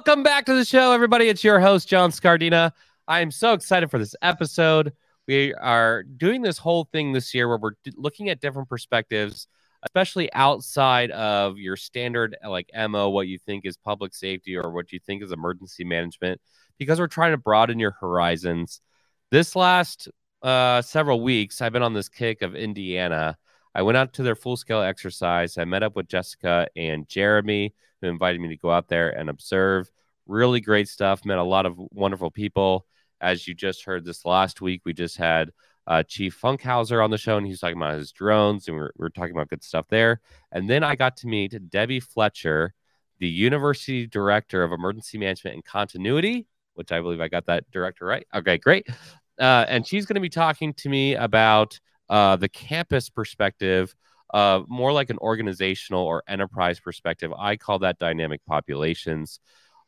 Welcome 0.00 0.22
back 0.22 0.46
to 0.46 0.54
the 0.54 0.64
show, 0.64 0.92
everybody. 0.92 1.28
It's 1.28 1.44
your 1.44 1.60
host, 1.60 1.86
John 1.86 2.10
Scardina. 2.10 2.72
I 3.06 3.20
am 3.20 3.30
so 3.30 3.52
excited 3.52 3.90
for 3.90 3.98
this 3.98 4.16
episode. 4.22 4.94
We 5.28 5.52
are 5.52 6.04
doing 6.04 6.40
this 6.40 6.56
whole 6.56 6.84
thing 6.90 7.12
this 7.12 7.34
year 7.34 7.46
where 7.46 7.58
we're 7.58 7.74
looking 7.96 8.30
at 8.30 8.40
different 8.40 8.70
perspectives, 8.70 9.46
especially 9.82 10.32
outside 10.32 11.10
of 11.10 11.58
your 11.58 11.76
standard 11.76 12.34
like 12.42 12.70
MO, 12.88 13.10
what 13.10 13.28
you 13.28 13.36
think 13.38 13.66
is 13.66 13.76
public 13.76 14.14
safety 14.14 14.56
or 14.56 14.70
what 14.70 14.90
you 14.90 14.98
think 15.00 15.22
is 15.22 15.32
emergency 15.32 15.84
management, 15.84 16.40
because 16.78 16.98
we're 16.98 17.06
trying 17.06 17.32
to 17.32 17.36
broaden 17.36 17.78
your 17.78 17.94
horizons. 18.00 18.80
This 19.30 19.54
last 19.54 20.08
uh, 20.40 20.80
several 20.80 21.20
weeks, 21.20 21.60
I've 21.60 21.74
been 21.74 21.82
on 21.82 21.92
this 21.92 22.08
kick 22.08 22.40
of 22.40 22.56
Indiana. 22.56 23.36
I 23.74 23.82
went 23.82 23.96
out 23.96 24.12
to 24.14 24.22
their 24.22 24.34
full 24.34 24.56
scale 24.56 24.82
exercise. 24.82 25.58
I 25.58 25.64
met 25.64 25.82
up 25.82 25.96
with 25.96 26.08
Jessica 26.08 26.66
and 26.76 27.08
Jeremy 27.08 27.74
who 28.00 28.08
invited 28.08 28.40
me 28.40 28.48
to 28.48 28.56
go 28.56 28.70
out 28.70 28.88
there 28.88 29.10
and 29.10 29.28
observe. 29.28 29.90
Really 30.26 30.60
great 30.60 30.88
stuff. 30.88 31.24
Met 31.24 31.38
a 31.38 31.44
lot 31.44 31.66
of 31.66 31.78
wonderful 31.92 32.30
people. 32.30 32.86
As 33.20 33.46
you 33.46 33.54
just 33.54 33.84
heard 33.84 34.04
this 34.04 34.24
last 34.24 34.60
week, 34.60 34.82
we 34.84 34.92
just 34.92 35.16
had 35.16 35.50
uh, 35.86 36.02
Chief 36.02 36.38
Funkhauser 36.40 37.02
on 37.02 37.10
the 37.10 37.18
show, 37.18 37.36
and 37.36 37.46
he 37.46 37.50
was 37.50 37.60
talking 37.60 37.76
about 37.76 37.98
his 37.98 38.12
drones, 38.12 38.68
and 38.68 38.76
we 38.76 38.82
are 38.82 38.92
we 38.96 39.06
are 39.06 39.10
talking 39.10 39.34
about 39.34 39.48
good 39.48 39.62
stuff 39.62 39.86
there. 39.88 40.20
And 40.52 40.70
then 40.70 40.84
I 40.84 40.94
got 40.94 41.16
to 41.18 41.26
meet 41.26 41.68
Debbie 41.68 42.00
Fletcher, 42.00 42.74
the 43.18 43.28
University 43.28 44.06
Director 44.06 44.62
of 44.62 44.72
Emergency 44.72 45.18
Management 45.18 45.54
and 45.54 45.64
Continuity, 45.64 46.46
which 46.74 46.92
I 46.92 47.00
believe 47.00 47.20
I 47.20 47.28
got 47.28 47.46
that 47.46 47.70
director 47.70 48.06
right. 48.06 48.26
Okay, 48.34 48.58
great. 48.58 48.88
Uh, 49.38 49.64
and 49.68 49.86
she's 49.86 50.06
going 50.06 50.14
to 50.14 50.20
be 50.20 50.28
talking 50.28 50.74
to 50.74 50.88
me 50.88 51.14
about 51.14 51.80
uh, 52.10 52.36
the 52.36 52.48
campus 52.48 53.08
perspective 53.08 53.94
uh, 54.34 54.62
more 54.68 54.92
like 54.92 55.10
an 55.10 55.18
organizational 55.18 56.04
or 56.04 56.22
enterprise 56.28 56.78
perspective. 56.78 57.32
I 57.36 57.56
call 57.56 57.80
that 57.80 57.98
dynamic 57.98 58.40
populations. 58.46 59.40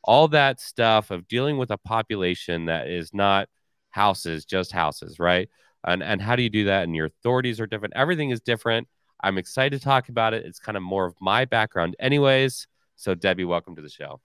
All 0.04 0.28
that 0.28 0.60
stuff 0.60 1.10
of 1.10 1.28
dealing 1.28 1.58
with 1.58 1.70
a 1.70 1.78
population 1.78 2.66
that 2.66 2.88
is 2.88 3.14
not 3.14 3.48
houses, 3.90 4.44
just 4.44 4.72
houses, 4.72 5.18
right? 5.20 5.48
And 5.84 6.02
and 6.02 6.20
how 6.20 6.36
do 6.36 6.42
you 6.42 6.50
do 6.50 6.64
that? 6.64 6.84
And 6.84 6.96
your 6.96 7.06
authorities 7.06 7.60
are 7.60 7.66
different. 7.66 7.94
Everything 7.96 8.30
is 8.30 8.40
different. 8.40 8.88
I'm 9.22 9.38
excited 9.38 9.78
to 9.78 9.84
talk 9.84 10.08
about 10.08 10.34
it. 10.34 10.44
It's 10.44 10.58
kind 10.58 10.76
of 10.76 10.82
more 10.82 11.06
of 11.06 11.14
my 11.20 11.44
background, 11.44 11.94
anyways. 12.00 12.66
So 12.96 13.14
Debbie, 13.14 13.44
welcome 13.44 13.76
to 13.76 13.82
the 13.82 13.88
show. 13.88 14.20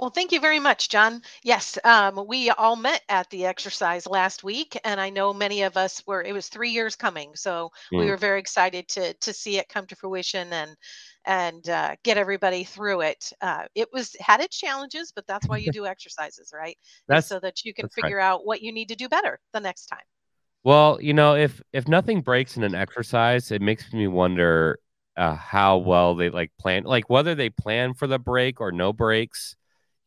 Well, 0.00 0.08
thank 0.08 0.32
you 0.32 0.40
very 0.40 0.58
much, 0.58 0.88
John. 0.88 1.20
Yes, 1.42 1.78
um, 1.84 2.24
we 2.26 2.48
all 2.48 2.74
met 2.74 3.02
at 3.10 3.28
the 3.28 3.44
exercise 3.44 4.06
last 4.06 4.42
week, 4.42 4.80
and 4.82 4.98
I 4.98 5.10
know 5.10 5.34
many 5.34 5.60
of 5.60 5.76
us 5.76 6.02
were. 6.06 6.22
It 6.22 6.32
was 6.32 6.48
three 6.48 6.70
years 6.70 6.96
coming, 6.96 7.36
so 7.36 7.70
mm. 7.92 7.98
we 7.98 8.06
were 8.06 8.16
very 8.16 8.40
excited 8.40 8.88
to 8.88 9.12
to 9.12 9.32
see 9.34 9.58
it 9.58 9.68
come 9.68 9.86
to 9.88 9.94
fruition 9.94 10.50
and 10.54 10.74
and 11.26 11.68
uh, 11.68 11.96
get 12.02 12.16
everybody 12.16 12.64
through 12.64 13.02
it. 13.02 13.30
Uh, 13.42 13.64
it 13.74 13.88
was 13.92 14.16
had 14.20 14.40
its 14.40 14.56
challenges, 14.56 15.12
but 15.14 15.26
that's 15.26 15.46
why 15.46 15.58
you 15.58 15.70
do 15.72 15.84
exercises, 15.84 16.50
right? 16.54 16.78
That's 17.06 17.26
so 17.26 17.38
that 17.40 17.66
you 17.66 17.74
can 17.74 17.90
figure 17.90 18.16
right. 18.16 18.24
out 18.24 18.46
what 18.46 18.62
you 18.62 18.72
need 18.72 18.88
to 18.88 18.96
do 18.96 19.06
better 19.06 19.38
the 19.52 19.60
next 19.60 19.84
time. 19.88 20.00
Well, 20.64 20.98
you 21.02 21.12
know, 21.12 21.34
if 21.34 21.60
if 21.74 21.88
nothing 21.88 22.22
breaks 22.22 22.56
in 22.56 22.64
an 22.64 22.74
exercise, 22.74 23.50
it 23.50 23.60
makes 23.60 23.92
me 23.92 24.06
wonder 24.08 24.78
uh, 25.18 25.34
how 25.34 25.76
well 25.76 26.14
they 26.14 26.30
like 26.30 26.52
plan, 26.58 26.84
like 26.84 27.10
whether 27.10 27.34
they 27.34 27.50
plan 27.50 27.92
for 27.92 28.06
the 28.06 28.18
break 28.18 28.62
or 28.62 28.72
no 28.72 28.94
breaks 28.94 29.56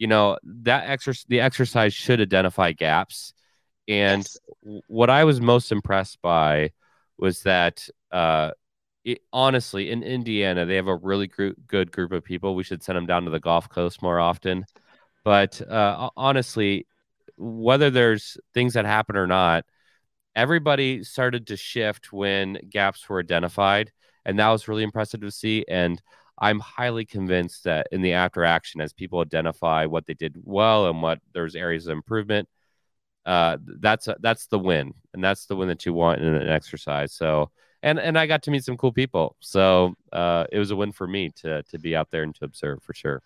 you 0.03 0.07
know 0.07 0.37
that 0.43 0.89
exercise 0.89 1.25
the 1.29 1.39
exercise 1.39 1.93
should 1.93 2.19
identify 2.19 2.73
gaps. 2.73 3.33
And 3.87 4.27
yes. 4.63 4.81
what 4.87 5.09
i 5.09 5.23
was 5.23 5.39
most 5.39 5.71
impressed 5.71 6.21
by 6.21 6.71
was 7.17 7.43
that 7.43 7.87
uh 8.11 8.51
it, 9.05 9.19
honestly 9.31 9.91
in 9.91 10.03
indiana 10.03 10.65
they 10.65 10.75
have 10.75 10.87
a 10.87 10.95
really 10.97 11.27
gr- 11.27 11.59
good 11.67 11.89
group 11.89 12.11
of 12.11 12.21
people. 12.25 12.53
We 12.53 12.65
should 12.65 12.83
send 12.83 12.97
them 12.97 13.05
down 13.05 13.23
to 13.23 13.31
the 13.31 13.39
gulf 13.39 13.69
coast 13.69 14.01
more 14.01 14.19
often. 14.19 14.65
But 15.23 15.61
uh, 15.61 16.09
honestly 16.17 16.85
whether 17.37 17.89
there's 17.89 18.37
things 18.53 18.73
that 18.73 18.85
happen 18.85 19.15
or 19.15 19.25
not 19.25 19.63
everybody 20.35 21.01
started 21.05 21.47
to 21.47 21.55
shift 21.55 22.11
when 22.11 22.57
gaps 22.69 23.07
were 23.07 23.21
identified. 23.21 23.93
And 24.25 24.37
that 24.39 24.49
was 24.49 24.67
really 24.67 24.83
impressive 24.83 25.21
to 25.21 25.31
see. 25.31 25.63
And 25.69 26.01
I'm 26.37 26.59
highly 26.59 27.05
convinced 27.05 27.65
that 27.65 27.87
in 27.91 28.01
the 28.01 28.13
after 28.13 28.43
action, 28.43 28.81
as 28.81 28.93
people 28.93 29.19
identify 29.19 29.85
what 29.85 30.05
they 30.05 30.13
did 30.13 30.35
well 30.43 30.87
and 30.87 31.01
what 31.01 31.19
there's 31.33 31.55
areas 31.55 31.87
of 31.87 31.93
improvement, 31.93 32.49
uh, 33.25 33.57
that's 33.79 34.07
a, 34.07 34.15
that's 34.19 34.47
the 34.47 34.59
win, 34.59 34.93
and 35.13 35.23
that's 35.23 35.45
the 35.45 35.55
win 35.55 35.69
that 35.69 35.85
you 35.85 35.93
want 35.93 36.21
in 36.21 36.33
an 36.33 36.49
exercise. 36.49 37.13
So, 37.13 37.51
and 37.81 37.99
and 37.99 38.17
I 38.17 38.27
got 38.27 38.43
to 38.43 38.51
meet 38.51 38.65
some 38.65 38.77
cool 38.77 38.91
people, 38.91 39.35
so 39.39 39.95
uh, 40.11 40.45
it 40.51 40.59
was 40.59 40.71
a 40.71 40.75
win 40.75 40.91
for 40.91 41.07
me 41.07 41.29
to 41.37 41.63
to 41.63 41.79
be 41.79 41.95
out 41.95 42.11
there 42.11 42.23
and 42.23 42.35
to 42.35 42.45
observe 42.45 42.83
for 42.83 42.93
sure. 42.93 43.21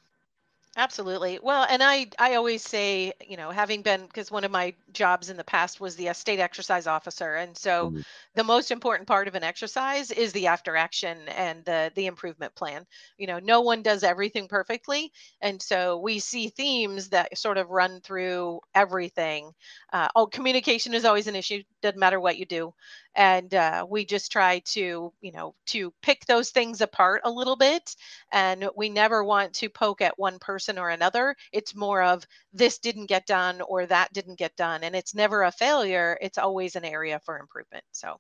Absolutely. 0.79 1.39
Well, 1.41 1.65
and 1.67 1.81
I 1.81 2.05
I 2.19 2.35
always 2.35 2.61
say, 2.61 3.11
you 3.27 3.35
know, 3.35 3.49
having 3.49 3.81
been 3.81 4.05
because 4.05 4.29
one 4.29 4.43
of 4.43 4.51
my 4.51 4.75
jobs 4.93 5.31
in 5.31 5.35
the 5.35 5.43
past 5.43 5.79
was 5.81 5.95
the 5.95 6.13
state 6.13 6.39
exercise 6.39 6.85
officer, 6.85 7.33
and 7.35 7.57
so 7.57 7.89
mm-hmm. 7.89 8.01
the 8.35 8.43
most 8.43 8.69
important 8.69 9.07
part 9.07 9.27
of 9.27 9.33
an 9.33 9.43
exercise 9.43 10.11
is 10.11 10.33
the 10.33 10.45
after 10.45 10.75
action 10.75 11.27
and 11.29 11.65
the 11.65 11.91
the 11.95 12.05
improvement 12.05 12.53
plan. 12.53 12.85
You 13.17 13.25
know, 13.25 13.39
no 13.39 13.61
one 13.61 13.81
does 13.81 14.03
everything 14.03 14.47
perfectly, 14.47 15.11
and 15.41 15.59
so 15.59 15.97
we 15.99 16.19
see 16.19 16.49
themes 16.49 17.09
that 17.09 17.35
sort 17.35 17.57
of 17.57 17.71
run 17.71 17.99
through 18.01 18.59
everything. 18.75 19.53
Uh, 19.91 20.09
oh, 20.15 20.27
communication 20.27 20.94
is 20.94 21.05
always 21.05 21.25
an 21.25 21.35
issue. 21.35 21.63
Doesn't 21.81 21.99
matter 21.99 22.19
what 22.19 22.38
you 22.38 22.45
do, 22.45 22.71
and 23.15 23.51
uh, 23.55 23.85
we 23.89 24.05
just 24.05 24.31
try 24.31 24.59
to 24.73 25.11
you 25.21 25.31
know 25.31 25.55
to 25.67 25.91
pick 26.03 26.25
those 26.27 26.51
things 26.51 26.81
apart 26.81 27.21
a 27.23 27.31
little 27.31 27.55
bit 27.55 27.95
and 28.31 28.67
we 28.75 28.89
never 28.89 29.23
want 29.23 29.53
to 29.53 29.69
poke 29.69 30.01
at 30.01 30.17
one 30.17 30.39
person 30.39 30.66
or 30.75 30.89
another 30.89 31.35
it's 31.53 31.75
more 31.75 32.01
of 32.01 32.25
this 32.51 32.79
didn't 32.79 33.05
get 33.05 33.28
done 33.28 33.61
or 33.61 33.85
that 33.85 34.11
didn't 34.11 34.39
get 34.39 34.55
done 34.55 34.83
and 34.83 34.95
it's 34.95 35.13
never 35.13 35.44
a 35.44 35.51
failure 35.51 36.17
it's 36.19 36.39
always 36.39 36.75
an 36.75 36.83
area 36.83 37.22
for 37.23 37.38
improvement 37.38 37.83
so 37.91 38.17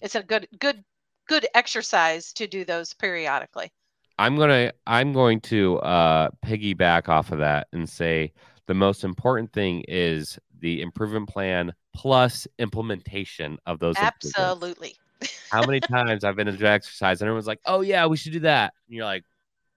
it's 0.00 0.14
a 0.14 0.22
good 0.22 0.46
good 0.60 0.84
good 1.26 1.46
exercise 1.54 2.32
to 2.32 2.46
do 2.46 2.64
those 2.64 2.94
periodically 2.94 3.72
i'm 4.20 4.36
gonna 4.36 4.72
i'm 4.86 5.12
going 5.12 5.40
to 5.40 5.78
uh 5.78 6.28
piggyback 6.46 7.08
off 7.08 7.32
of 7.32 7.38
that 7.38 7.66
and 7.72 7.88
say 7.88 8.32
the 8.70 8.74
most 8.74 9.02
important 9.02 9.52
thing 9.52 9.82
is 9.88 10.38
the 10.60 10.80
improvement 10.80 11.28
plan 11.28 11.72
plus 11.92 12.46
implementation 12.60 13.58
of 13.66 13.78
those. 13.80 13.96
Absolutely. 13.98 14.94
How 15.50 15.66
many 15.66 15.80
times 15.80 16.22
I've 16.22 16.36
been 16.36 16.46
in 16.46 16.56
to 16.56 16.68
exercise 16.68 17.20
and 17.20 17.26
everyone's 17.26 17.48
like, 17.48 17.60
"Oh 17.66 17.80
yeah, 17.80 18.06
we 18.06 18.16
should 18.16 18.32
do 18.32 18.40
that," 18.40 18.72
and 18.86 18.96
you're 18.96 19.04
like, 19.04 19.24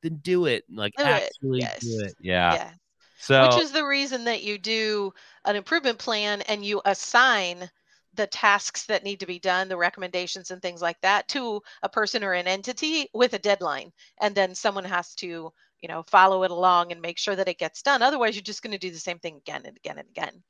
"Then 0.04 0.18
do 0.18 0.46
it." 0.46 0.66
like 0.70 0.94
do 0.98 1.04
actually 1.04 1.60
it. 1.60 1.62
Yes. 1.62 1.80
do 1.80 2.00
it. 2.06 2.14
Yeah. 2.20 2.54
yeah. 2.54 2.72
So, 3.18 3.48
which 3.48 3.64
is 3.64 3.72
the 3.72 3.86
reason 3.86 4.26
that 4.26 4.44
you 4.44 4.58
do 4.58 5.14
an 5.46 5.56
improvement 5.56 5.98
plan 5.98 6.42
and 6.42 6.64
you 6.64 6.82
assign 6.84 7.70
the 8.16 8.28
tasks 8.28 8.86
that 8.86 9.04
need 9.04 9.20
to 9.22 9.26
be 9.26 9.40
done, 9.40 9.70
the 9.70 9.78
recommendations 9.78 10.52
and 10.52 10.62
things 10.62 10.82
like 10.82 11.00
that 11.02 11.28
to 11.30 11.62
a 11.82 11.90
person 11.90 12.24
or 12.24 12.34
an 12.34 12.48
entity 12.48 13.08
with 13.14 13.34
a 13.34 13.40
deadline. 13.40 13.92
And 14.22 14.36
then 14.36 14.54
someone 14.54 14.84
has 14.84 15.16
to, 15.16 15.52
you 15.82 15.88
know, 15.88 16.04
follow 16.04 16.44
it 16.44 16.52
along 16.52 16.92
and 16.92 17.02
make 17.02 17.18
sure 17.18 17.36
that 17.36 17.48
it 17.48 17.58
gets 17.58 17.82
done. 17.82 18.02
Otherwise, 18.02 18.36
you're 18.36 18.44
just 18.44 18.62
going 18.62 18.74
to 18.74 18.78
do 18.78 18.92
the 18.92 19.00
same 19.00 19.20
thing 19.20 19.38
again 19.38 19.64
and 19.66 19.78
again 19.78 19.98
and 19.98 20.10
again. 20.10 20.44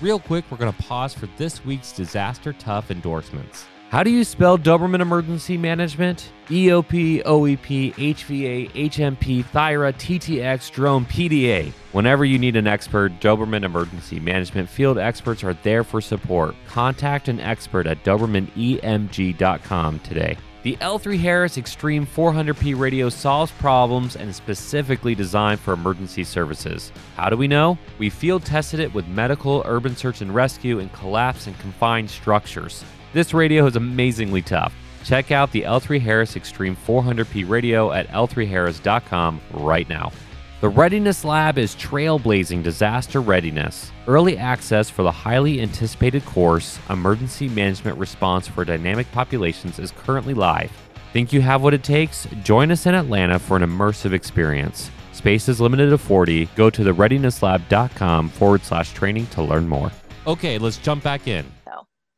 Real 0.00 0.18
quick, 0.18 0.44
we're 0.50 0.58
going 0.58 0.72
to 0.72 0.82
pause 0.82 1.14
for 1.14 1.28
this 1.38 1.64
week's 1.64 1.92
Disaster 1.92 2.52
Tough 2.52 2.90
endorsements. 2.90 3.64
How 3.90 4.02
do 4.02 4.10
you 4.10 4.22
spell 4.22 4.58
Doberman 4.58 5.00
Emergency 5.00 5.56
Management? 5.56 6.30
EOP, 6.48 7.22
OEP, 7.24 7.94
HVA, 7.94 8.70
HMP, 8.72 9.42
THIRA, 9.46 9.94
TTX, 9.94 10.70
Drone, 10.70 11.06
PDA. 11.06 11.72
Whenever 11.92 12.26
you 12.26 12.38
need 12.38 12.54
an 12.56 12.66
expert, 12.66 13.18
Doberman 13.20 13.64
Emergency 13.64 14.20
Management 14.20 14.68
field 14.68 14.98
experts 14.98 15.42
are 15.42 15.54
there 15.62 15.84
for 15.84 16.02
support. 16.02 16.54
Contact 16.66 17.28
an 17.28 17.40
expert 17.40 17.86
at 17.86 18.04
DobermanEMG.com 18.04 20.00
today. 20.00 20.36
The 20.64 20.76
L3 20.80 21.20
Harris 21.20 21.56
Extreme 21.56 22.08
400p 22.08 22.76
radio 22.76 23.08
solves 23.08 23.52
problems 23.52 24.16
and 24.16 24.28
is 24.28 24.34
specifically 24.34 25.14
designed 25.14 25.60
for 25.60 25.72
emergency 25.72 26.24
services. 26.24 26.90
How 27.16 27.30
do 27.30 27.36
we 27.36 27.46
know? 27.46 27.78
We 27.98 28.10
field 28.10 28.44
tested 28.44 28.80
it 28.80 28.92
with 28.92 29.06
medical, 29.06 29.62
urban 29.66 29.94
search 29.94 30.20
and 30.20 30.34
rescue, 30.34 30.80
and 30.80 30.92
collapse 30.92 31.46
and 31.46 31.56
confined 31.60 32.10
structures. 32.10 32.84
This 33.12 33.32
radio 33.32 33.66
is 33.66 33.76
amazingly 33.76 34.42
tough. 34.42 34.74
Check 35.04 35.30
out 35.30 35.52
the 35.52 35.62
L3 35.62 36.00
Harris 36.00 36.34
Extreme 36.34 36.76
400p 36.76 37.48
radio 37.48 37.92
at 37.92 38.08
l3harris.com 38.08 39.40
right 39.52 39.88
now. 39.88 40.10
The 40.60 40.68
Readiness 40.68 41.24
Lab 41.24 41.56
is 41.56 41.76
trailblazing 41.76 42.64
disaster 42.64 43.20
readiness. 43.20 43.92
Early 44.08 44.36
access 44.36 44.90
for 44.90 45.04
the 45.04 45.12
highly 45.12 45.60
anticipated 45.60 46.24
course, 46.24 46.80
Emergency 46.90 47.46
Management 47.46 47.96
Response 47.96 48.48
for 48.48 48.64
Dynamic 48.64 49.08
Populations, 49.12 49.78
is 49.78 49.92
currently 49.92 50.34
live. 50.34 50.72
Think 51.12 51.32
you 51.32 51.40
have 51.42 51.62
what 51.62 51.74
it 51.74 51.84
takes? 51.84 52.26
Join 52.42 52.72
us 52.72 52.86
in 52.86 52.96
Atlanta 52.96 53.38
for 53.38 53.56
an 53.56 53.62
immersive 53.62 54.12
experience. 54.12 54.90
Space 55.12 55.48
is 55.48 55.60
limited 55.60 55.90
to 55.90 55.98
40. 55.98 56.46
Go 56.56 56.70
to 56.70 56.82
thereadinesslab.com 56.82 58.28
forward 58.28 58.62
slash 58.62 58.92
training 58.94 59.28
to 59.28 59.42
learn 59.42 59.68
more. 59.68 59.92
Okay, 60.26 60.58
let's 60.58 60.78
jump 60.78 61.04
back 61.04 61.28
in. 61.28 61.46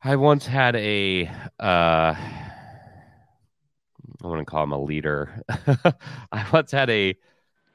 I 0.02 0.16
once 0.16 0.46
had 0.46 0.76
a, 0.76 1.26
uh, 1.58 2.14
I 4.22 4.26
want 4.26 4.40
to 4.40 4.46
call 4.46 4.64
him 4.64 4.72
a 4.72 4.82
leader. 4.82 5.42
I 6.32 6.46
once 6.50 6.70
had 6.70 6.88
a 6.88 7.14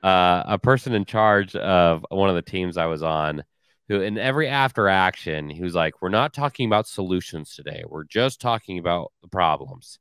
uh, 0.06 0.44
a 0.46 0.60
person 0.60 0.94
in 0.94 1.06
charge 1.06 1.56
of 1.56 2.06
one 2.10 2.30
of 2.30 2.36
the 2.36 2.42
teams 2.42 2.78
I 2.78 2.86
was 2.86 3.04
on 3.04 3.44
who 3.88 4.02
in 4.02 4.18
every 4.18 4.48
after 4.48 4.88
action 4.88 5.50
he 5.50 5.62
was 5.62 5.76
like 5.76 6.02
we're 6.02 6.10
not 6.10 6.34
talking 6.34 6.68
about 6.68 6.88
solutions 6.88 7.56
today 7.56 7.84
we're 7.88 8.04
just 8.04 8.42
talking 8.42 8.78
about 8.80 9.12
the 9.22 9.28
problems 9.28 10.00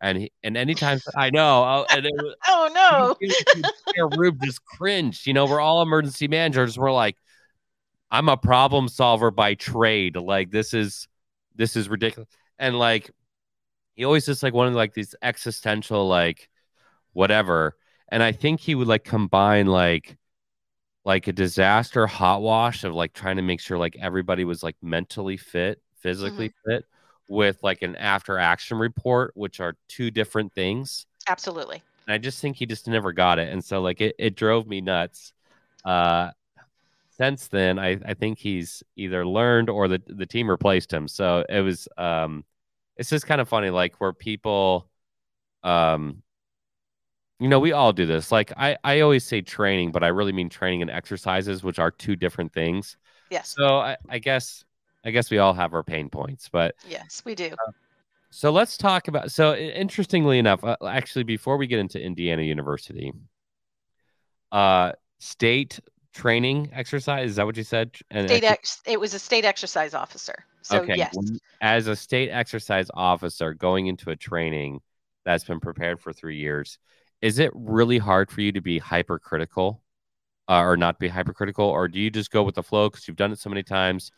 and 0.00 0.18
he, 0.18 0.32
and 0.44 0.56
anytime 0.56 1.00
I 1.16 1.30
know, 1.30 1.64
oh, 1.64 1.86
and 1.90 2.06
it 2.06 2.12
was, 2.14 2.34
oh 2.48 3.16
no, 3.98 4.08
Rube 4.16 4.40
just 4.42 4.64
cringed. 4.64 5.26
You 5.26 5.32
know, 5.32 5.46
we're 5.46 5.60
all 5.60 5.82
emergency 5.82 6.28
managers. 6.28 6.78
We're 6.78 6.92
like, 6.92 7.16
I'm 8.10 8.28
a 8.28 8.36
problem 8.36 8.88
solver 8.88 9.30
by 9.30 9.54
trade. 9.54 10.16
Like 10.16 10.50
this 10.50 10.72
is 10.72 11.08
this 11.56 11.76
is 11.76 11.88
ridiculous. 11.88 12.28
And 12.58 12.78
like 12.78 13.10
he 13.94 14.04
always 14.04 14.26
just 14.26 14.42
like 14.42 14.54
one 14.54 14.68
of 14.68 14.74
like 14.74 14.94
these 14.94 15.14
existential 15.20 16.06
like 16.06 16.48
whatever. 17.12 17.76
And 18.10 18.22
I 18.22 18.32
think 18.32 18.60
he 18.60 18.74
would 18.74 18.88
like 18.88 19.04
combine 19.04 19.66
like 19.66 20.16
like 21.04 21.26
a 21.26 21.32
disaster 21.32 22.06
hot 22.06 22.42
wash 22.42 22.84
of 22.84 22.94
like 22.94 23.12
trying 23.12 23.36
to 23.36 23.42
make 23.42 23.60
sure 23.60 23.78
like 23.78 23.96
everybody 24.00 24.44
was 24.44 24.62
like 24.62 24.76
mentally 24.82 25.36
fit, 25.36 25.80
physically 26.00 26.50
mm-hmm. 26.50 26.70
fit 26.70 26.84
with 27.28 27.62
like 27.62 27.82
an 27.82 27.96
after 27.96 28.38
action 28.38 28.78
report, 28.78 29.32
which 29.34 29.60
are 29.60 29.74
two 29.88 30.10
different 30.10 30.52
things. 30.52 31.06
Absolutely. 31.26 31.82
And 32.06 32.14
I 32.14 32.18
just 32.18 32.40
think 32.40 32.56
he 32.56 32.66
just 32.66 32.86
never 32.88 33.12
got 33.12 33.38
it. 33.38 33.52
And 33.52 33.64
so 33.64 33.80
like 33.80 34.00
it, 34.00 34.16
it 34.18 34.36
drove 34.36 34.66
me 34.66 34.80
nuts. 34.80 35.32
Uh 35.84 36.30
since 37.10 37.48
then 37.48 37.78
I, 37.78 37.98
I 38.04 38.14
think 38.14 38.38
he's 38.38 38.82
either 38.96 39.26
learned 39.26 39.70
or 39.70 39.88
the, 39.88 40.00
the 40.06 40.26
team 40.26 40.48
replaced 40.48 40.92
him. 40.92 41.08
So 41.08 41.44
it 41.48 41.60
was 41.60 41.88
um 41.96 42.44
it's 42.96 43.10
just 43.10 43.26
kind 43.26 43.40
of 43.40 43.48
funny, 43.48 43.70
like 43.70 44.00
where 44.00 44.12
people 44.12 44.88
um 45.62 46.22
you 47.40 47.48
know, 47.48 47.60
we 47.60 47.72
all 47.72 47.92
do 47.92 48.06
this. 48.06 48.32
Like 48.32 48.52
I, 48.56 48.76
I 48.82 49.00
always 49.00 49.24
say 49.24 49.40
training, 49.42 49.92
but 49.92 50.02
I 50.02 50.08
really 50.08 50.32
mean 50.32 50.48
training 50.48 50.82
and 50.82 50.90
exercises, 50.90 51.62
which 51.62 51.78
are 51.78 51.90
two 51.90 52.16
different 52.16 52.52
things. 52.52 52.96
Yes. 53.30 53.54
So 53.56 53.78
I, 53.78 53.96
I 54.08 54.18
guess 54.18 54.64
I 55.04 55.10
guess 55.10 55.30
we 55.30 55.38
all 55.38 55.54
have 55.54 55.74
our 55.74 55.84
pain 55.84 56.10
points, 56.10 56.48
but 56.48 56.74
yes, 56.88 57.22
we 57.24 57.34
do. 57.34 57.46
Uh, 57.52 57.72
so 58.30 58.50
let's 58.50 58.76
talk 58.76 59.08
about. 59.08 59.30
So 59.30 59.54
interestingly 59.54 60.38
enough, 60.38 60.64
uh, 60.64 60.76
actually, 60.86 61.22
before 61.24 61.56
we 61.56 61.66
get 61.66 61.78
into 61.78 62.00
Indiana 62.00 62.42
University, 62.42 63.12
uh, 64.50 64.92
state 65.18 65.78
training 66.12 66.70
exercise 66.72 67.30
is 67.30 67.36
that 67.36 67.46
what 67.46 67.56
you 67.56 67.62
said? 67.62 67.94
state 68.10 68.42
ex- 68.42 68.82
it 68.86 68.98
was 68.98 69.14
a 69.14 69.18
state 69.18 69.44
exercise 69.44 69.94
officer. 69.94 70.34
So 70.62 70.80
okay. 70.80 70.96
yes, 70.96 71.16
as 71.60 71.86
a 71.86 71.94
state 71.94 72.30
exercise 72.30 72.88
officer 72.92 73.54
going 73.54 73.86
into 73.86 74.10
a 74.10 74.16
training 74.16 74.80
that's 75.24 75.44
been 75.44 75.60
prepared 75.60 76.00
for 76.00 76.12
three 76.12 76.36
years, 76.36 76.78
is 77.22 77.38
it 77.38 77.50
really 77.54 77.98
hard 77.98 78.30
for 78.30 78.40
you 78.40 78.52
to 78.52 78.60
be 78.60 78.78
hypercritical? 78.78 79.82
Uh, 80.48 80.62
or 80.62 80.78
not 80.78 80.98
be 80.98 81.08
hypercritical, 81.08 81.66
or 81.66 81.88
do 81.88 82.00
you 82.00 82.10
just 82.10 82.30
go 82.30 82.42
with 82.42 82.54
the 82.54 82.62
flow 82.62 82.88
because 82.88 83.06
you've 83.06 83.18
done 83.18 83.32
it 83.32 83.38
so 83.38 83.50
many 83.50 83.62
times? 83.62 84.10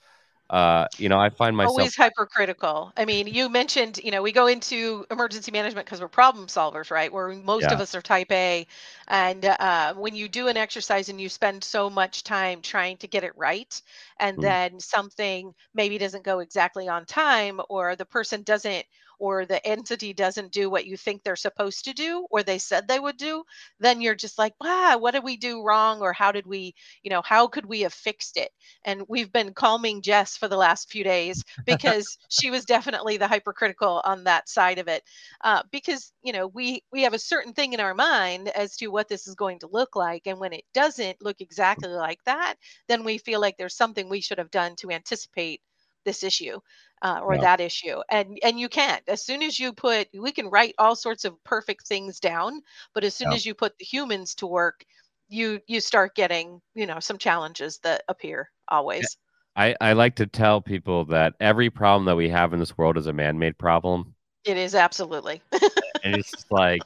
uh, 0.51 0.89
you 0.99 1.09
know, 1.09 1.19
I 1.19 1.31
find 1.31 1.57
myself 1.57 1.79
always 1.79 1.97
hypercritical. 1.97 2.93
I 2.97 3.05
mean, 3.05 3.29
you 3.29 3.49
mentioned, 3.49 4.01
you 4.03 4.11
know, 4.11 4.21
we 4.21 4.33
go 4.33 4.49
into 4.49 5.07
emergency 5.09 5.53
management 5.53 5.87
because 5.87 6.01
we're 6.01 6.09
problem 6.09 6.49
solvers, 6.49 6.91
right? 6.91 7.13
Where 7.13 7.29
most 7.29 7.63
yeah. 7.63 7.75
of 7.75 7.81
us 7.81 7.95
are 7.95 8.03
type 8.03 8.33
A. 8.33 8.67
And 9.07 9.45
uh, 9.45 9.95
when 9.95 10.17
you 10.17 10.29
do 10.29 10.49
an 10.49 10.57
exercise 10.57 11.09
and 11.09 11.21
you 11.21 11.29
spend 11.29 11.63
so 11.63 11.89
much 11.89 12.25
time 12.25 12.63
trying 12.63 12.97
to 12.97 13.07
get 13.07 13.23
it 13.23 13.33
right, 13.37 13.81
and 14.19 14.39
mm. 14.39 14.43
then 14.43 14.81
something 14.81 15.55
maybe 15.73 15.99
doesn't 15.99 16.25
go 16.25 16.41
exactly 16.41 16.89
on 16.89 17.05
time, 17.07 17.61
or 17.69 17.95
the 17.95 18.05
person 18.05 18.43
doesn't 18.43 18.85
or 19.21 19.45
the 19.45 19.65
entity 19.67 20.13
doesn't 20.15 20.51
do 20.51 20.71
what 20.71 20.87
you 20.87 20.97
think 20.97 21.23
they're 21.23 21.37
supposed 21.37 21.85
to 21.85 21.93
do 21.93 22.27
or 22.31 22.43
they 22.43 22.59
said 22.59 22.89
they 22.89 22.99
would 22.99 23.19
do, 23.19 23.45
then 23.79 24.01
you're 24.01 24.15
just 24.15 24.39
like, 24.39 24.55
wow, 24.61 24.97
what 24.99 25.13
did 25.13 25.23
we 25.23 25.37
do 25.37 25.63
wrong? 25.63 26.01
Or 26.01 26.13
how 26.15 26.33
did 26.33 26.47
we, 26.47 26.75
you 27.03 27.11
know, 27.11 27.21
how 27.23 27.47
could 27.47 27.67
we 27.67 27.83
have 27.83 27.93
fixed 27.93 28.39
it? 28.39 28.51
And 28.85 29.05
we've 29.09 29.31
been 29.31 29.53
calming 29.53 30.01
Jess 30.01 30.39
for 30.39 30.49
the 30.49 30.57
last 30.57 30.91
few 30.91 31.05
days 31.05 31.45
because 31.67 32.19
she 32.31 32.51
was 32.51 32.65
definitely 32.65 33.19
the 33.19 33.29
hypercritical 33.29 34.01
on 34.05 34.25
that 34.25 34.49
side 34.49 34.79
of 34.79 34.89
it. 34.89 35.03
Uh, 35.43 35.63
because, 35.71 36.13
you 36.23 36.33
know, 36.33 36.47
we 36.47 36.83
we 36.91 37.03
have 37.03 37.15
a 37.15 37.19
certain 37.19 37.53
thing 37.53 37.75
in 37.75 37.81
our 37.81 37.95
mind 37.95 38.49
as 38.49 38.77
to 38.79 38.89
what 38.89 39.09
this 39.09 39.29
is 39.29 39.35
going 39.35 39.59
to 39.61 39.69
look 39.69 39.95
like. 39.97 40.27
And 40.27 40.41
when 40.41 40.55
it 40.55 40.65
doesn't 40.73 41.23
look 41.23 41.41
exactly 41.41 41.91
like 41.91 42.25
that, 42.25 42.55
then 42.89 43.05
we 43.05 43.19
feel 43.19 43.41
like 43.41 43.59
there's 43.59 43.77
something 43.77 44.09
we 44.09 44.23
should 44.23 44.39
have 44.39 44.51
done 44.51 44.77
to 44.77 44.91
anticipate 44.91 45.61
this 46.05 46.23
issue 46.23 46.59
uh, 47.03 47.21
or 47.23 47.39
that 47.39 47.61
issue 47.61 48.01
and 48.11 48.39
and 48.43 48.61
you 48.61 48.69
can't 48.69 49.03
as 49.09 49.25
soon 49.25 49.43
as 49.43 49.59
you 49.59 49.73
put 49.73 50.09
we 50.19 50.33
can 50.33 50.49
write 50.49 50.75
all 50.79 50.95
sorts 50.95 51.25
of 51.25 51.43
perfect 51.45 51.87
things 51.87 52.21
down 52.21 52.61
but 52.95 53.05
as 53.05 53.15
soon 53.15 53.33
as 53.33 53.47
you 53.47 53.55
put 53.55 53.77
the 53.79 53.85
humans 53.85 54.35
to 54.35 54.47
work 54.47 54.85
you 55.31 55.61
you 55.67 55.81
start 55.81 56.15
getting 56.15 56.61
you 56.75 56.87
know 56.87 57.01
some 57.01 57.17
challenges 57.17 57.79
that 57.79 58.03
appear 58.09 58.51
always. 58.69 59.17
I, 59.57 59.75
I 59.81 59.93
like 59.95 60.17
to 60.17 60.27
tell 60.27 60.61
people 60.61 61.07
that 61.07 61.35
every 61.41 61.71
problem 61.71 62.05
that 62.07 62.17
we 62.17 62.29
have 62.29 62.53
in 62.53 62.61
this 62.61 62.79
world 62.79 62.97
is 62.97 63.09
a 63.09 63.13
man-made 63.13 63.59
problem. 63.59 64.15
It 64.45 64.57
is 64.57 64.75
absolutely. 64.75 65.43
And 66.03 66.15
it's 66.15 66.47
like 66.51 66.83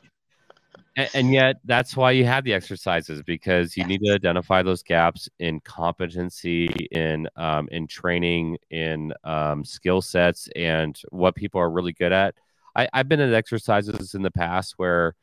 and, 0.96 1.10
and, 1.14 1.32
yet 1.32 1.56
that's 1.64 1.96
why 1.96 2.12
you 2.12 2.24
have 2.24 2.44
the 2.44 2.54
exercises 2.54 3.22
because 3.22 3.76
you 3.76 3.84
need 3.84 4.00
to 4.04 4.12
identify 4.12 4.62
those 4.62 4.82
gaps 4.82 5.28
in 5.38 5.60
competency 5.60 6.66
in 6.92 7.28
um, 7.36 7.68
in 7.70 7.86
training 7.86 8.58
in 8.70 9.12
um, 9.24 9.64
skill 9.64 10.00
sets 10.02 10.48
and 10.54 11.00
what 11.10 11.34
people 11.34 11.60
are 11.60 11.70
really 11.70 11.92
good 11.92 12.12
at. 12.12 12.34
I, 12.76 12.88
i've 12.92 13.08
been 13.08 13.20
at 13.20 13.32
exercises 13.32 14.14
in 14.14 14.22
the 14.22 14.30
past 14.30 14.74
where 14.76 15.14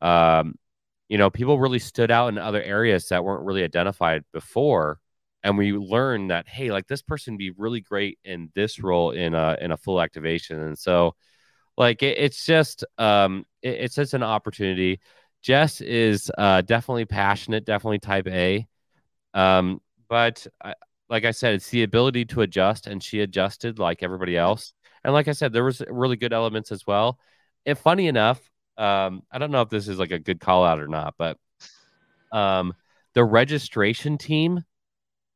um, 0.00 0.54
you 1.08 1.18
know 1.18 1.30
people 1.30 1.58
really 1.58 1.78
stood 1.78 2.10
out 2.10 2.28
in 2.28 2.38
other 2.38 2.62
areas 2.62 3.08
that 3.08 3.24
weren't 3.24 3.44
really 3.44 3.64
identified 3.64 4.24
before 4.32 4.98
and 5.46 5.56
we 5.56 5.72
learn 5.72 6.28
that 6.28 6.48
hey 6.48 6.72
like 6.72 6.88
this 6.88 7.02
person 7.02 7.36
be 7.36 7.50
really 7.50 7.80
great 7.80 8.18
in 8.24 8.50
this 8.56 8.82
role 8.82 9.12
in 9.12 9.34
a 9.34 9.56
in 9.60 9.70
a 9.70 9.76
full 9.76 10.00
activation. 10.00 10.60
And 10.60 10.76
so 10.76 11.14
like 11.78 12.02
it, 12.02 12.18
it's 12.18 12.44
just 12.44 12.84
um 12.98 13.46
it, 13.66 13.80
it's 13.80 13.94
just 13.96 14.14
an 14.14 14.22
opportunity. 14.22 15.00
Jess 15.42 15.80
is 15.80 16.30
uh 16.38 16.62
definitely 16.62 17.04
passionate 17.04 17.64
definitely 17.64 17.98
type 17.98 18.26
a. 18.28 18.66
Um 19.34 19.80
but 20.08 20.46
I, 20.62 20.74
like 21.08 21.24
i 21.24 21.30
said 21.30 21.54
it's 21.54 21.70
the 21.70 21.82
ability 21.82 22.24
to 22.24 22.40
adjust 22.42 22.86
and 22.86 23.02
she 23.02 23.20
adjusted 23.20 23.78
like 23.78 24.02
everybody 24.02 24.36
else. 24.36 24.72
And 25.04 25.12
like 25.12 25.28
i 25.28 25.32
said 25.32 25.52
there 25.52 25.64
was 25.64 25.82
really 25.88 26.16
good 26.16 26.32
elements 26.32 26.72
as 26.72 26.86
well. 26.86 27.18
And 27.64 27.78
funny 27.78 28.06
enough 28.06 28.40
um 28.78 29.22
i 29.32 29.38
don't 29.38 29.50
know 29.50 29.62
if 29.62 29.70
this 29.70 29.88
is 29.88 29.98
like 29.98 30.10
a 30.10 30.18
good 30.18 30.40
call 30.40 30.64
out 30.64 30.80
or 30.80 30.88
not 30.88 31.14
but 31.16 31.38
um 32.32 32.74
the 33.14 33.24
registration 33.24 34.18
team 34.18 34.62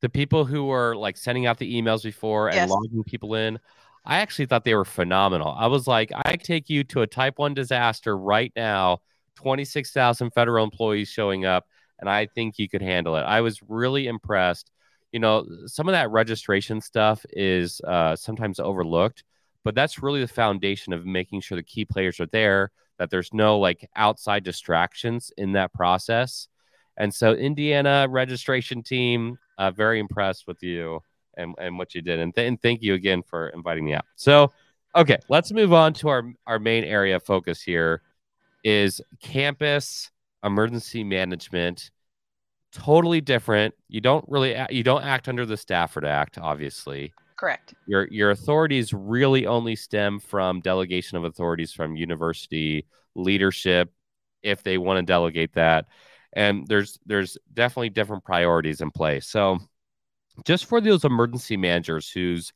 the 0.02 0.08
people 0.08 0.44
who 0.44 0.64
were 0.64 0.94
like 0.96 1.16
sending 1.16 1.46
out 1.46 1.58
the 1.58 1.80
emails 1.80 2.02
before 2.02 2.48
and 2.48 2.56
yes. 2.56 2.70
logging 2.70 3.02
people 3.04 3.34
in 3.34 3.58
I 4.04 4.18
actually 4.18 4.46
thought 4.46 4.64
they 4.64 4.74
were 4.74 4.84
phenomenal. 4.84 5.54
I 5.56 5.66
was 5.66 5.86
like, 5.86 6.10
I 6.14 6.36
take 6.36 6.70
you 6.70 6.84
to 6.84 7.02
a 7.02 7.06
type 7.06 7.38
one 7.38 7.54
disaster 7.54 8.16
right 8.16 8.52
now, 8.56 8.98
26,000 9.36 10.30
federal 10.30 10.64
employees 10.64 11.08
showing 11.08 11.44
up, 11.44 11.66
and 11.98 12.08
I 12.08 12.26
think 12.26 12.58
you 12.58 12.68
could 12.68 12.82
handle 12.82 13.16
it. 13.16 13.22
I 13.22 13.40
was 13.42 13.60
really 13.68 14.06
impressed. 14.06 14.70
You 15.12 15.20
know, 15.20 15.46
some 15.66 15.88
of 15.88 15.92
that 15.92 16.10
registration 16.10 16.80
stuff 16.80 17.24
is 17.30 17.80
uh, 17.86 18.16
sometimes 18.16 18.58
overlooked, 18.58 19.24
but 19.64 19.74
that's 19.74 20.02
really 20.02 20.20
the 20.20 20.28
foundation 20.28 20.92
of 20.92 21.04
making 21.04 21.42
sure 21.42 21.56
the 21.56 21.62
key 21.62 21.84
players 21.84 22.20
are 22.20 22.26
there, 22.26 22.70
that 22.98 23.10
there's 23.10 23.32
no 23.34 23.58
like 23.58 23.88
outside 23.96 24.44
distractions 24.44 25.30
in 25.36 25.52
that 25.52 25.72
process. 25.74 26.48
And 26.96 27.12
so, 27.12 27.32
Indiana 27.34 28.06
registration 28.08 28.82
team, 28.82 29.38
uh, 29.58 29.70
very 29.70 30.00
impressed 30.00 30.46
with 30.46 30.62
you 30.62 31.00
and, 31.40 31.54
and 31.58 31.78
what 31.78 31.94
you 31.94 32.02
did. 32.02 32.18
And, 32.18 32.34
th- 32.34 32.46
and 32.46 32.60
thank 32.60 32.82
you 32.82 32.94
again 32.94 33.22
for 33.22 33.48
inviting 33.48 33.84
me 33.84 33.94
out. 33.94 34.04
So, 34.16 34.52
okay, 34.94 35.18
let's 35.28 35.52
move 35.52 35.72
on 35.72 35.92
to 35.94 36.08
our, 36.08 36.32
our 36.46 36.58
main 36.58 36.84
area 36.84 37.16
of 37.16 37.22
focus 37.22 37.62
here 37.62 38.02
is 38.62 39.00
campus 39.22 40.10
emergency 40.44 41.04
management. 41.04 41.90
Totally 42.72 43.20
different. 43.20 43.74
You 43.88 44.00
don't 44.00 44.24
really 44.28 44.56
you 44.70 44.82
don't 44.82 45.02
act 45.02 45.28
under 45.28 45.44
the 45.44 45.56
Stafford 45.56 46.04
Act, 46.04 46.38
obviously. 46.38 47.12
Correct. 47.36 47.74
Your 47.86 48.06
your 48.10 48.30
authorities 48.30 48.92
really 48.92 49.46
only 49.46 49.74
stem 49.74 50.20
from 50.20 50.60
delegation 50.60 51.18
of 51.18 51.24
authorities 51.24 51.72
from 51.72 51.96
university 51.96 52.86
leadership, 53.16 53.92
if 54.42 54.62
they 54.62 54.78
want 54.78 54.98
to 54.98 55.02
delegate 55.02 55.54
that. 55.54 55.86
And 56.32 56.66
there's 56.68 56.98
there's 57.06 57.36
definitely 57.52 57.90
different 57.90 58.24
priorities 58.24 58.82
in 58.82 58.92
place. 58.92 59.26
So 59.26 59.58
just 60.44 60.66
for 60.66 60.80
those 60.80 61.04
emergency 61.04 61.56
managers 61.56 62.10
whose 62.10 62.52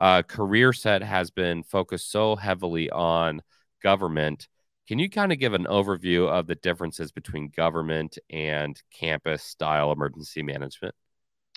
uh, 0.00 0.22
career 0.22 0.72
set 0.72 1.02
has 1.02 1.30
been 1.30 1.62
focused 1.62 2.10
so 2.10 2.36
heavily 2.36 2.90
on 2.90 3.42
government, 3.82 4.48
can 4.86 4.98
you 4.98 5.10
kind 5.10 5.32
of 5.32 5.38
give 5.38 5.54
an 5.54 5.64
overview 5.64 6.28
of 6.28 6.46
the 6.46 6.54
differences 6.54 7.12
between 7.12 7.52
government 7.54 8.18
and 8.30 8.80
campus 8.90 9.42
style 9.42 9.92
emergency 9.92 10.42
management? 10.42 10.94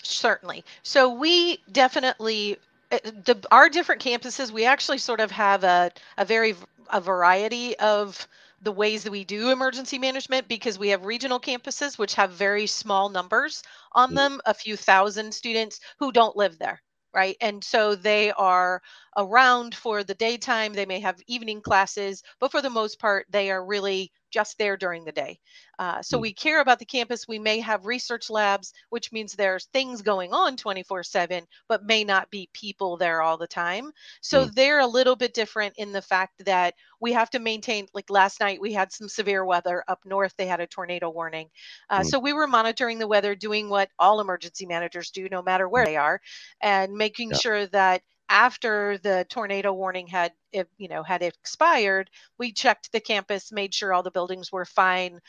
Certainly. 0.04 0.66
So 0.84 1.14
we 1.14 1.60
definitely 1.72 2.58
uh, 2.92 2.98
the 3.04 3.42
our 3.52 3.70
different 3.70 4.02
campuses 4.04 4.52
we 4.52 4.66
actually 4.66 4.98
sort 4.98 5.20
of 5.20 5.32
have 5.32 5.64
a, 5.64 5.92
a 6.18 6.26
very 6.26 6.56
a 6.92 7.00
variety 7.00 7.78
of 7.80 8.28
the 8.62 8.72
ways 8.72 9.04
that 9.04 9.12
we 9.12 9.24
do 9.24 9.50
emergency 9.50 9.98
management 10.00 10.48
because 10.48 10.78
we 10.80 10.90
have 10.90 11.06
regional 11.06 11.40
campuses 11.40 11.98
which 11.98 12.16
have 12.16 12.32
very 12.32 12.68
small 12.68 13.10
numbers 13.10 13.64
on 13.94 14.12
Mm. 14.12 14.16
them, 14.16 14.42
a 14.46 14.54
few 14.54 14.78
thousand 14.78 15.34
students 15.34 15.80
who 16.00 16.12
don't 16.12 16.36
live 16.38 16.58
there, 16.60 16.82
right? 17.14 17.36
And 17.42 17.64
so 17.64 17.96
they 17.96 18.32
are 18.32 18.82
around 19.18 19.76
for 19.76 20.04
the 20.04 20.14
daytime. 20.16 20.74
They 20.74 20.86
may 20.86 21.00
have 21.00 21.20
evening 21.28 21.62
classes, 21.62 22.24
but 22.40 22.52
for 22.52 22.62
the 22.62 22.70
most 22.70 23.00
part, 23.00 23.26
they 23.30 23.52
are 23.52 23.64
really 23.66 24.12
just 24.32 24.58
there 24.58 24.78
during 24.78 25.06
the 25.06 25.12
day. 25.12 25.40
Uh, 25.80 26.02
so 26.02 26.18
Mm. 26.18 26.20
we 26.20 26.34
care 26.34 26.62
about 26.62 26.80
the 26.80 26.86
campus. 26.86 27.28
We 27.28 27.40
may 27.40 27.60
have 27.60 27.86
research 27.86 28.30
labs, 28.30 28.74
which 28.90 29.12
means 29.12 29.34
there's 29.34 29.66
things 29.68 30.02
going 30.02 30.34
on 30.34 30.58
24 30.58 31.04
7, 31.04 31.46
but 31.68 31.86
may 31.86 32.04
not 32.04 32.30
be 32.32 32.50
people 32.54 32.98
there 32.98 33.22
all 33.22 33.38
the 33.38 33.48
time. 33.48 33.92
So 34.22 34.46
Mm. 34.46 34.52
they're 34.54 34.80
a 34.80 34.88
little 34.88 35.16
bit 35.16 35.34
different 35.34 35.76
in 35.78 35.92
the 35.92 36.02
fact 36.02 36.46
that 36.46 36.76
we 37.00 37.14
have 37.14 37.30
to 37.32 37.40
maintain, 37.40 37.88
like 37.94 38.10
last 38.10 38.40
night, 38.40 38.62
we 38.62 38.74
had 38.74 38.92
some 38.92 39.10
severe 39.10 39.46
weather 39.46 39.84
up 39.88 40.00
north. 40.06 40.34
They 40.38 40.48
had 40.48 40.60
a 40.62 40.68
tornado 40.68 41.10
warning. 41.10 41.50
Uh, 41.90 42.04
Mm. 42.04 42.12
So 42.12 42.20
we 42.20 42.34
were 42.34 42.48
monitoring 42.48 43.00
the 43.00 43.08
weather, 43.08 43.36
doing 43.36 43.70
what 43.70 43.90
all 44.00 44.20
emergency 44.22 44.66
managers 44.66 45.12
do, 45.12 45.28
no 45.30 45.42
matter 45.42 45.68
where 45.68 45.86
they 45.86 45.98
are, 45.98 46.22
and 46.62 46.94
making 46.94 47.32
Yeah. 47.32 47.40
sure 47.42 47.66
that 47.68 48.02
after 48.32 48.98
the 49.00 49.26
tornado 49.30 49.74
warning 49.74 50.08
had 50.08 50.34
you 50.78 50.88
know 50.90 51.04
had 51.04 51.22
expired 51.24 52.10
we 52.40 52.52
checked 52.54 52.92
the 52.94 53.02
campus 53.02 53.52
made 53.52 53.74
sure 53.76 53.94
all 53.94 54.04
the 54.04 54.12
buildings 54.12 54.52
were 54.52 54.66
fine 54.66 55.20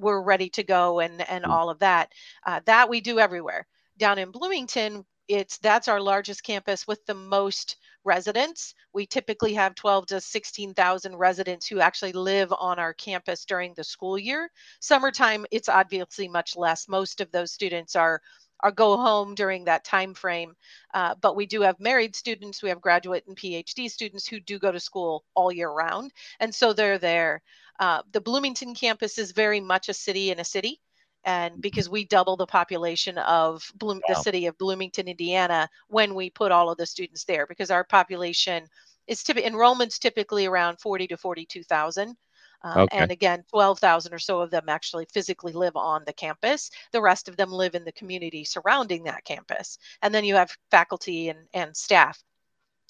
were 0.00 0.22
ready 0.22 0.48
to 0.50 0.62
go 0.62 1.00
and 1.00 1.20
and 1.28 1.44
Mm. 1.44 1.50
all 1.50 1.70
of 1.70 1.80
that. 1.80 2.12
Uh, 2.46 2.60
that 2.66 2.88
we 2.88 3.00
do 3.00 3.18
everywhere. 3.18 3.66
Down 3.98 4.18
in 4.18 4.30
bloomington 4.30 5.04
it's 5.28 5.58
that's 5.58 5.88
our 5.88 6.00
largest 6.00 6.42
campus 6.44 6.86
with 6.86 7.04
the 7.06 7.14
most 7.14 7.76
residents. 8.04 8.74
We 8.92 9.06
typically 9.06 9.54
have 9.54 9.74
12 9.76 10.06
to 10.08 10.20
16,000 10.20 11.16
residents 11.16 11.66
who 11.68 11.80
actually 11.80 12.12
live 12.12 12.52
on 12.58 12.78
our 12.78 12.94
campus 12.94 13.44
during 13.44 13.74
the 13.74 13.84
school 13.84 14.18
year. 14.18 14.50
Summertime 14.80 15.46
it's 15.50 15.68
obviously 15.68 16.28
much 16.28 16.56
less. 16.56 16.88
Most 16.88 17.20
of 17.20 17.30
those 17.32 17.52
students 17.52 17.96
are 17.96 18.20
are 18.62 18.70
go 18.70 18.96
home 18.96 19.34
during 19.34 19.64
that 19.64 19.84
time 19.84 20.14
frame. 20.14 20.54
Uh, 20.94 21.14
but 21.20 21.36
we 21.36 21.46
do 21.46 21.62
have 21.62 21.80
married 21.80 22.14
students 22.14 22.62
we 22.62 22.68
have 22.68 22.80
graduate 22.80 23.24
and 23.26 23.36
phd 23.36 23.90
students 23.90 24.26
who 24.26 24.40
do 24.40 24.58
go 24.58 24.70
to 24.70 24.80
school 24.80 25.24
all 25.34 25.50
year 25.52 25.70
round 25.70 26.12
and 26.40 26.54
so 26.54 26.72
they're 26.72 26.98
there. 26.98 27.42
Uh, 27.80 28.02
the 28.12 28.20
bloomington 28.20 28.74
campus 28.74 29.18
is 29.18 29.32
very 29.32 29.60
much 29.60 29.88
a 29.88 29.94
city 29.94 30.30
in 30.30 30.40
a 30.40 30.44
city 30.44 30.80
and 31.24 31.60
because 31.60 31.88
we 31.88 32.04
double 32.04 32.36
the 32.36 32.46
population 32.46 33.16
of 33.18 33.64
Bloom, 33.76 34.00
the 34.08 34.14
city 34.14 34.46
of 34.46 34.58
bloomington 34.58 35.08
indiana 35.08 35.68
when 35.88 36.14
we 36.14 36.30
put 36.30 36.52
all 36.52 36.70
of 36.70 36.78
the 36.78 36.86
students 36.86 37.24
there 37.24 37.46
because 37.46 37.70
our 37.70 37.84
population 37.84 38.66
is 39.06 39.22
typically 39.22 39.50
enrollments 39.50 39.98
typically 39.98 40.46
around 40.46 40.80
40 40.80 41.08
to 41.08 41.16
42000 41.16 42.16
uh, 42.64 42.84
Okay. 42.84 42.90
and 42.90 43.10
again 43.10 43.44
12000 43.50 44.12
or 44.14 44.18
so 44.18 44.40
of 44.40 44.50
them 44.50 44.68
actually 44.68 45.06
physically 45.12 45.52
live 45.52 45.76
on 45.76 46.02
the 46.06 46.12
campus. 46.12 46.70
The 46.92 47.02
rest 47.02 47.28
of 47.28 47.36
them 47.36 47.50
live 47.50 47.74
in 47.74 47.84
the 47.84 47.92
community 47.92 48.44
surrounding 48.44 49.04
that 49.04 49.24
campus. 49.24 49.78
And 50.02 50.14
then 50.14 50.24
you 50.24 50.34
have 50.36 50.56
faculty 50.70 51.28
and, 51.28 51.46
and 51.54 51.76
staff. 51.76 52.22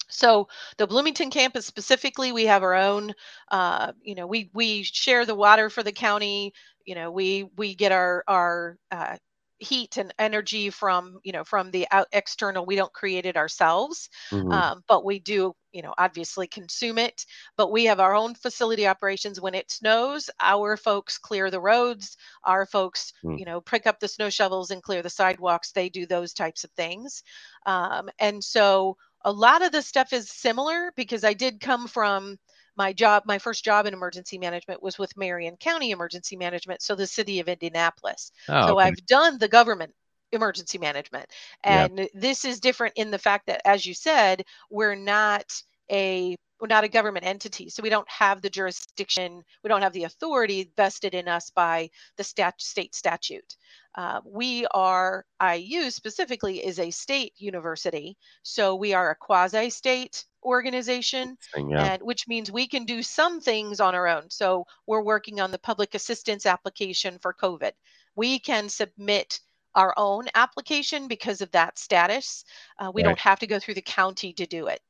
So 0.09 0.47
the 0.77 0.87
bloomington 0.87 1.29
campus 1.31 1.65
specifically 1.65 2.31
we 2.31 2.45
have 2.45 2.63
our 2.63 2.75
own 2.75 3.13
uh, 3.51 3.93
you 4.01 4.15
know 4.15 4.27
we 4.27 4.49
we 4.53 4.83
share 4.83 5.25
the 5.25 5.35
water 5.35 5.69
for 5.69 5.83
the 5.83 5.91
county. 5.91 6.53
You 6.85 6.95
know 6.95 7.11
we 7.11 7.43
we 7.57 7.75
get 7.75 7.91
our 7.91 8.23
our 8.27 8.77
uh, 8.91 9.17
heat 9.63 9.97
and 9.97 10.13
energy 10.19 10.69
from 10.69 11.19
you 11.23 11.31
know 11.33 11.43
from 11.43 11.71
the 11.71 11.87
out 11.91 12.07
external 12.13 12.65
we 12.65 12.75
don't 12.75 12.93
create 12.93 13.25
it 13.25 13.37
ourselves 13.37 14.09
Mhm. 14.31 14.51
um, 14.51 14.83
but 14.87 15.05
we 15.05 15.19
do 15.19 15.53
you 15.71 15.81
know 15.81 15.93
obviously 15.97 16.47
consume 16.47 16.97
it 16.97 17.25
but 17.57 17.71
we 17.71 17.85
have 17.85 17.99
our 17.99 18.15
own 18.15 18.35
facility 18.35 18.87
operations 18.87 19.41
when 19.41 19.55
it 19.55 19.71
snows 19.71 20.29
our 20.41 20.77
folks 20.77 21.17
clear 21.17 21.49
the 21.51 21.61
roads 21.61 22.17
our 22.45 22.65
folks 22.65 23.13
Mm. 23.23 23.37
you 23.37 23.45
know 23.45 23.61
pick 23.61 23.87
up 23.87 23.99
the 23.99 24.07
snow 24.07 24.29
shovels 24.29 24.71
and 24.71 24.83
clear 24.83 25.01
the 25.01 25.09
sidewalks 25.09 25.71
they 25.71 25.89
do 25.89 26.05
those 26.05 26.33
types 26.33 26.63
of 26.63 26.71
things 26.71 27.23
um, 27.65 28.09
and 28.19 28.43
so 28.43 28.97
a 29.25 29.31
lot 29.31 29.63
of 29.63 29.71
the 29.71 29.81
stuff 29.81 30.13
is 30.13 30.29
similar 30.29 30.91
because 30.95 31.23
i 31.23 31.33
did 31.33 31.59
come 31.59 31.87
from 31.87 32.37
my 32.77 32.93
job 32.93 33.23
my 33.25 33.37
first 33.37 33.63
job 33.63 33.85
in 33.85 33.93
emergency 33.93 34.37
management 34.37 34.81
was 34.81 34.97
with 34.97 35.15
marion 35.17 35.55
county 35.57 35.91
emergency 35.91 36.35
management 36.35 36.81
so 36.81 36.95
the 36.95 37.07
city 37.07 37.39
of 37.39 37.47
indianapolis 37.47 38.31
Oh, 38.49 38.67
so 38.67 38.79
okay. 38.79 38.87
I've 38.87 39.05
done 39.05 39.37
the 39.37 39.47
government 39.47 39.93
emergency 40.33 40.77
management. 40.77 41.25
And 41.63 42.09
this 42.13 42.43
is 42.43 42.59
different 42.59 42.95
in 42.97 43.11
the 43.11 43.19
fact 43.19 43.47
that, 43.47 43.61
as 43.65 43.85
you 43.85 43.93
said, 43.93 44.43
we're 44.69 44.95
not 44.95 45.45
a 45.91 46.35
we're 46.59 46.67
not 46.67 46.85
a 46.85 46.89
government 46.89 47.25
entity. 47.25 47.69
So 47.69 47.83
we 47.83 47.89
don't 47.89 48.09
have 48.09 48.41
the 48.41 48.49
jurisdiction, 48.49 49.43
we 49.63 49.67
don't 49.67 49.81
have 49.81 49.91
the 49.91 50.05
authority 50.05 50.71
vested 50.77 51.13
in 51.13 51.27
us 51.27 51.49
by 51.49 51.89
the 52.15 52.23
stat, 52.23 52.55
state 52.57 52.95
statute. 52.95 53.57
Uh, 53.95 54.21
we 54.25 54.65
are, 54.67 55.25
IU 55.41 55.89
specifically, 55.91 56.65
is 56.65 56.79
a 56.79 56.89
state 56.89 57.33
university. 57.35 58.15
So 58.43 58.75
we 58.75 58.93
are 58.93 59.11
a 59.11 59.15
quasi 59.15 59.69
state 59.71 60.23
organization 60.43 61.37
yeah. 61.55 61.93
and 61.93 62.01
which 62.03 62.27
means 62.27 62.51
we 62.51 62.67
can 62.67 62.85
do 62.85 63.01
some 63.01 63.39
things 63.41 63.79
on 63.79 63.95
our 63.95 64.07
own. 64.07 64.29
So 64.29 64.65
we're 64.87 65.03
working 65.03 65.39
on 65.39 65.51
the 65.51 65.59
public 65.59 65.95
assistance 65.95 66.45
application 66.45 67.17
for 67.19 67.33
COVID. 67.33 67.71
We 68.15 68.39
can 68.39 68.69
submit 68.69 69.39
our 69.75 69.93
own 69.97 70.27
application 70.35 71.07
because 71.07 71.41
of 71.41 71.51
that 71.51 71.79
status. 71.79 72.45
Uh, 72.77 72.91
we 72.93 73.01
Right. 73.01 73.09
don't 73.09 73.19
have 73.19 73.39
to 73.39 73.47
go 73.47 73.59
through 73.59 73.73
the 73.75 73.81
county 73.81 74.33
to 74.33 74.45
do 74.45 74.67
it. 74.67 74.81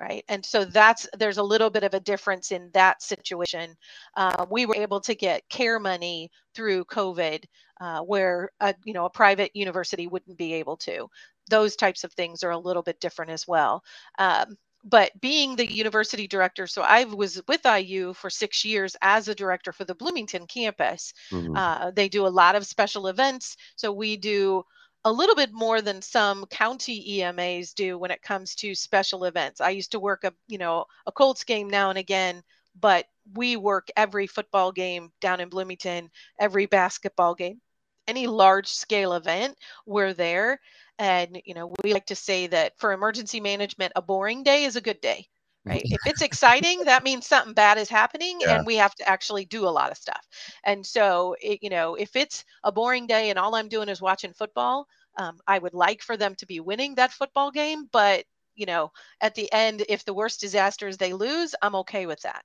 Right. 0.00 0.24
And 0.28 0.46
so 0.46 0.64
that's 0.64 1.08
there's 1.18 1.38
a 1.38 1.42
little 1.42 1.70
bit 1.70 1.82
of 1.82 1.92
a 1.92 1.98
difference 1.98 2.52
in 2.52 2.70
that 2.72 3.02
situation. 3.02 3.76
Uh, 4.16 4.46
we 4.48 4.64
were 4.64 4.76
able 4.76 5.00
to 5.00 5.14
get 5.16 5.48
care 5.48 5.80
money 5.80 6.30
through 6.54 6.84
COVID, 6.84 7.42
uh, 7.80 8.02
where 8.02 8.50
a, 8.60 8.76
you 8.84 8.94
know 8.94 9.06
a 9.06 9.10
private 9.10 9.50
university 9.56 10.06
wouldn't 10.06 10.38
be 10.38 10.54
able 10.54 10.76
to. 10.78 11.08
Those 11.50 11.74
types 11.74 12.04
of 12.04 12.12
things 12.12 12.44
are 12.44 12.52
a 12.52 12.58
little 12.58 12.82
bit 12.84 13.00
different 13.00 13.32
as 13.32 13.48
well. 13.48 13.82
Um, 14.20 14.56
but 14.84 15.18
being 15.20 15.56
the 15.56 15.70
university 15.70 16.26
director, 16.26 16.66
so 16.66 16.82
I 16.82 17.04
was 17.04 17.40
with 17.48 17.66
IU 17.66 18.14
for 18.14 18.30
six 18.30 18.64
years 18.64 18.96
as 19.02 19.28
a 19.28 19.34
director 19.34 19.72
for 19.72 19.84
the 19.84 19.94
Bloomington 19.94 20.46
campus. 20.46 21.12
Mhm. 21.30 21.56
Uh, 21.56 21.90
they 21.90 22.08
do 22.08 22.26
a 22.26 22.28
lot 22.28 22.54
of 22.54 22.66
special 22.66 23.08
events. 23.08 23.56
So 23.76 23.92
we 23.92 24.16
do 24.16 24.64
a 25.04 25.12
little 25.12 25.34
bit 25.34 25.52
more 25.52 25.80
than 25.80 26.02
some 26.02 26.46
county 26.46 27.18
EMAs 27.18 27.72
do 27.72 27.98
when 27.98 28.10
it 28.10 28.22
comes 28.22 28.54
to 28.56 28.74
special 28.74 29.24
events. 29.24 29.60
I 29.60 29.70
used 29.70 29.92
to 29.92 30.00
work 30.00 30.24
a, 30.24 30.32
you 30.48 30.58
know, 30.58 30.84
a 31.06 31.12
Colts 31.12 31.44
game 31.44 31.68
now 31.68 31.90
and 31.90 31.98
again, 31.98 32.42
but 32.78 33.06
we 33.34 33.56
work 33.56 33.88
every 33.96 34.26
football 34.26 34.72
game 34.72 35.12
down 35.20 35.40
in 35.40 35.48
Bloomington, 35.48 36.10
every 36.40 36.66
basketball 36.66 37.34
game, 37.34 37.60
any 38.08 38.26
large 38.26 38.68
scale 38.68 39.14
event, 39.14 39.56
we're 39.86 40.14
there. 40.14 40.60
And, 40.98 41.40
you 41.44 41.54
know, 41.54 41.72
we 41.84 41.92
like 41.94 42.06
to 42.06 42.16
say 42.16 42.46
that 42.48 42.72
for 42.78 42.92
emergency 42.92 43.40
management, 43.40 43.92
a 43.96 44.02
boring 44.02 44.42
day 44.44 44.64
is 44.64 44.76
a 44.76 44.82
good 44.82 45.00
day 45.00 45.26
right? 45.66 45.86
if 45.90 46.00
it's 46.06 46.22
exciting, 46.22 46.84
that 46.84 47.04
means 47.04 47.26
something 47.26 47.54
bad 47.54 47.78
is 47.78 47.88
happening 47.88 48.42
Yeah. 48.42 48.48
and 48.48 48.66
we 48.66 48.76
have 48.76 48.94
to 48.96 49.08
actually 49.08 49.44
do 49.44 49.66
a 49.66 49.70
lot 49.70 49.90
of 49.90 49.96
stuff. 49.98 50.26
And 50.64 50.86
so, 50.86 51.36
it, 51.40 51.60
you 51.62 51.70
know, 51.70 51.94
if 51.94 52.16
it's 52.16 52.44
a 52.64 52.72
boring 52.72 53.06
day 53.06 53.30
and 53.30 53.38
all 53.38 53.54
I'm 53.54 53.68
doing 53.68 53.88
is 53.88 54.00
watching 54.02 54.32
football, 54.32 54.86
um, 55.18 55.38
I 55.46 55.58
would 55.58 55.74
like 55.74 56.02
for 56.02 56.16
them 56.16 56.34
to 56.36 56.46
be 56.46 56.60
winning 56.60 56.94
that 56.96 57.12
football 57.12 57.50
game. 57.50 57.86
But, 57.92 58.24
you 58.54 58.66
know, 58.66 58.90
at 59.20 59.34
the 59.34 59.52
end, 59.52 59.84
if 59.88 60.04
the 60.04 60.14
worst 60.14 60.40
disaster 60.40 60.88
is 60.88 60.98
they 60.98 61.12
lose, 61.12 61.54
I'm 61.62 61.74
okay 61.76 62.06
with 62.06 62.20
that. 62.22 62.44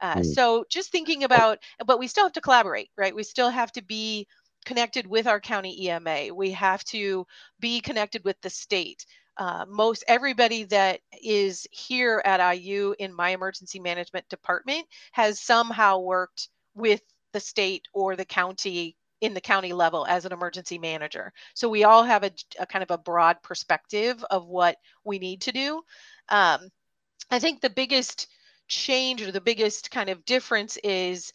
Uh, 0.00 0.22
Mm. 0.22 0.22
So 0.22 0.64
just 0.70 0.90
thinking 0.92 1.24
about, 1.24 1.58
but 1.86 1.98
we 1.98 2.06
still 2.08 2.24
have 2.24 2.32
to 2.34 2.40
collaborate, 2.40 2.90
right? 2.96 3.14
We 3.14 3.22
still 3.24 3.50
have 3.50 3.72
to 3.72 3.82
be 3.82 4.26
connected 4.64 5.06
with 5.06 5.26
our 5.26 5.40
county 5.40 5.86
EMA. 5.86 6.34
We 6.34 6.52
have 6.52 6.84
to 6.84 7.26
be 7.60 7.80
connected 7.80 8.24
with 8.24 8.40
the 8.40 8.50
state 8.50 9.04
uh, 9.36 9.64
most 9.68 10.04
everybody 10.06 10.64
that 10.64 11.00
is 11.22 11.66
here 11.70 12.22
at 12.24 12.56
IU 12.56 12.94
in 12.98 13.12
my 13.12 13.30
emergency 13.30 13.80
management 13.80 14.28
department 14.28 14.86
has 15.12 15.40
somehow 15.40 15.98
worked 15.98 16.48
with 16.74 17.00
the 17.32 17.40
state 17.40 17.88
or 17.92 18.14
the 18.14 18.24
county 18.24 18.96
in 19.20 19.34
the 19.34 19.40
county 19.40 19.72
level 19.72 20.06
as 20.06 20.24
an 20.24 20.32
emergency 20.32 20.78
manager. 20.78 21.32
So 21.54 21.68
we 21.68 21.84
all 21.84 22.04
have 22.04 22.24
a, 22.24 22.30
a 22.58 22.66
kind 22.66 22.82
of 22.82 22.90
a 22.90 22.98
broad 22.98 23.42
perspective 23.42 24.24
of 24.30 24.46
what 24.46 24.76
we 25.02 25.18
need 25.18 25.40
to 25.42 25.52
do. 25.52 25.82
Um, 26.28 26.68
I 27.30 27.38
think 27.38 27.60
the 27.60 27.70
biggest 27.70 28.28
change 28.68 29.22
or 29.22 29.32
the 29.32 29.40
biggest 29.40 29.90
kind 29.90 30.10
of 30.10 30.24
difference 30.24 30.76
is 30.84 31.32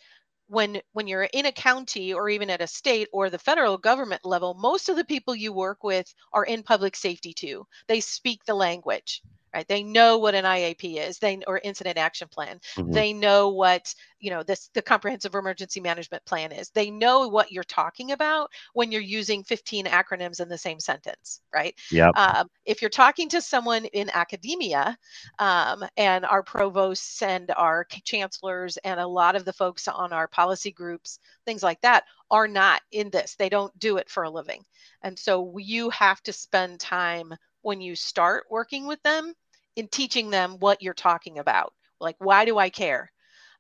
when 0.50 0.82
when 0.94 1.08
you're 1.08 1.30
in 1.32 1.46
a 1.46 1.52
county 1.52 2.14
or 2.14 2.28
even 2.30 2.50
at 2.50 2.62
a 2.62 2.68
state 2.68 3.08
or 3.14 3.30
the 3.30 3.40
federal 3.40 3.78
government 3.78 4.26
level 4.26 4.56
most 4.56 4.90
of 4.90 4.96
the 4.96 5.06
people 5.06 5.36
you 5.36 5.54
work 5.54 5.84
with 5.84 6.14
are 6.34 6.44
in 6.44 6.64
public 6.64 6.96
safety 6.96 7.34
too. 7.34 7.66
They 7.88 8.02
speak 8.02 8.44
the 8.46 8.56
language 8.56 9.22
right? 9.54 9.68
They 9.68 9.84
know 9.84 10.18
what 10.18 10.36
an 10.36 10.46
iap 10.46 10.84
is. 10.84 11.20
They 11.20 11.40
or 11.48 11.60
incident 11.64 11.98
action 11.98 12.28
plan. 12.28 12.60
Mm-hmm. 12.76 12.92
they 12.92 13.14
know 13.14 13.50
what 13.50 13.94
you 14.20 14.30
know 14.30 14.44
this 14.44 14.70
the 14.74 14.82
comprehensive 14.82 15.36
emergency 15.36 15.80
management 15.80 16.26
plan 16.26 16.52
is. 16.52 16.70
They 16.70 16.92
know 16.92 17.28
what 17.28 17.52
you're 17.52 17.64
talking 17.64 18.12
about 18.12 18.50
when 18.74 18.92
you're 18.92 19.02
using 19.02 19.44
15 19.44 19.86
acronyms 19.86 20.40
in 20.40 20.50
the 20.50 20.58
same 20.58 20.80
sentence 20.80 21.42
right? 21.54 21.76
Yeah 21.92 22.12
um, 22.16 22.48
if 22.66 22.82
you're 22.82 22.90
talking 22.90 23.30
to 23.30 23.42
someone 23.42 23.86
in 23.86 24.10
academia 24.14 24.98
um, 25.40 25.84
and 25.98 26.26
our 26.26 26.44
provosts 26.44 27.22
and 27.22 27.52
our 27.56 27.86
chancellors 28.04 28.78
and 28.78 29.00
a 29.00 29.08
lot 29.08 29.36
of 29.36 29.46
the 29.46 29.54
folks 29.54 29.88
on 29.88 30.14
our 30.14 30.28
policy 30.28 30.72
groups 30.72 31.20
things 31.46 31.64
like 31.64 31.82
that 31.82 32.04
are 32.32 32.48
not 32.48 32.82
in 32.92 33.10
this. 33.10 33.36
They 33.36 33.50
don't 33.50 33.78
do 33.80 33.98
it 33.98 34.10
for 34.10 34.24
a 34.24 34.30
living. 34.30 34.64
And 35.02 35.18
so 35.18 35.58
you 35.58 35.90
have 35.90 36.22
to 36.24 36.34
spend 36.34 36.80
time 36.80 37.34
when 37.62 37.82
you 37.82 37.96
start 37.96 38.46
working 38.50 38.88
with 38.88 39.02
them 39.04 39.34
in 39.76 39.88
teaching 39.88 40.30
them 40.30 40.58
what 40.60 40.82
you're 40.82 40.94
talking 40.94 41.40
about. 41.40 41.74
Like 42.00 42.16
why 42.20 42.46
do 42.46 42.58
i 42.58 42.70
care? 42.70 43.12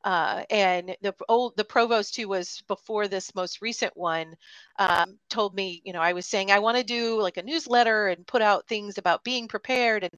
Uh, 0.05 0.43
and 0.49 0.95
the 1.01 1.13
old 1.27 1.57
the 1.57 1.65
provost 1.65 2.15
who 2.15 2.29
was 2.29 2.63
before 2.69 3.09
this 3.09 3.35
most 3.35 3.61
recent 3.61 3.91
one 3.97 4.33
um, 4.79 5.17
told 5.29 5.53
me 5.53 5.81
you 5.83 5.91
know 5.91 5.99
i 5.99 6.13
was 6.13 6.25
saying 6.25 6.51
i 6.51 6.59
want 6.59 6.77
to 6.77 6.83
do 6.85 7.21
like 7.21 7.35
a 7.35 7.43
newsletter 7.43 8.07
and 8.07 8.25
put 8.25 8.41
out 8.41 8.65
things 8.65 8.97
about 8.97 9.25
being 9.25 9.45
prepared 9.45 10.03
and 10.03 10.13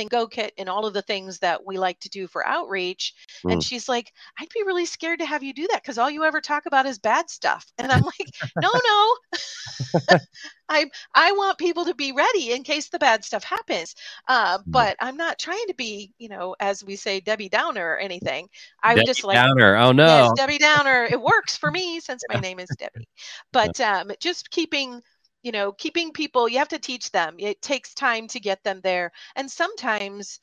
having 0.00 0.08
go 0.08 0.26
kit 0.26 0.52
and 0.56 0.68
all 0.68 0.86
of 0.86 0.94
the 0.94 1.02
things 1.02 1.38
that 1.40 1.64
we 1.66 1.78
like 1.78 1.98
to 2.00 2.08
do 2.08 2.26
for 2.26 2.46
outreach 2.46 3.14
mm. 3.44 3.52
and 3.52 3.62
she's 3.62 3.88
like 3.88 4.12
i'd 4.40 4.48
be 4.54 4.62
really 4.64 4.86
scared 4.86 5.18
to 5.18 5.26
have 5.26 5.42
you 5.42 5.52
do 5.52 5.66
that 5.70 5.82
because 5.82 5.98
all 5.98 6.10
you 6.10 6.24
ever 6.24 6.40
talk 6.40 6.66
about 6.66 6.86
is 6.86 6.98
bad 6.98 7.28
stuff 7.28 7.70
and 7.78 7.92
i'm 7.92 8.02
like 8.02 8.34
no 8.60 8.70
no 10.10 10.18
I 10.70 10.88
I 11.14 11.32
want 11.32 11.58
people 11.58 11.84
to 11.86 11.94
be 11.94 12.12
ready 12.12 12.52
in 12.52 12.62
case 12.62 12.88
the 12.88 12.98
bad 12.98 13.24
stuff 13.24 13.42
happens. 13.42 13.96
Uh, 14.28 14.58
mm. 14.58 14.62
but 14.68 14.96
I'm 15.00 15.16
not 15.16 15.38
trying 15.38 15.66
to 15.66 15.74
be, 15.74 16.12
you 16.18 16.28
know, 16.28 16.54
as 16.60 16.84
we 16.84 16.96
say, 16.96 17.20
Debbie 17.20 17.48
Downer 17.48 17.84
or 17.84 17.98
anything. 17.98 18.48
I 18.82 18.94
would 18.94 19.04
just 19.04 19.24
like 19.24 19.34
Downer. 19.34 19.76
Oh 19.76 19.90
no, 19.90 20.06
yes, 20.06 20.32
Debbie 20.36 20.58
Downer. 20.58 21.08
It 21.10 21.20
works 21.20 21.56
for 21.56 21.70
me 21.70 21.98
since 21.98 22.22
my 22.32 22.38
name 22.38 22.60
is 22.60 22.68
Debbie. 22.78 23.08
But 23.52 23.80
um, 23.80 24.12
just 24.20 24.50
keeping 24.50 25.02
you 25.42 25.52
know 25.52 25.72
keeping 25.72 26.12
people 26.12 26.48
you 26.48 26.58
have 26.58 26.68
to 26.68 26.78
teach 26.78 27.10
them 27.10 27.34
it 27.38 27.60
takes 27.62 27.94
time 27.94 28.26
to 28.26 28.40
get 28.40 28.62
them 28.64 28.80
there 28.82 29.12
and 29.36 29.50
sometimes 29.50 30.40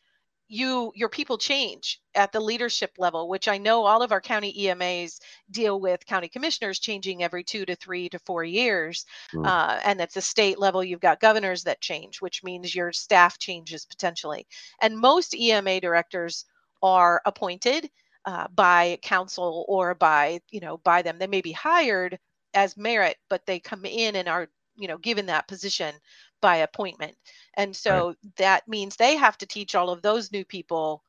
you 0.49 0.91
your 0.95 1.09
people 1.09 1.37
change 1.37 2.01
at 2.15 2.31
the 2.31 2.39
leadership 2.39 2.91
level 2.97 3.27
which 3.27 3.47
i 3.47 3.57
know 3.57 3.83
all 3.83 4.01
of 4.01 4.11
our 4.11 4.21
county 4.21 4.69
emas 4.69 5.19
deal 5.51 5.79
with 5.79 6.05
county 6.05 6.27
commissioners 6.27 6.79
changing 6.79 7.21
every 7.21 7.43
two 7.43 7.65
to 7.65 7.75
three 7.75 8.07
to 8.07 8.17
four 8.19 8.43
years 8.43 9.05
mm. 9.33 9.45
uh, 9.45 9.79
and 9.83 10.01
at 10.01 10.13
the 10.13 10.21
state 10.21 10.57
level 10.57 10.83
you've 10.83 11.01
got 11.01 11.19
governors 11.19 11.63
that 11.63 11.81
change 11.81 12.21
which 12.21 12.43
means 12.43 12.73
your 12.73 12.93
staff 12.93 13.37
changes 13.37 13.85
potentially 13.85 14.47
and 14.81 14.97
most 14.97 15.35
ema 15.35 15.79
directors 15.81 16.45
are 16.81 17.21
appointed 17.25 17.89
uh, 18.25 18.47
by 18.55 18.97
council 19.01 19.65
or 19.67 19.95
by 19.95 20.39
you 20.49 20.59
know 20.59 20.77
by 20.77 21.01
them 21.01 21.17
they 21.17 21.27
may 21.27 21.41
be 21.41 21.51
hired 21.51 22.17
as 22.53 22.77
merit 22.77 23.17
but 23.29 23.45
they 23.45 23.59
come 23.59 23.83
in 23.83 24.15
and 24.15 24.29
are 24.29 24.47
you 24.77 24.87
know 24.87 24.97
given 24.97 25.25
that 25.27 25.47
position 25.47 25.93
by 26.41 26.57
appointment. 26.57 27.15
And 27.55 27.75
so 27.75 28.07
right. 28.07 28.17
that 28.37 28.67
means 28.67 28.95
they 28.95 29.17
have 29.17 29.37
to 29.39 29.47
teach 29.47 29.75
all 29.75 29.89
of 29.89 30.01
those 30.01 30.31
new 30.31 30.45
people 30.45 31.03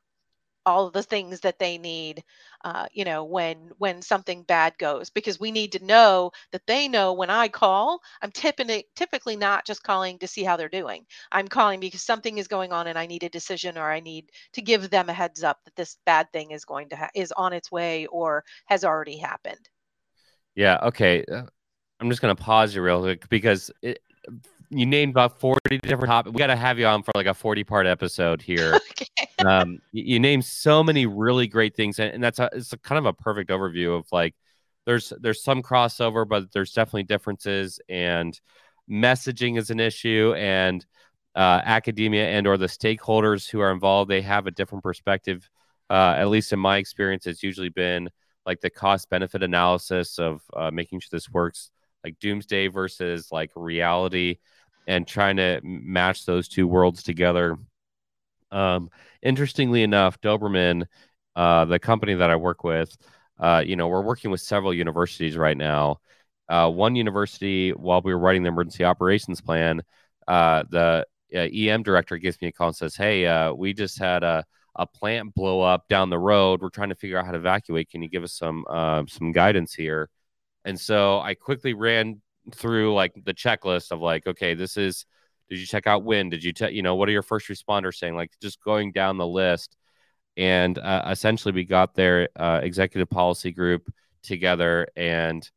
all 0.67 0.87
of 0.87 0.93
the 0.93 1.03
things 1.03 1.41
that 1.41 1.59
they 1.59 1.79
need 1.79 2.23
uh, 2.65 2.87
you 2.93 3.05
know 3.05 3.25
when 3.25 3.71
when 3.79 4.03
something 4.03 4.43
bad 4.43 4.77
goes 4.79 5.09
because 5.09 5.41
we 5.41 5.51
need 5.51 5.73
to 5.73 5.85
know 5.85 6.31
that 6.53 6.67
they 6.67 6.89
know 6.89 7.15
when 7.15 7.31
i 7.31 7.49
call 7.49 8.01
i'm 8.23 8.31
typically 8.33 8.85
typically 8.95 9.37
not 9.37 9.65
just 9.65 9.83
calling 9.83 10.19
to 10.19 10.27
see 10.27 10.43
how 10.43 10.57
they're 10.57 10.69
doing 10.69 11.07
i'm 11.33 11.49
calling 11.49 11.81
because 11.81 12.03
something 12.03 12.37
is 12.39 12.49
going 12.49 12.73
on 12.73 12.87
and 12.87 12.99
i 12.99 13.07
need 13.07 13.23
a 13.23 13.31
decision 13.31 13.79
or 13.79 13.91
i 13.91 14.01
need 14.01 14.31
to 14.53 14.61
give 14.61 14.91
them 14.91 15.09
a 15.09 15.13
heads 15.13 15.43
up 15.43 15.59
that 15.65 15.75
this 15.77 15.97
bad 16.05 16.31
thing 16.33 16.51
is 16.51 16.65
going 16.65 16.89
to 16.89 16.97
ha- 16.97 17.11
is 17.15 17.33
on 17.33 17.53
its 17.53 17.73
way 17.73 18.07
or 18.07 18.45
has 18.67 18.85
already 18.85 19.17
happened 19.17 19.69
yeah 20.55 20.79
okay 20.83 21.25
uh, 21.33 21.45
i'm 22.01 22.11
just 22.11 22.23
going 22.23 22.35
to 22.35 22.43
pause 22.43 22.75
you 22.75 22.83
real 22.83 23.03
quick 23.03 23.29
because 23.29 23.71
it, 23.83 24.01
you 24.71 24.87
named 24.87 25.11
about 25.11 25.41
40 25.41 25.79
different 25.79 26.07
topics. 26.07 26.35
We 26.35 26.39
got 26.39 26.49
to 26.49 26.57
have 26.57 26.79
you 26.79 26.87
on 26.87 27.03
for 27.03 27.13
like 27.15 27.27
a 27.27 27.35
40 27.35 27.65
part 27.65 27.87
episode 27.87 28.43
here. 28.43 28.79
okay. 29.01 29.29
um, 29.47 29.81
you, 29.93 30.15
you 30.15 30.21
named 30.21 30.45
so 30.45 30.85
many 30.85 31.07
really 31.07 31.47
great 31.47 31.75
things, 31.75 31.99
and, 31.99 32.13
and 32.13 32.23
that's 32.23 32.39
a, 32.39 32.51
it's 32.53 32.73
a 32.73 32.79
kind 32.79 32.99
of 32.99 33.07
a 33.07 33.13
perfect 33.13 33.51
overview 33.51 33.99
of 33.99 34.07
like 34.13 34.35
there's 34.85 35.13
there's 35.21 35.43
some 35.43 35.63
crossover, 35.63 36.29
but 36.29 36.53
there's 36.53 36.73
definitely 36.73 37.05
differences, 37.05 37.81
and 37.89 38.39
messaging 38.91 39.59
is 39.59 39.71
an 39.71 39.81
issue, 39.81 40.35
and 40.37 40.85
uh, 41.35 41.61
academia 41.65 42.29
and 42.29 42.47
or 42.47 42.57
the 42.57 42.67
stakeholders 42.67 43.49
who 43.49 43.61
are 43.61 43.71
involved 43.71 44.11
they 44.11 44.23
have 44.23 44.47
a 44.47 44.51
different 44.51 44.83
perspective. 44.83 45.49
Uh, 45.91 46.15
at 46.19 46.29
least 46.29 46.53
in 46.53 46.59
my 46.59 46.77
experience, 46.77 47.27
it's 47.27 47.43
usually 47.43 47.71
been 47.71 48.11
like 48.45 48.61
the 48.61 48.69
cost 48.69 49.09
benefit 49.09 49.43
analysis 49.43 50.19
of 50.19 50.43
uh, 50.55 50.71
making 50.71 51.01
sure 51.01 51.09
this 51.13 51.31
works 51.31 51.71
like 52.05 52.19
doomsday 52.21 52.69
versus 52.69 53.31
like 53.33 53.51
reality 53.55 54.39
and 54.87 55.07
trying 55.07 55.37
to 55.37 55.61
match 55.63 56.25
those 56.25 56.49
two 56.49 56.67
worlds 56.67 57.03
together. 57.03 57.57
Um, 58.51 58.91
interestingly 59.23 59.83
enough, 59.83 60.21
Doberman, 60.21 60.87
uh, 61.37 61.65
the 61.67 61.79
company 61.79 62.15
that 62.15 62.31
I 62.31 62.37
work 62.37 62.65
with, 62.65 62.97
uh, 63.39 63.63
you 63.65 63.77
know, 63.77 63.89
we're 63.89 64.03
working 64.03 64.31
with 64.31 64.41
several 64.41 64.73
universities 64.75 65.37
right 65.37 65.57
now. 65.57 66.01
Uh, 66.49 66.71
one 66.71 66.97
university, 66.97 67.71
while 67.71 68.01
we 68.01 68.13
were 68.13 68.19
writing 68.19 68.43
the 68.43 68.49
emergency 68.49 68.85
operations 68.85 69.41
plan, 69.41 69.83
uh, 70.27 70.65
the 70.71 71.07
uh, 71.35 71.39
EM 71.39 71.83
director 71.83 72.17
gives 72.17 72.41
me 72.41 72.49
a 72.49 72.53
call 72.53 72.69
and 72.69 72.77
says, 72.77 72.97
"Hey, 72.97 73.27
uh, 73.27 73.53
we 73.53 73.75
just 73.75 73.99
had 73.99 74.23
a 74.23 74.45
a 74.77 74.87
plant 74.87 75.35
blow 75.35 75.61
up 75.61 75.89
down 75.89 76.09
the 76.09 76.19
road. 76.19 76.63
We're 76.63 76.71
trying 76.71 76.89
to 76.91 76.95
figure 76.95 77.19
out 77.19 77.27
how 77.27 77.33
to 77.33 77.39
evacuate. 77.39 77.91
Can 77.91 78.03
you 78.03 78.09
give 78.09 78.23
us 78.23 78.33
some 78.33 78.65
some 79.09 79.33
guidance 79.33 79.75
here?" 79.75 80.09
And 80.65 80.79
so 80.79 81.21
I 81.21 81.35
quickly 81.35 81.75
ran 81.75 82.21
through 82.55 82.95
like 82.95 83.13
the 83.25 83.35
checklist 83.35 83.91
of 83.91 84.01
like, 84.01 84.27
okay, 84.27 84.55
this 84.55 84.77
is 84.77 85.07
did 85.49 85.59
you 85.59 85.67
check 85.67 85.87
out 85.87 86.05
wind? 86.05 86.31
Did 86.31 86.45
you 86.45 86.53
te- 86.53 86.73
you 86.73 86.83
know 86.83 86.95
what 86.95 87.09
are 87.09 87.13
your 87.13 87.23
first 87.23 87.49
responders 87.49 87.95
saying? 87.95 88.15
Like 88.15 88.33
just 88.43 88.63
going 88.63 88.93
down 88.93 89.17
the 89.17 89.27
list, 89.27 89.77
and 90.37 90.79
uh, 90.79 91.09
essentially 91.11 91.53
we 91.53 91.65
got 91.65 91.95
their 91.95 92.29
uh, 92.37 92.61
executive 92.63 93.09
policy 93.09 93.53
group 93.53 93.91
together, 94.23 94.87
and 94.97 95.49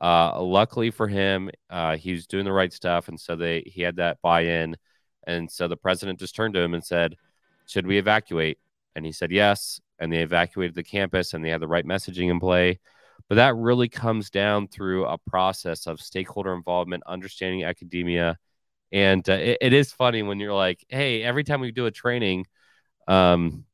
uh, 0.00 0.40
luckily 0.40 0.90
for 0.90 1.08
him, 1.08 1.50
uh, 1.68 1.96
he 1.96 2.12
was 2.12 2.26
doing 2.26 2.44
the 2.44 2.52
right 2.52 2.72
stuff, 2.72 3.08
and 3.08 3.18
so 3.18 3.36
they 3.36 3.62
he 3.66 3.82
had 3.82 3.96
that 3.96 4.18
buy-in, 4.22 4.76
and 5.26 5.50
so 5.50 5.66
the 5.68 5.76
president 5.76 6.20
just 6.20 6.36
turned 6.36 6.54
to 6.54 6.60
him 6.60 6.74
and 6.74 6.84
said, 6.84 7.16
"Should 7.66 7.86
we 7.86 7.98
evacuate?" 7.98 8.58
And 8.94 9.04
he 9.04 9.12
said 9.12 9.32
yes, 9.32 9.80
and 9.98 10.12
they 10.12 10.22
evacuated 10.22 10.76
the 10.76 10.84
campus, 10.84 11.34
and 11.34 11.44
they 11.44 11.50
had 11.50 11.60
the 11.60 11.68
right 11.68 11.86
messaging 11.86 12.30
in 12.30 12.38
play. 12.40 12.78
But 13.28 13.36
that 13.36 13.56
really 13.56 13.88
comes 13.88 14.30
down 14.30 14.68
through 14.68 15.06
a 15.06 15.18
process 15.18 15.86
of 15.86 16.00
stakeholder 16.00 16.54
involvement, 16.54 17.02
understanding 17.06 17.64
academia. 17.64 18.38
And 18.92 19.28
uh, 19.28 19.34
it, 19.34 19.58
it 19.60 19.72
is 19.72 19.92
funny 19.92 20.22
when 20.22 20.40
you're 20.40 20.54
like, 20.54 20.84
hey, 20.88 21.22
every 21.22 21.44
time 21.44 21.60
we 21.60 21.70
do 21.70 21.86
a 21.86 21.90
training, 21.90 22.46
um, 23.06 23.64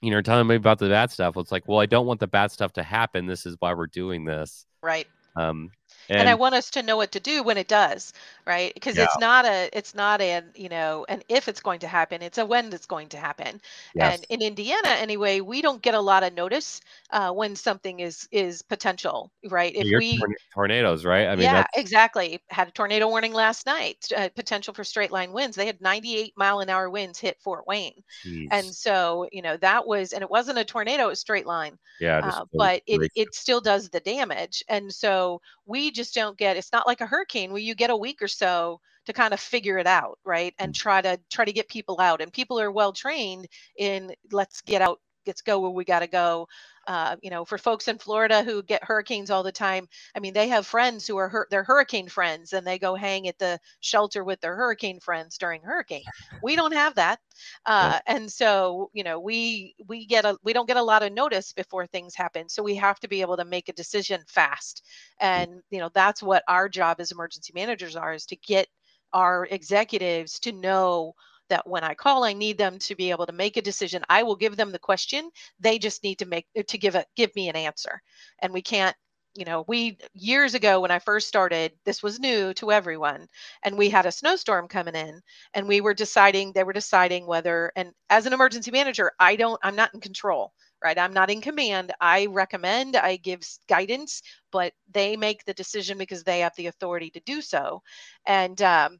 you 0.00 0.10
know, 0.10 0.22
telling 0.22 0.46
me 0.46 0.56
about 0.56 0.78
the 0.78 0.88
bad 0.88 1.10
stuff. 1.10 1.36
It's 1.36 1.52
like, 1.52 1.66
well, 1.66 1.80
I 1.80 1.86
don't 1.86 2.06
want 2.06 2.20
the 2.20 2.26
bad 2.26 2.50
stuff 2.50 2.72
to 2.74 2.82
happen. 2.82 3.26
This 3.26 3.46
is 3.46 3.56
why 3.58 3.74
we're 3.74 3.86
doing 3.86 4.24
this. 4.24 4.66
Right. 4.82 5.06
Um, 5.36 5.70
and, 6.08 6.20
and, 6.20 6.28
I 6.28 6.34
want 6.34 6.54
us 6.54 6.70
to 6.70 6.82
know 6.82 6.96
what 6.96 7.12
to 7.12 7.20
do 7.20 7.42
when 7.42 7.58
it 7.58 7.68
does, 7.68 8.12
right? 8.46 8.72
Because 8.74 8.96
yeah. 8.96 9.04
it's 9.04 9.18
not 9.18 9.44
a 9.44 9.68
it's 9.72 9.94
not 9.94 10.20
a 10.20 10.42
you 10.54 10.68
know 10.68 11.04
an 11.08 11.22
if 11.28 11.48
it's 11.48 11.60
going 11.60 11.80
to 11.80 11.88
happen, 11.88 12.22
it's 12.22 12.38
a 12.38 12.46
when 12.46 12.72
it's 12.72 12.86
going 12.86 13.08
to 13.08 13.16
happen. 13.16 13.60
Yes. 13.94 14.16
And 14.16 14.26
in 14.30 14.46
Indiana, 14.46 14.88
anyway, 14.88 15.40
we 15.40 15.60
don't 15.60 15.82
get 15.82 15.94
a 15.94 16.00
lot 16.00 16.22
of 16.22 16.32
notice 16.32 16.80
uh, 17.10 17.32
when 17.32 17.56
something 17.56 18.00
is 18.00 18.28
is 18.30 18.62
potential, 18.62 19.32
right? 19.50 19.74
If 19.74 19.86
we 19.98 20.22
tornadoes, 20.54 21.04
right? 21.04 21.26
I 21.26 21.34
mean, 21.34 21.44
yeah, 21.44 21.54
that's... 21.54 21.76
exactly. 21.76 22.40
Had 22.48 22.68
a 22.68 22.70
tornado 22.70 23.08
warning 23.08 23.32
last 23.32 23.66
night. 23.66 24.08
Uh, 24.16 24.28
potential 24.34 24.72
for 24.72 24.84
straight 24.84 25.10
line 25.10 25.32
winds. 25.32 25.56
They 25.56 25.66
had 25.66 25.80
98 25.80 26.32
mile 26.36 26.60
an 26.60 26.70
hour 26.70 26.88
winds 26.88 27.18
hit 27.18 27.38
Fort 27.40 27.66
Wayne, 27.66 28.02
Jeez. 28.24 28.48
and 28.52 28.66
so 28.66 29.28
you 29.32 29.42
know 29.42 29.56
that 29.56 29.86
was 29.86 30.12
and 30.12 30.22
it 30.22 30.30
wasn't 30.30 30.58
a 30.58 30.64
tornado; 30.64 31.06
it 31.06 31.08
was 31.08 31.20
straight 31.20 31.46
line. 31.46 31.78
Yeah, 32.00 32.20
uh, 32.22 32.44
but 32.52 32.82
it 32.86 33.10
it 33.16 33.34
still 33.34 33.60
does 33.60 33.88
the 33.88 34.00
damage, 34.00 34.62
and 34.68 34.92
so 34.92 35.40
we 35.64 35.90
just 35.90 36.14
don't 36.14 36.38
get 36.38 36.56
it's 36.56 36.72
not 36.72 36.86
like 36.86 37.00
a 37.00 37.06
hurricane 37.06 37.50
where 37.50 37.60
you 37.60 37.74
get 37.74 37.90
a 37.90 37.96
week 37.96 38.22
or 38.22 38.28
so 38.36 38.80
to 39.06 39.12
kind 39.12 39.32
of 39.32 39.40
figure 39.40 39.78
it 39.78 39.86
out 39.86 40.18
right 40.24 40.54
and 40.58 40.72
mm. 40.72 40.76
try 40.76 41.00
to 41.00 41.18
try 41.30 41.44
to 41.44 41.52
get 41.52 41.68
people 41.68 42.00
out 42.00 42.20
and 42.20 42.32
people 42.32 42.60
are 42.60 42.70
well 42.70 42.92
trained 42.92 43.46
in 43.78 44.12
let's 44.32 44.60
get 44.62 44.82
out 44.82 45.00
let's 45.26 45.42
go 45.42 45.60
where 45.60 45.70
we 45.70 45.84
got 45.84 46.00
to 46.00 46.06
go 46.06 46.48
uh, 46.86 47.16
you 47.20 47.30
know, 47.30 47.44
for 47.44 47.58
folks 47.58 47.88
in 47.88 47.98
Florida 47.98 48.42
who 48.42 48.62
get 48.62 48.84
hurricanes 48.84 49.30
all 49.30 49.42
the 49.42 49.52
time, 49.52 49.88
I 50.14 50.20
mean, 50.20 50.32
they 50.32 50.48
have 50.48 50.66
friends 50.66 51.06
who 51.06 51.16
are 51.16 51.28
hurt, 51.28 51.48
they're 51.50 51.64
hurricane 51.64 52.08
friends, 52.08 52.52
and 52.52 52.66
they 52.66 52.78
go 52.78 52.94
hang 52.94 53.26
at 53.26 53.38
the 53.38 53.58
shelter 53.80 54.22
with 54.22 54.40
their 54.40 54.54
hurricane 54.54 55.00
friends 55.00 55.36
during 55.38 55.62
hurricane. 55.62 56.04
We 56.42 56.54
don't 56.54 56.74
have 56.74 56.94
that, 56.96 57.18
uh, 57.64 57.98
yeah. 58.06 58.14
and 58.14 58.30
so 58.30 58.90
you 58.92 59.02
know, 59.02 59.18
we 59.18 59.74
we 59.86 60.06
get 60.06 60.24
a 60.24 60.36
we 60.44 60.52
don't 60.52 60.68
get 60.68 60.76
a 60.76 60.82
lot 60.82 61.02
of 61.02 61.12
notice 61.12 61.52
before 61.52 61.86
things 61.86 62.14
happen, 62.14 62.48
so 62.48 62.62
we 62.62 62.76
have 62.76 63.00
to 63.00 63.08
be 63.08 63.20
able 63.20 63.36
to 63.36 63.44
make 63.44 63.68
a 63.68 63.72
decision 63.72 64.22
fast, 64.28 64.82
mm. 65.20 65.26
and 65.26 65.50
you 65.70 65.78
know, 65.78 65.90
that's 65.92 66.22
what 66.22 66.44
our 66.46 66.68
job 66.68 67.00
as 67.00 67.10
emergency 67.10 67.52
managers 67.54 67.96
are 67.96 68.12
is 68.12 68.26
to 68.26 68.36
get 68.36 68.68
our 69.12 69.46
executives 69.50 70.38
to 70.40 70.52
know 70.52 71.14
that 71.48 71.66
when 71.68 71.84
I 71.84 71.94
call, 71.94 72.24
I 72.24 72.32
need 72.32 72.58
them 72.58 72.78
to 72.80 72.94
be 72.94 73.10
able 73.10 73.26
to 73.26 73.32
make 73.32 73.56
a 73.56 73.62
decision. 73.62 74.02
I 74.08 74.22
will 74.22 74.36
give 74.36 74.56
them 74.56 74.72
the 74.72 74.78
question. 74.78 75.30
They 75.60 75.78
just 75.78 76.02
need 76.02 76.18
to 76.20 76.26
make 76.26 76.46
to 76.66 76.78
give 76.78 76.94
a 76.94 77.04
give 77.16 77.34
me 77.36 77.48
an 77.48 77.56
answer. 77.56 78.02
And 78.40 78.52
we 78.52 78.62
can't 78.62 78.96
you 79.34 79.44
know, 79.44 79.64
we 79.68 79.98
years 80.14 80.54
ago 80.54 80.80
when 80.80 80.90
I 80.90 80.98
first 80.98 81.28
started, 81.28 81.72
this 81.84 82.02
was 82.02 82.18
new 82.18 82.54
to 82.54 82.72
everyone, 82.72 83.28
and 83.62 83.76
we 83.76 83.90
had 83.90 84.06
a 84.06 84.12
snowstorm 84.12 84.66
coming 84.66 84.94
in, 84.94 85.20
and 85.52 85.68
we 85.68 85.82
were 85.82 85.92
deciding, 85.92 86.52
they 86.52 86.64
were 86.64 86.72
deciding 86.72 87.26
whether, 87.26 87.70
and 87.76 87.92
as 88.08 88.24
an 88.24 88.32
emergency 88.32 88.70
manager, 88.70 89.12
I 89.20 89.36
don't, 89.36 89.60
I'm 89.62 89.76
not 89.76 89.92
in 89.92 90.00
control, 90.00 90.52
right? 90.82 90.98
I'm 90.98 91.12
not 91.12 91.30
in 91.30 91.42
command. 91.42 91.92
I 92.00 92.26
recommend, 92.26 92.96
I 92.96 93.16
give 93.16 93.42
guidance, 93.68 94.22
but 94.52 94.72
they 94.90 95.16
make 95.18 95.44
the 95.44 95.54
decision 95.54 95.98
because 95.98 96.24
they 96.24 96.40
have 96.40 96.54
the 96.56 96.68
authority 96.68 97.10
to 97.10 97.20
do 97.26 97.42
so. 97.42 97.82
And, 98.26 98.60
um, 98.62 98.98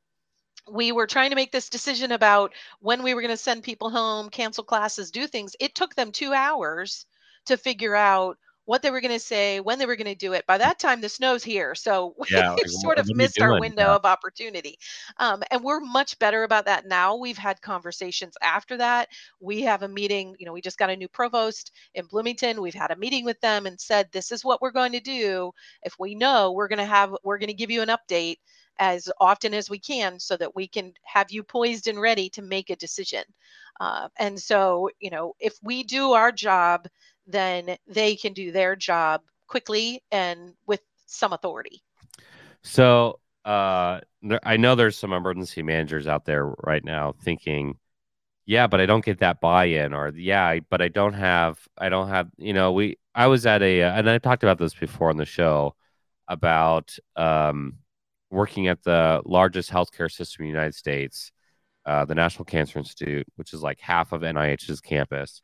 we 0.70 0.92
were 0.92 1.06
trying 1.06 1.30
to 1.30 1.36
make 1.36 1.52
this 1.52 1.68
decision 1.68 2.12
about 2.12 2.52
when 2.80 3.02
we 3.02 3.14
were 3.14 3.20
going 3.20 3.30
to 3.32 3.36
send 3.36 3.62
people 3.62 3.90
home, 3.90 4.30
cancel 4.30 4.64
classes, 4.64 5.10
do 5.10 5.26
things. 5.26 5.54
It 5.60 5.74
took 5.74 5.94
them 5.94 6.12
two 6.12 6.32
hours 6.32 7.06
to 7.46 7.56
figure 7.56 7.94
out 7.94 8.38
what 8.66 8.82
they 8.82 8.90
were 8.90 9.00
going 9.00 9.12
to 9.12 9.20
say, 9.20 9.60
when 9.60 9.78
they 9.78 9.86
were 9.86 9.94
going 9.94 10.12
to 10.12 10.14
do 10.16 10.32
it. 10.32 10.44
By 10.46 10.58
that 10.58 10.80
time, 10.80 11.00
the 11.00 11.08
snow's 11.08 11.44
here. 11.44 11.74
So 11.76 12.14
we 12.18 12.26
yeah, 12.30 12.56
sort 12.66 12.98
of 12.98 13.08
missed 13.14 13.40
our 13.40 13.60
window 13.60 13.86
yeah. 13.86 13.94
of 13.94 14.04
opportunity. 14.04 14.76
Um, 15.18 15.42
and 15.52 15.62
we're 15.62 15.80
much 15.80 16.18
better 16.18 16.42
about 16.42 16.64
that 16.66 16.86
now. 16.86 17.16
We've 17.16 17.38
had 17.38 17.62
conversations 17.62 18.34
after 18.42 18.76
that. 18.78 19.08
We 19.40 19.62
have 19.62 19.82
a 19.82 19.88
meeting, 19.88 20.34
you 20.38 20.46
know, 20.46 20.52
we 20.52 20.60
just 20.60 20.78
got 20.78 20.90
a 20.90 20.96
new 20.96 21.08
provost 21.08 21.70
in 21.94 22.06
Bloomington. 22.06 22.60
We've 22.60 22.74
had 22.74 22.90
a 22.90 22.96
meeting 22.96 23.24
with 23.24 23.40
them 23.40 23.66
and 23.66 23.80
said, 23.80 24.08
this 24.10 24.32
is 24.32 24.44
what 24.44 24.60
we're 24.60 24.72
going 24.72 24.92
to 24.92 25.00
do. 25.00 25.52
If 25.82 25.94
we 26.00 26.16
know, 26.16 26.50
we're 26.50 26.68
going 26.68 26.78
to 26.78 26.84
have, 26.84 27.14
we're 27.22 27.38
going 27.38 27.48
to 27.48 27.54
give 27.54 27.70
you 27.70 27.82
an 27.82 27.88
update 27.88 28.38
as 28.78 29.08
often 29.20 29.54
as 29.54 29.70
we 29.70 29.78
can 29.78 30.18
so 30.18 30.36
that 30.36 30.54
we 30.54 30.66
can 30.66 30.92
have 31.04 31.30
you 31.30 31.42
poised 31.42 31.88
and 31.88 32.00
ready 32.00 32.28
to 32.30 32.42
make 32.42 32.70
a 32.70 32.76
decision. 32.76 33.24
Uh, 33.80 34.08
and 34.18 34.40
so, 34.40 34.90
you 35.00 35.10
know, 35.10 35.34
if 35.38 35.54
we 35.62 35.82
do 35.82 36.12
our 36.12 36.32
job, 36.32 36.86
then 37.26 37.76
they 37.86 38.16
can 38.16 38.32
do 38.32 38.52
their 38.52 38.76
job 38.76 39.22
quickly 39.46 40.02
and 40.10 40.54
with 40.66 40.80
some 41.06 41.32
authority. 41.32 41.82
So, 42.62 43.20
uh, 43.44 44.00
I 44.42 44.56
know 44.56 44.74
there's 44.74 44.98
some 44.98 45.12
emergency 45.12 45.62
managers 45.62 46.06
out 46.06 46.24
there 46.24 46.46
right 46.64 46.84
now 46.84 47.14
thinking, 47.22 47.78
yeah, 48.44 48.66
but 48.66 48.80
I 48.80 48.86
don't 48.86 49.04
get 49.04 49.20
that 49.20 49.40
buy-in, 49.40 49.92
or 49.92 50.12
yeah, 50.16 50.58
but 50.68 50.82
I 50.82 50.88
don't 50.88 51.12
have, 51.12 51.58
I 51.78 51.88
don't 51.88 52.08
have, 52.08 52.28
you 52.38 52.52
know, 52.52 52.72
we, 52.72 52.98
I 53.14 53.26
was 53.28 53.46
at 53.46 53.62
a, 53.62 53.82
and 53.82 54.08
I 54.08 54.18
talked 54.18 54.42
about 54.42 54.58
this 54.58 54.74
before 54.74 55.10
on 55.10 55.16
the 55.16 55.24
show 55.24 55.74
about 56.28 56.96
um, 57.14 57.78
working 58.30 58.68
at 58.68 58.82
the 58.82 59.22
largest 59.24 59.70
healthcare 59.70 60.10
system 60.10 60.44
in 60.44 60.50
the 60.50 60.56
United 60.56 60.74
States, 60.74 61.32
uh, 61.84 62.04
the 62.04 62.14
National 62.14 62.44
Cancer 62.44 62.78
Institute, 62.78 63.26
which 63.36 63.52
is 63.52 63.62
like 63.62 63.80
half 63.80 64.12
of 64.12 64.22
NIH's 64.22 64.80
campus 64.80 65.42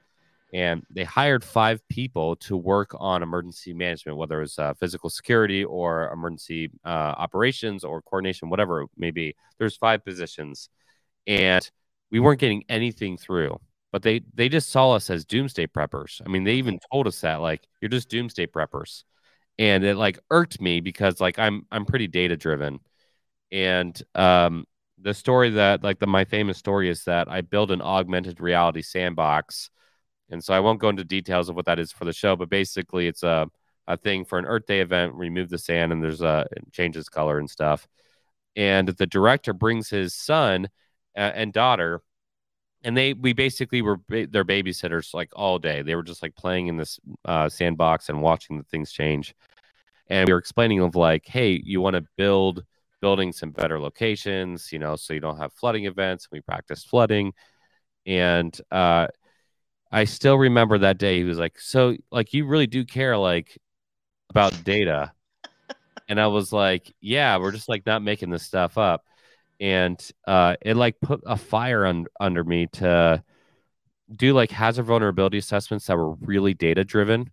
and 0.53 0.83
they 0.91 1.05
hired 1.05 1.43
five 1.43 1.87
people 1.89 2.37
to 2.37 2.57
work 2.57 2.95
on 2.99 3.23
emergency 3.23 3.73
management, 3.73 4.19
whether 4.19 4.39
it 4.39 4.43
was 4.43 4.59
uh, 4.59 4.75
physical 4.75 5.09
security 5.09 5.65
or 5.65 6.11
emergency 6.13 6.71
uh, 6.85 7.15
operations 7.17 7.85
or 7.85 8.03
coordination, 8.03 8.51
whatever 8.51 8.83
it 8.83 8.91
may 8.97 9.11
be. 9.11 9.35
There's 9.59 9.77
five 9.77 10.05
positions, 10.05 10.69
and 11.27 11.69
we 12.11 12.21
weren't 12.21 12.41
getting 12.41 12.65
anything 12.69 13.17
through. 13.17 13.59
But 13.93 14.03
they 14.03 14.23
they 14.35 14.49
just 14.49 14.71
saw 14.71 14.93
us 14.93 15.09
as 15.11 15.25
doomsday 15.25 15.69
preppers. 15.69 16.21
I 16.25 16.29
mean, 16.29 16.45
they 16.45 16.55
even 16.55 16.79
told 16.93 17.07
us 17.07 17.21
that 17.23 17.41
like 17.41 17.67
you're 17.81 17.89
just 17.89 18.11
doomsday 18.11 18.47
preppers, 18.47 19.05
and 19.63 19.85
it 19.85 19.97
like 19.97 20.19
irked 20.31 20.61
me 20.61 20.81
because 20.81 21.21
like 21.21 21.39
I'm 21.39 21.67
I'm 21.71 21.85
pretty 21.85 22.09
data 22.09 22.37
driven, 22.37 22.81
and 23.53 24.01
um, 24.15 24.67
the 24.99 25.15
story 25.15 25.51
that 25.51 25.85
like 25.85 26.01
the 26.01 26.07
my 26.07 26.25
famous 26.25 26.59
story 26.59 26.89
is 26.89 27.05
that 27.05 27.29
I 27.29 27.43
built 27.43 27.71
an 27.71 27.83
augmented 27.83 28.41
reality 28.41 28.83
sandbox 28.83 29.71
and 30.31 30.43
so 30.43 30.55
I 30.55 30.61
won't 30.61 30.81
go 30.81 30.89
into 30.89 31.05
details 31.05 31.49
of 31.51 31.57
what 31.57 31.67
that 31.67 31.79
is 31.79 31.93
for 31.93 32.07
the 32.07 32.13
show, 32.13 32.35
but 32.37 32.49
basically 32.49 33.07
it's 33.07 33.23
a, 33.23 33.49
a 33.87 33.99
thing 33.99 34.25
for 34.25 34.39
an 34.39 34.47
Earth 34.47 34.67
Day 34.67 34.81
event, 34.81 35.15
remove 35.15 35.51
the 35.51 35.59
sand 35.59 35.93
and 35.93 36.03
there's 36.03 36.23
a 36.23 36.47
it 36.53 36.73
changes 36.73 37.09
color 37.09 37.39
and 37.39 37.51
stuff. 37.51 37.87
And 38.57 38.89
the 38.89 39.07
director 39.07 39.53
brings 39.53 39.91
his 39.91 40.15
son 40.15 40.69
uh, 41.17 41.33
and 41.35 41.53
daughter 41.53 42.03
and 42.85 42.97
they 42.97 43.13
we 43.13 43.33
basically 43.33 43.83
were 43.83 43.99
ba- 44.09 44.27
their 44.27 44.45
babysitters 44.45 45.15
like 45.15 45.31
all 45.37 45.59
day. 45.59 45.83
They 45.83 45.95
were 45.95 46.03
just 46.03 46.23
like 46.23 46.35
playing 46.35 46.69
in 46.69 46.77
this 46.79 46.99
uh, 47.25 47.49
sandbox 47.49 48.09
and 48.09 48.23
watching 48.23 48.59
the 48.59 48.65
things 48.65 48.91
change. 48.91 49.35
And 50.09 50.29
we 50.29 50.33
were 50.33 50.39
explaining 50.39 50.81
of 50.81 50.95
like, 50.95 51.27
hey, 51.27 51.61
you 51.65 51.81
want 51.81 51.97
to 51.97 52.05
build 52.17 52.65
building 53.01 53.33
some 53.33 53.51
better 53.51 53.81
locations, 53.81 54.73
you 54.73 54.79
know, 54.79 54.97
so 54.97 55.13
you 55.13 55.21
don't 55.21 55.39
have 55.39 55.53
flooding 55.53 55.87
events. 55.87 56.29
We 56.31 56.41
practiced 56.41 56.89
flooding, 56.89 57.33
and 58.07 58.59
uh, 58.71 59.09
I 59.91 60.05
still 60.05 60.39
remember 60.39 60.79
that 60.79 60.99
day. 60.99 61.19
He 61.19 61.25
was 61.25 61.39
like, 61.39 61.61
"So, 61.61 61.97
like, 62.11 62.33
you 62.33 62.47
really 62.47 62.67
do 62.67 62.85
care, 62.85 63.17
like, 63.17 63.59
about 64.31 64.65
data?" 64.65 65.13
and 66.09 66.21
I 66.21 66.29
was 66.29 66.53
like, 66.53 66.93
"Yeah, 67.01 67.39
we're 67.39 67.53
just 67.53 67.69
like 67.69 67.87
not 67.87 68.03
making 68.03 68.31
this 68.31 68.45
stuff 68.45 68.79
up." 68.79 69.05
And 69.61 70.01
uh, 70.27 70.57
it 70.63 70.77
like 70.77 71.01
put 71.01 71.23
a 71.27 71.37
fire 71.37 71.87
on 71.87 72.07
under 72.21 72.45
me 72.45 72.67
to 72.75 73.23
do 74.15 74.33
like 74.35 74.51
hazard 74.51 74.85
vulnerability 74.85 75.39
assessments 75.39 75.87
that 75.87 75.97
were 75.97 76.15
really 76.15 76.55
data 76.55 76.85
driven, 76.85 77.31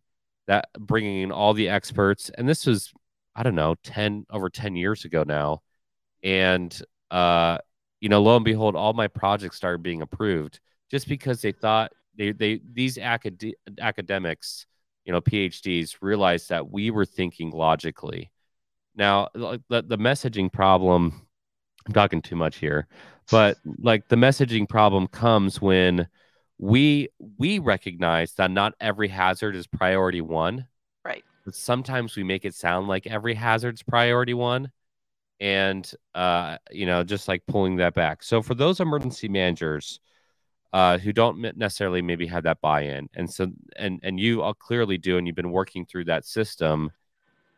that 0.49 0.65
bringing 0.79 1.21
in 1.21 1.31
all 1.31 1.53
the 1.53 1.69
experts. 1.69 2.31
And 2.35 2.49
this 2.49 2.65
was, 2.65 2.91
I 3.35 3.43
don't 3.43 3.55
know, 3.55 3.75
ten 3.83 4.25
over 4.31 4.49
ten 4.49 4.75
years 4.75 5.05
ago 5.05 5.23
now, 5.25 5.61
and 6.23 6.77
uh, 7.11 7.59
you 8.01 8.09
know, 8.09 8.21
lo 8.21 8.35
and 8.35 8.43
behold, 8.43 8.75
all 8.75 8.93
my 8.93 9.07
projects 9.07 9.57
started 9.57 9.83
being 9.83 10.01
approved 10.01 10.59
just 10.89 11.07
because 11.07 11.41
they 11.41 11.51
thought 11.51 11.91
they 12.17 12.31
they 12.31 12.61
these 12.73 12.97
acad- 12.97 13.53
academics, 13.79 14.65
you 15.05 15.13
know, 15.13 15.21
PhDs 15.21 15.97
realized 16.01 16.49
that 16.49 16.69
we 16.69 16.89
were 16.89 17.05
thinking 17.05 17.51
logically. 17.51 18.31
Now, 18.95 19.29
the, 19.35 19.61
the 19.69 19.97
messaging 19.97 20.51
problem, 20.51 21.27
I'm 21.85 21.93
talking 21.93 22.23
too 22.23 22.35
much 22.35 22.57
here, 22.57 22.87
but 23.29 23.57
like 23.77 24.09
the 24.09 24.15
messaging 24.15 24.67
problem 24.67 25.05
comes 25.07 25.61
when 25.61 26.07
we 26.59 27.07
we 27.37 27.57
recognize 27.57 28.33
that 28.33 28.51
not 28.51 28.73
every 28.79 29.07
hazard 29.07 29.55
is 29.55 29.65
priority 29.65 30.21
one. 30.21 30.67
Right. 31.03 31.23
But 31.45 31.55
sometimes 31.55 32.15
we 32.15 32.23
make 32.23 32.45
it 32.45 32.53
sound 32.53 32.87
like 32.87 33.07
every 33.07 33.33
hazard's 33.33 33.81
priority 33.81 34.33
one 34.33 34.71
and 35.39 35.91
uh, 36.15 36.57
you 36.71 36.85
know 36.85 37.03
just 37.03 37.27
like 37.27 37.45
pulling 37.47 37.77
that 37.77 37.93
back 37.93 38.23
so 38.23 38.41
for 38.41 38.55
those 38.55 38.79
emergency 38.79 39.27
managers 39.27 39.99
uh, 40.73 40.97
who 40.97 41.11
don't 41.11 41.39
necessarily 41.57 42.01
maybe 42.01 42.27
have 42.27 42.43
that 42.43 42.61
buy-in 42.61 43.09
and 43.15 43.31
so 43.31 43.47
and 43.77 43.99
and 44.03 44.19
you 44.19 44.41
all 44.41 44.53
clearly 44.53 44.97
do 44.97 45.17
and 45.17 45.25
you've 45.25 45.35
been 45.35 45.51
working 45.51 45.85
through 45.85 46.05
that 46.05 46.25
system 46.25 46.91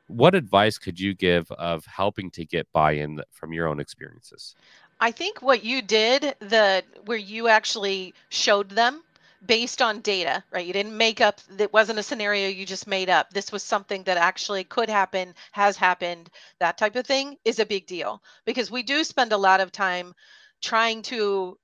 what 0.07 0.35
advice 0.35 0.77
could 0.77 0.99
you 0.99 1.13
give 1.13 1.49
of 1.53 1.85
helping 1.85 2.29
to 2.29 2.45
get 2.45 2.71
buy-in 2.71 3.21
from 3.31 3.51
your 3.51 3.67
own 3.67 3.79
experiences 3.79 4.55
i 5.01 5.11
think 5.11 5.41
what 5.41 5.63
you 5.65 5.81
did 5.81 6.35
the 6.39 6.83
where 7.05 7.17
you 7.17 7.47
actually 7.49 8.13
showed 8.29 8.69
them 8.71 9.03
based 9.45 9.81
on 9.81 10.01
data 10.01 10.43
right? 10.53 10.67
You 10.67 10.73
didn't 10.73 10.97
make 10.97 11.21
up 11.21 11.41
it 11.59 11.73
wasn't 11.73 11.99
a 11.99 12.03
scenario 12.03 12.47
you 12.49 12.65
just 12.65 12.87
made 12.87 13.09
up. 13.09 13.31
This 13.31 13.51
was 13.51 13.63
something 13.63 14.03
that 14.05 14.17
actually 14.17 14.63
could 14.65 14.89
happen 14.89 15.35
has 15.51 15.77
happened 15.77 16.29
that 16.59 16.77
type 16.77 16.95
of 16.95 17.07
thing 17.07 17.37
is 17.45 17.59
a 17.59 17.65
big 17.65 17.87
deal. 17.87 18.21
Because 18.45 18.71
we 18.71 18.83
do 18.83 19.03
spend 19.03 19.33
a 19.33 19.37
lot 19.37 19.59
of 19.61 19.71
time 19.71 20.13
trying 20.61 21.01
to 21.03 21.57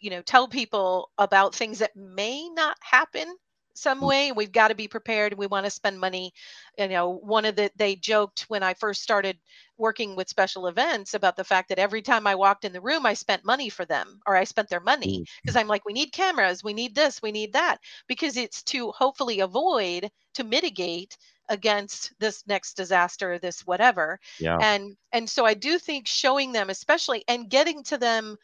you 0.00 0.10
know 0.10 0.22
tell 0.22 0.48
people 0.48 1.10
about 1.18 1.54
things 1.54 1.78
that 1.80 1.96
may 1.96 2.48
not 2.50 2.76
happen 2.82 3.36
some 3.74 4.00
mm. 4.00 4.06
way 4.06 4.32
we've 4.32 4.52
got 4.52 4.68
to 4.68 4.74
be 4.74 4.88
prepared 4.88 5.34
we 5.34 5.46
want 5.46 5.64
to 5.64 5.70
spend 5.70 5.98
money 5.98 6.32
you 6.78 6.88
know 6.88 7.10
one 7.10 7.44
of 7.44 7.56
the 7.56 7.70
they 7.76 7.96
joked 7.96 8.42
when 8.48 8.62
i 8.62 8.74
first 8.74 9.02
started 9.02 9.38
working 9.76 10.14
with 10.16 10.28
special 10.28 10.66
events 10.66 11.14
about 11.14 11.36
the 11.36 11.44
fact 11.44 11.68
that 11.68 11.78
every 11.78 12.02
time 12.02 12.26
i 12.26 12.34
walked 12.34 12.64
in 12.64 12.72
the 12.72 12.80
room 12.80 13.04
i 13.04 13.14
spent 13.14 13.44
money 13.44 13.68
for 13.68 13.84
them 13.84 14.20
or 14.26 14.36
i 14.36 14.44
spent 14.44 14.68
their 14.68 14.80
money 14.80 15.24
because 15.42 15.56
mm. 15.56 15.60
i'm 15.60 15.68
like 15.68 15.84
we 15.84 15.92
need 15.92 16.12
cameras 16.12 16.64
we 16.64 16.72
need 16.72 16.94
this 16.94 17.20
we 17.22 17.32
need 17.32 17.52
that 17.52 17.78
because 18.06 18.36
it's 18.36 18.62
to 18.62 18.90
hopefully 18.92 19.40
avoid 19.40 20.10
to 20.34 20.44
mitigate 20.44 21.16
against 21.50 22.12
this 22.20 22.42
next 22.46 22.74
disaster 22.74 23.38
this 23.38 23.66
whatever 23.66 24.18
yeah. 24.40 24.56
and 24.62 24.96
and 25.12 25.28
so 25.28 25.44
i 25.44 25.52
do 25.52 25.78
think 25.78 26.06
showing 26.06 26.52
them 26.52 26.70
especially 26.70 27.22
and 27.28 27.50
getting 27.50 27.82
to 27.82 27.98
them 27.98 28.38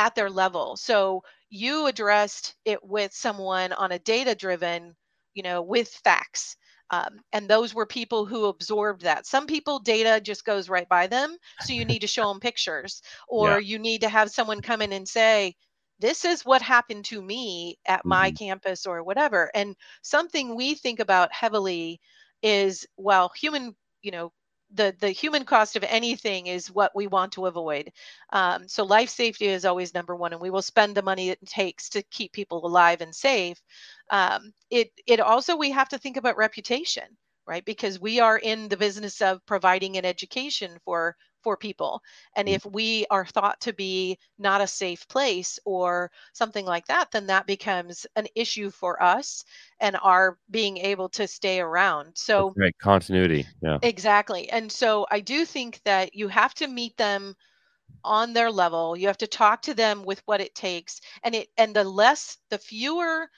at 0.00 0.14
their 0.14 0.30
level. 0.30 0.76
So 0.76 1.22
you 1.50 1.86
addressed 1.86 2.54
it 2.64 2.82
with 2.82 3.12
someone 3.12 3.72
on 3.72 3.92
a 3.92 3.98
data 3.98 4.34
driven, 4.34 4.94
you 5.34 5.42
know, 5.42 5.60
with 5.62 5.88
facts. 5.88 6.56
Um, 6.90 7.20
and 7.32 7.48
those 7.48 7.74
were 7.74 7.86
people 7.86 8.26
who 8.26 8.46
absorbed 8.46 9.02
that. 9.02 9.26
Some 9.26 9.46
people, 9.46 9.78
data 9.78 10.20
just 10.20 10.44
goes 10.44 10.68
right 10.68 10.88
by 10.88 11.06
them. 11.06 11.36
So 11.60 11.72
you 11.72 11.84
need 11.84 12.00
to 12.00 12.08
show 12.08 12.28
them 12.28 12.40
pictures, 12.40 13.02
or 13.28 13.60
yeah. 13.60 13.68
you 13.68 13.78
need 13.78 14.00
to 14.00 14.08
have 14.08 14.30
someone 14.30 14.60
come 14.60 14.82
in 14.82 14.92
and 14.92 15.08
say, 15.08 15.54
this 16.00 16.24
is 16.24 16.44
what 16.44 16.62
happened 16.62 17.04
to 17.06 17.20
me 17.20 17.78
at 17.86 18.04
my 18.04 18.30
mm-hmm. 18.30 18.44
campus 18.44 18.86
or 18.86 19.02
whatever. 19.02 19.50
And 19.54 19.76
something 20.02 20.56
we 20.56 20.74
think 20.74 20.98
about 20.98 21.32
heavily 21.32 22.00
is 22.42 22.86
well, 22.96 23.30
human, 23.38 23.76
you 24.02 24.10
know, 24.10 24.32
the 24.72 24.94
the 25.00 25.10
human 25.10 25.44
cost 25.44 25.76
of 25.76 25.84
anything 25.84 26.46
is 26.46 26.70
what 26.70 26.92
we 26.94 27.06
want 27.06 27.32
to 27.32 27.46
avoid. 27.46 27.92
Um, 28.32 28.68
so 28.68 28.84
life 28.84 29.10
safety 29.10 29.46
is 29.46 29.64
always 29.64 29.94
number 29.94 30.14
one, 30.16 30.32
and 30.32 30.40
we 30.40 30.50
will 30.50 30.62
spend 30.62 30.96
the 30.96 31.02
money 31.02 31.30
it 31.30 31.44
takes 31.46 31.88
to 31.90 32.02
keep 32.04 32.32
people 32.32 32.64
alive 32.66 33.00
and 33.00 33.14
safe. 33.14 33.60
Um, 34.10 34.52
it 34.70 34.90
it 35.06 35.20
also 35.20 35.56
we 35.56 35.70
have 35.70 35.88
to 35.90 35.98
think 35.98 36.16
about 36.16 36.36
reputation, 36.36 37.04
right? 37.46 37.64
Because 37.64 38.00
we 38.00 38.20
are 38.20 38.38
in 38.38 38.68
the 38.68 38.76
business 38.76 39.20
of 39.20 39.44
providing 39.46 39.96
an 39.96 40.04
education 40.04 40.78
for 40.84 41.16
for 41.42 41.56
people. 41.56 42.02
And 42.36 42.48
mm. 42.48 42.52
if 42.52 42.64
we 42.64 43.06
are 43.10 43.26
thought 43.26 43.60
to 43.62 43.72
be 43.72 44.18
not 44.38 44.60
a 44.60 44.66
safe 44.66 45.06
place 45.08 45.58
or 45.64 46.10
something 46.32 46.64
like 46.64 46.86
that, 46.86 47.10
then 47.12 47.26
that 47.26 47.46
becomes 47.46 48.06
an 48.16 48.26
issue 48.34 48.70
for 48.70 49.02
us 49.02 49.44
and 49.80 49.96
our 50.02 50.38
being 50.50 50.76
able 50.78 51.08
to 51.10 51.26
stay 51.26 51.60
around. 51.60 52.12
So, 52.14 52.52
right, 52.56 52.76
continuity. 52.78 53.46
Yeah. 53.62 53.78
Exactly. 53.82 54.48
And 54.50 54.70
so 54.70 55.06
I 55.10 55.20
do 55.20 55.44
think 55.44 55.80
that 55.84 56.14
you 56.14 56.28
have 56.28 56.54
to 56.54 56.68
meet 56.68 56.96
them 56.96 57.34
on 58.04 58.32
their 58.32 58.50
level. 58.50 58.96
You 58.96 59.06
have 59.08 59.18
to 59.18 59.26
talk 59.26 59.62
to 59.62 59.74
them 59.74 60.04
with 60.04 60.22
what 60.26 60.40
it 60.40 60.54
takes. 60.54 61.00
And 61.22 61.34
it 61.34 61.48
and 61.56 61.74
the 61.74 61.84
less 61.84 62.38
the 62.50 62.58
fewer 62.58 63.28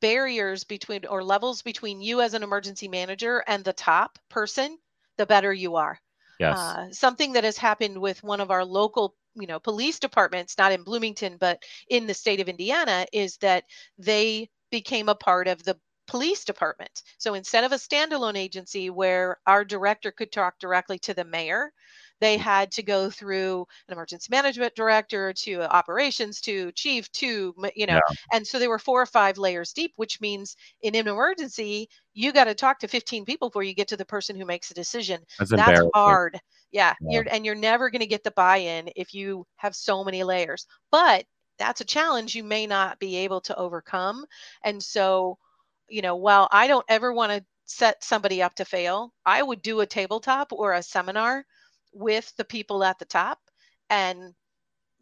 barriers 0.00 0.64
between 0.64 1.06
or 1.06 1.24
levels 1.24 1.62
between 1.62 2.00
you 2.00 2.20
as 2.20 2.34
an 2.34 2.42
emergency 2.42 2.88
manager 2.88 3.42
and 3.46 3.64
the 3.64 3.72
top 3.72 4.18
person, 4.28 4.78
the 5.16 5.26
better 5.26 5.52
you 5.52 5.76
are. 5.76 5.98
Yes. 6.38 6.76
Uh, 6.76 6.90
something 6.92 7.32
that 7.32 7.44
has 7.44 7.56
happened 7.56 8.00
with 8.00 8.22
one 8.22 8.40
of 8.40 8.50
our 8.50 8.64
local 8.64 9.16
you 9.34 9.46
know 9.46 9.58
police 9.58 9.98
departments 9.98 10.56
not 10.58 10.72
in 10.72 10.82
bloomington 10.84 11.36
but 11.38 11.62
in 11.88 12.06
the 12.06 12.14
state 12.14 12.40
of 12.40 12.48
indiana 12.48 13.06
is 13.12 13.36
that 13.38 13.64
they 13.98 14.48
became 14.70 15.08
a 15.08 15.14
part 15.14 15.48
of 15.48 15.62
the 15.64 15.78
police 16.06 16.44
department 16.44 17.02
so 17.18 17.34
instead 17.34 17.64
of 17.64 17.72
a 17.72 17.76
standalone 17.76 18.36
agency 18.36 18.90
where 18.90 19.38
our 19.46 19.64
director 19.64 20.12
could 20.12 20.30
talk 20.30 20.58
directly 20.58 20.98
to 20.98 21.14
the 21.14 21.24
mayor 21.24 21.72
they 22.20 22.36
had 22.36 22.70
to 22.72 22.82
go 22.82 23.10
through 23.10 23.66
an 23.88 23.94
emergency 23.94 24.28
management 24.30 24.74
director 24.74 25.32
to 25.32 25.62
operations 25.74 26.40
to 26.40 26.72
chief 26.72 27.10
to 27.12 27.54
you 27.74 27.86
know 27.86 27.94
yeah. 27.94 28.16
and 28.32 28.46
so 28.46 28.58
they 28.58 28.68
were 28.68 28.78
four 28.78 29.02
or 29.02 29.06
five 29.06 29.38
layers 29.38 29.72
deep 29.72 29.92
which 29.96 30.20
means 30.20 30.56
in 30.82 30.94
an 30.94 31.08
emergency 31.08 31.88
you 32.12 32.32
got 32.32 32.44
to 32.44 32.54
talk 32.54 32.78
to 32.78 32.88
15 32.88 33.24
people 33.24 33.48
before 33.48 33.64
you 33.64 33.74
get 33.74 33.88
to 33.88 33.96
the 33.96 34.04
person 34.04 34.36
who 34.36 34.44
makes 34.44 34.70
a 34.70 34.74
decision. 34.74 35.20
That's, 35.36 35.50
that's 35.50 35.82
hard. 35.92 36.38
Yeah, 36.70 36.94
yeah. 37.00 37.10
You're, 37.10 37.26
and 37.28 37.44
you're 37.44 37.56
never 37.56 37.90
going 37.90 38.02
to 38.02 38.06
get 38.06 38.22
the 38.22 38.30
buy-in 38.30 38.88
if 38.94 39.12
you 39.14 39.44
have 39.56 39.74
so 39.74 40.04
many 40.04 40.22
layers. 40.22 40.64
But 40.92 41.24
that's 41.58 41.80
a 41.80 41.84
challenge 41.84 42.36
you 42.36 42.44
may 42.44 42.68
not 42.68 43.00
be 43.00 43.16
able 43.16 43.40
to 43.40 43.56
overcome. 43.56 44.24
And 44.62 44.80
so 44.80 45.38
you 45.88 46.02
know 46.02 46.16
while 46.16 46.48
i 46.50 46.66
don't 46.66 46.84
ever 46.88 47.12
want 47.12 47.32
to 47.32 47.44
set 47.66 48.02
somebody 48.04 48.42
up 48.42 48.54
to 48.54 48.64
fail 48.64 49.12
i 49.24 49.42
would 49.42 49.62
do 49.62 49.80
a 49.80 49.86
tabletop 49.86 50.52
or 50.52 50.74
a 50.74 50.82
seminar 50.82 51.44
with 51.94 52.32
the 52.36 52.44
people 52.44 52.84
at 52.84 52.98
the 52.98 53.04
top 53.04 53.38
and 53.88 54.34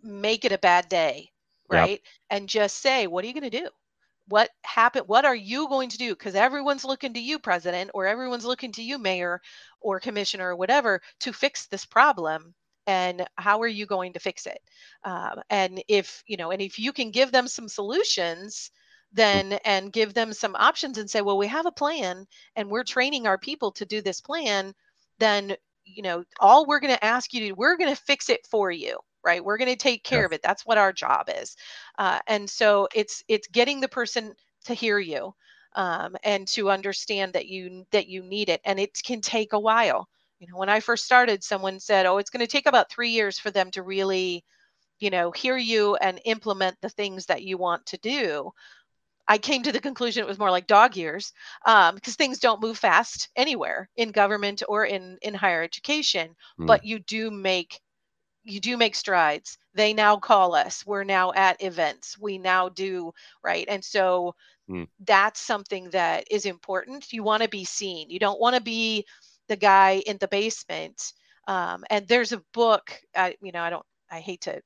make 0.02 0.44
it 0.44 0.52
a 0.52 0.58
bad 0.58 0.88
day 0.88 1.32
right? 1.72 1.90
Yep. 1.90 2.00
and 2.30 2.48
just 2.48 2.80
say 2.80 3.06
what 3.06 3.24
are 3.24 3.28
you 3.28 3.34
going 3.34 3.50
to 3.50 3.60
do? 3.60 3.68
What 4.28 4.50
happened? 4.62 5.08
What 5.08 5.24
are 5.24 5.34
you 5.34 5.68
going 5.68 5.88
to 5.90 5.98
do? 5.98 6.10
Because 6.10 6.34
everyone's 6.34 6.84
looking 6.84 7.14
to 7.14 7.20
you 7.20 7.38
president 7.38 7.90
or 7.92 8.06
everyone's 8.06 8.44
looking 8.44 8.72
to 8.72 8.82
you 8.82 8.98
mayor 8.98 9.40
or 9.80 9.98
commissioner 9.98 10.50
or 10.50 10.56
whatever 10.56 11.00
to 11.20 11.32
fix 11.32 11.66
this 11.66 11.84
problem 11.84 12.54
and 12.86 13.26
how 13.36 13.60
are 13.62 13.68
you 13.68 13.86
going 13.86 14.12
to 14.12 14.20
fix 14.20 14.46
it? 14.46 14.60
Um, 15.04 15.40
and 15.50 15.82
if 15.88 16.22
you 16.26 16.36
know 16.36 16.50
and 16.50 16.62
if 16.62 16.78
you 16.78 16.92
can 16.92 17.10
give 17.10 17.32
them 17.32 17.48
some 17.48 17.68
solutions 17.68 18.70
mm. 18.70 19.16
then 19.16 19.52
and 19.64 19.92
give 19.92 20.14
them 20.14 20.32
some 20.32 20.56
options 20.56 20.98
and 20.98 21.10
say 21.10 21.20
well 21.20 21.38
we 21.38 21.48
have 21.48 21.66
a 21.66 21.72
plan 21.72 22.26
and 22.56 22.70
we're 22.70 22.84
training 22.84 23.26
our 23.26 23.38
people 23.38 23.72
to 23.72 23.84
do 23.84 24.00
this 24.00 24.20
plan 24.20 24.74
then 25.18 25.54
you 25.84 26.02
know, 26.02 26.24
all 26.40 26.66
we're 26.66 26.80
going 26.80 26.94
to 26.94 27.04
ask 27.04 27.32
you 27.34 27.48
to, 27.48 27.52
we're 27.52 27.76
going 27.76 27.94
to 27.94 28.00
fix 28.00 28.28
it 28.28 28.46
for 28.46 28.70
you 28.70 28.98
right? 29.24 29.44
We're 29.44 29.56
going 29.56 29.70
to 29.70 29.76
take 29.76 30.02
care 30.02 30.24
of 30.26 30.32
it. 30.32 30.40
That's 30.42 30.66
what 30.66 30.78
our 30.78 30.92
job 30.92 31.28
is. 31.40 31.54
Uh, 31.96 32.18
and 32.26 32.50
so 32.50 32.88
it's 32.92 33.22
it's 33.28 33.46
getting 33.46 33.80
the 33.80 33.88
person 33.88 34.34
to 34.64 34.74
hear 34.74 34.98
you 34.98 35.32
um, 35.74 36.16
and 36.24 36.46
to 36.48 36.70
understand 36.70 37.32
that 37.34 37.46
you 37.46 37.84
that 37.92 38.08
you 38.08 38.22
need 38.22 38.48
it. 38.48 38.60
And 38.64 38.80
it 38.80 38.98
can 39.04 39.20
take 39.20 39.52
a 39.52 39.60
while. 39.60 40.08
You 40.40 40.48
know 40.50 40.58
when 40.58 40.68
i 40.68 40.80
first 40.80 41.04
started 41.04 41.44
someone 41.44 41.78
said 41.78 42.04
oh 42.04 42.18
it's 42.18 42.30
going 42.30 42.44
to 42.44 42.50
take 42.50 42.66
about 42.66 42.90
three 42.90 43.10
years 43.10 43.38
for 43.38 43.52
them 43.52 43.70
to 43.70 43.82
really 43.82 44.44
you 45.00 45.10
know 45.10 45.30
hear 45.32 45.56
you 45.56 45.96
and 45.96 46.20
implement 46.24 46.76
the 46.80 46.88
things 46.88 47.26
that 47.26 47.42
you 47.42 47.58
want 47.58 47.86
to 47.86 47.98
do 47.98 48.50
I 49.32 49.38
came 49.38 49.62
to 49.62 49.72
the 49.72 49.80
conclusion 49.80 50.22
it 50.22 50.26
was 50.26 50.38
more 50.38 50.50
like 50.50 50.66
dog 50.66 50.94
years 50.94 51.32
um, 51.64 51.94
because 51.94 52.16
things 52.16 52.38
don't 52.38 52.60
move 52.60 52.76
fast 52.76 53.30
anywhere 53.34 53.88
in 53.96 54.10
government 54.10 54.62
or 54.68 54.84
in 54.84 55.16
in 55.22 55.32
higher 55.32 55.62
education. 55.62 56.36
Mm. 56.60 56.66
But 56.66 56.84
you 56.84 56.98
do 56.98 57.30
make 57.30 57.80
you 58.44 58.60
do 58.60 58.76
make 58.76 58.94
strides. 58.94 59.56
They 59.72 59.94
now 59.94 60.18
call 60.18 60.54
us. 60.54 60.84
We're 60.84 61.04
now 61.04 61.32
at 61.32 61.62
events. 61.62 62.18
We 62.18 62.36
now 62.36 62.68
do 62.68 63.14
right, 63.42 63.64
and 63.70 63.82
so 63.82 64.34
mm. 64.68 64.86
that's 65.00 65.40
something 65.40 65.88
that 65.90 66.24
is 66.30 66.44
important. 66.44 67.10
You 67.10 67.22
want 67.22 67.42
to 67.42 67.48
be 67.48 67.64
seen. 67.64 68.10
You 68.10 68.18
don't 68.18 68.40
want 68.40 68.54
to 68.56 68.62
be 68.62 69.06
the 69.48 69.56
guy 69.56 70.02
in 70.04 70.18
the 70.18 70.28
basement. 70.28 71.14
Um, 71.48 71.84
and 71.88 72.06
there's 72.06 72.32
a 72.32 72.42
book. 72.52 73.00
I, 73.16 73.36
you 73.40 73.52
know, 73.52 73.62
I 73.62 73.70
don't. 73.70 73.86
I 74.12 74.20
hate 74.20 74.42
to 74.42 74.60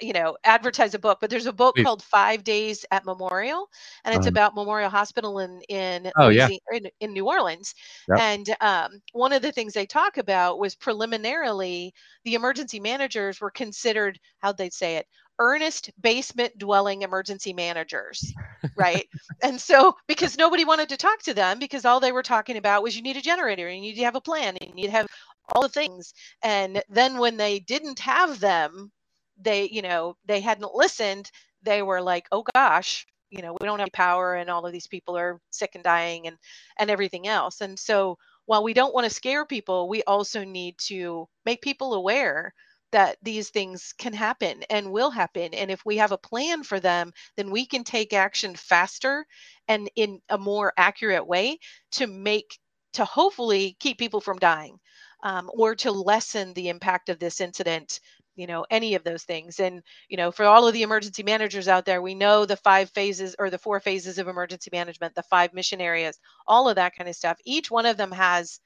you 0.00 0.12
know 0.12 0.36
advertise 0.44 0.94
a 0.94 0.98
book 0.98 1.18
but 1.20 1.30
there's 1.30 1.46
a 1.46 1.52
book 1.52 1.76
Please. 1.76 1.84
called 1.84 2.02
five 2.02 2.42
days 2.42 2.84
at 2.90 3.04
memorial 3.04 3.68
and 4.04 4.14
it's 4.14 4.26
um, 4.26 4.32
about 4.32 4.54
memorial 4.54 4.90
hospital 4.90 5.38
in 5.40 5.60
in 5.68 6.10
oh, 6.16 6.28
yeah. 6.28 6.48
in, 6.72 6.86
in 7.00 7.12
new 7.12 7.26
orleans 7.26 7.74
yep. 8.08 8.18
and 8.18 8.56
um, 8.60 9.00
one 9.12 9.32
of 9.32 9.42
the 9.42 9.52
things 9.52 9.72
they 9.72 9.86
talk 9.86 10.16
about 10.16 10.58
was 10.58 10.74
preliminarily 10.74 11.92
the 12.24 12.34
emergency 12.34 12.80
managers 12.80 13.40
were 13.40 13.50
considered 13.50 14.18
how'd 14.40 14.56
they 14.56 14.70
say 14.70 14.96
it 14.96 15.06
earnest 15.38 15.90
basement 16.00 16.56
dwelling 16.56 17.02
emergency 17.02 17.52
managers 17.52 18.32
right 18.76 19.06
and 19.42 19.60
so 19.60 19.94
because 20.08 20.38
nobody 20.38 20.64
wanted 20.64 20.88
to 20.88 20.96
talk 20.96 21.20
to 21.22 21.34
them 21.34 21.58
because 21.58 21.84
all 21.84 22.00
they 22.00 22.12
were 22.12 22.22
talking 22.22 22.56
about 22.56 22.82
was 22.82 22.96
you 22.96 23.02
need 23.02 23.18
a 23.18 23.22
generator 23.22 23.68
and 23.68 23.84
you 23.84 23.90
need 23.92 23.98
to 23.98 24.04
have 24.04 24.16
a 24.16 24.20
plan 24.20 24.56
and 24.60 24.70
you 24.70 24.74
need 24.74 24.86
to 24.86 24.92
have 24.92 25.06
all 25.54 25.62
the 25.62 25.68
things. 25.68 26.12
And 26.42 26.82
then 26.88 27.18
when 27.18 27.36
they 27.36 27.58
didn't 27.60 28.00
have 28.00 28.40
them 28.40 28.92
they 29.40 29.68
you 29.68 29.82
know 29.82 30.16
they 30.26 30.40
hadn't 30.40 30.74
listened 30.74 31.30
they 31.62 31.82
were 31.82 32.00
like 32.00 32.26
oh 32.32 32.44
gosh 32.54 33.06
you 33.30 33.42
know 33.42 33.56
we 33.60 33.66
don't 33.66 33.80
have 33.80 33.92
power 33.92 34.34
and 34.34 34.48
all 34.50 34.64
of 34.66 34.72
these 34.72 34.86
people 34.86 35.16
are 35.16 35.40
sick 35.50 35.72
and 35.74 35.84
dying 35.84 36.26
and 36.26 36.36
and 36.78 36.90
everything 36.90 37.26
else. 37.28 37.60
And 37.60 37.78
so 37.78 38.18
while 38.46 38.62
we 38.62 38.74
don't 38.74 38.94
want 38.94 39.04
to 39.06 39.14
scare 39.14 39.44
people 39.46 39.88
we 39.88 40.02
also 40.04 40.44
need 40.44 40.76
to 40.86 41.28
make 41.44 41.62
people 41.62 41.94
aware 41.94 42.54
that 42.92 43.18
these 43.22 43.50
things 43.50 43.92
can 43.98 44.12
happen 44.14 44.62
and 44.70 44.92
will 44.92 45.10
happen. 45.10 45.52
And 45.54 45.70
if 45.70 45.84
we 45.84 45.96
have 45.98 46.12
a 46.12 46.18
plan 46.18 46.62
for 46.62 46.80
them 46.80 47.12
then 47.36 47.50
we 47.50 47.66
can 47.66 47.84
take 47.84 48.12
action 48.12 48.54
faster 48.56 49.26
and 49.68 49.90
in 49.96 50.20
a 50.30 50.38
more 50.38 50.72
accurate 50.76 51.26
way 51.26 51.58
to 51.92 52.06
make 52.06 52.58
to 52.94 53.04
hopefully 53.04 53.76
keep 53.80 53.98
people 53.98 54.20
from 54.20 54.38
dying 54.38 54.78
um, 55.26 55.50
or 55.52 55.74
to 55.74 55.90
lessen 55.90 56.54
the 56.54 56.68
impact 56.68 57.08
of 57.08 57.18
this 57.18 57.40
incident 57.40 57.98
you 58.36 58.46
know 58.46 58.64
any 58.70 58.94
of 58.94 59.02
those 59.02 59.24
things. 59.24 59.58
And 59.58 59.82
you 60.08 60.16
know 60.16 60.30
for 60.30 60.44
all 60.44 60.68
of 60.68 60.74
the 60.74 60.82
emergency 60.82 61.22
managers 61.24 61.68
out 61.68 61.84
there 61.84 62.00
we 62.00 62.14
know 62.14 62.46
the 62.46 62.56
five 62.56 62.90
phases 62.90 63.34
or 63.38 63.50
the 63.50 63.58
four 63.58 63.80
phases 63.80 64.18
of 64.18 64.28
emergency 64.28 64.70
management 64.72 65.14
the 65.14 65.22
five 65.24 65.52
mission 65.52 65.80
areas 65.80 66.18
all 66.46 66.68
of 66.68 66.76
that 66.76 66.94
kind 66.94 67.08
of 67.08 67.16
stuff. 67.16 67.38
Each 67.44 67.70
one 67.70 67.86
of 67.86 67.96
them 67.96 68.12
has 68.12 68.60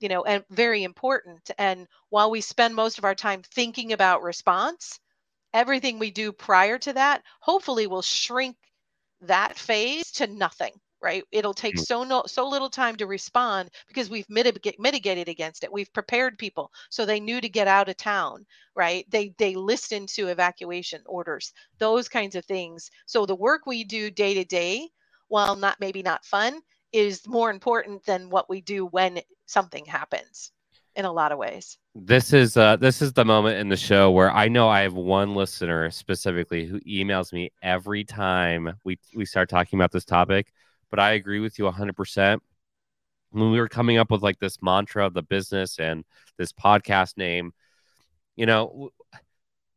you 0.00 0.08
know 0.08 0.24
and 0.24 0.44
very 0.50 0.82
important. 0.82 1.50
And 1.58 1.86
while 2.08 2.30
we 2.30 2.40
spend 2.40 2.74
most 2.74 2.98
of 2.98 3.04
our 3.04 3.14
time 3.14 3.42
thinking 3.42 3.92
about 3.92 4.22
response 4.22 4.98
everything 5.54 5.98
we 5.98 6.10
do 6.10 6.32
prior 6.32 6.78
to 6.78 6.92
that 6.94 7.22
hopefully 7.40 7.86
will 7.86 8.02
shrink 8.02 8.56
that 9.22 9.56
phase 9.56 10.10
to 10.12 10.26
nothing 10.26 10.72
right? 11.02 11.24
It'll 11.32 11.54
take 11.54 11.76
mm. 11.76 11.86
so 11.86 12.04
no 12.04 12.24
so 12.26 12.48
little 12.48 12.70
time 12.70 12.96
to 12.96 13.06
respond 13.06 13.70
because 13.88 14.10
we've 14.10 14.26
mitig- 14.28 14.78
mitigated 14.78 15.28
against 15.28 15.64
it. 15.64 15.72
We've 15.72 15.92
prepared 15.92 16.38
people 16.38 16.70
so 16.90 17.04
they 17.04 17.20
knew 17.20 17.40
to 17.40 17.48
get 17.48 17.68
out 17.68 17.88
of 17.88 17.96
town 17.96 18.46
right? 18.74 19.04
They 19.10 19.34
they 19.38 19.54
listened 19.54 20.08
to 20.10 20.28
evacuation 20.28 21.02
orders 21.06 21.52
those 21.78 22.08
kinds 22.08 22.34
of 22.34 22.44
things. 22.44 22.90
So 23.06 23.26
the 23.26 23.34
work 23.34 23.66
we 23.66 23.84
do 23.84 24.10
day 24.10 24.34
to 24.34 24.44
day 24.44 24.88
while 25.28 25.56
not 25.56 25.78
maybe 25.80 26.02
not 26.02 26.24
fun 26.24 26.60
is 26.92 27.26
more 27.26 27.50
important 27.50 28.04
than 28.04 28.30
what 28.30 28.48
we 28.48 28.60
do 28.60 28.86
when 28.86 29.20
something 29.46 29.84
happens 29.84 30.52
in 30.96 31.04
a 31.04 31.12
lot 31.12 31.30
of 31.30 31.38
ways. 31.38 31.78
This 31.94 32.32
is 32.32 32.56
uh 32.56 32.76
this 32.76 33.02
is 33.02 33.12
the 33.12 33.24
moment 33.24 33.58
in 33.58 33.68
the 33.68 33.76
show 33.76 34.10
where 34.12 34.30
i 34.30 34.46
know 34.46 34.68
i 34.68 34.80
have 34.82 34.94
one 34.94 35.34
listener 35.34 35.90
specifically 35.90 36.64
who 36.64 36.80
emails 36.80 37.32
me 37.32 37.50
every 37.62 38.04
time 38.04 38.72
we 38.84 38.98
we 39.14 39.24
start 39.24 39.48
talking 39.48 39.78
about 39.78 39.90
this 39.90 40.04
topic 40.04 40.52
but 40.90 40.98
I 41.00 41.12
agree 41.12 41.40
with 41.40 41.58
you 41.58 41.64
100%. 41.64 42.40
When 43.30 43.50
we 43.52 43.60
were 43.60 43.68
coming 43.68 43.96
up 43.96 44.10
with 44.10 44.22
like 44.22 44.40
this 44.40 44.60
mantra 44.60 45.06
of 45.06 45.14
the 45.14 45.22
business 45.22 45.78
and 45.78 46.04
this 46.36 46.52
podcast 46.52 47.16
name, 47.16 47.52
you 48.36 48.46
know, 48.46 48.90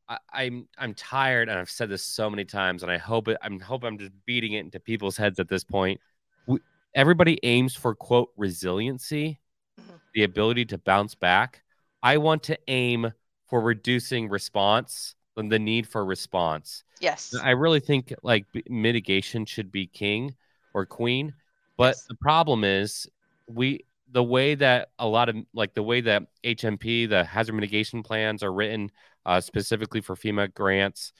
I, 0.08 0.16
am 0.16 0.20
I'm, 0.34 0.68
I'm 0.78 0.94
tired, 0.96 1.50
and 1.50 1.60
I've 1.60 1.70
said 1.70 1.90
this 1.90 2.04
so 2.04 2.30
many 2.30 2.46
times, 2.46 2.84
and 2.84 2.92
I 2.92 2.98
hope 2.98 3.28
it. 3.28 3.38
I'm 3.42 3.60
hope 3.60 3.84
I'm 3.84 3.98
just 3.98 4.12
beating 4.26 4.54
it 4.54 4.60
into 4.60 4.80
people's 4.80 5.18
heads 5.18 5.40
at 5.40 5.48
this 5.48 5.64
point. 5.64 6.00
We, 6.48 6.60
everybody 6.96 7.40
aims 7.44 7.76
for 7.76 7.96
quote 7.96 8.30
resiliency, 8.36 9.40
mm-hmm. 9.80 9.96
the 10.14 10.24
ability 10.24 10.66
to 10.66 10.78
bounce 10.78 11.16
back. 11.16 11.62
I 12.02 12.18
want 12.18 12.44
to 12.44 12.58
aim 12.68 13.14
for 13.48 13.62
reducing 13.62 14.30
response 14.30 15.16
and 15.38 15.52
the 15.52 15.60
need 15.60 15.88
for 15.88 16.04
response. 16.04 16.84
Yes. 17.00 17.36
I 17.42 17.52
really 17.52 17.80
think 17.80 18.14
like 18.24 18.46
mitigation 18.68 19.46
should 19.46 19.72
be 19.72 19.88
king 19.88 20.36
or 20.74 20.86
queen, 20.86 21.34
but 21.78 21.96
Yes. 21.96 22.06
the 22.08 22.16
problem 22.16 22.64
is 22.64 23.08
we 23.48 23.86
the 24.12 24.24
way 24.24 24.56
that 24.56 24.90
a 25.00 25.08
lot 25.08 25.30
of 25.30 25.36
like 25.54 25.74
the 25.74 25.84
way 25.84 26.02
that 26.02 26.24
HMP, 26.44 27.06
the 27.08 27.24
hazard 27.24 27.54
mitigation 27.54 28.04
plans 28.04 28.44
are 28.44 28.54
written 28.54 28.92
uh, 29.26 29.42
specifically 29.42 30.02
for 30.02 30.16
FEMA 30.16 30.54
grants, 30.54 31.14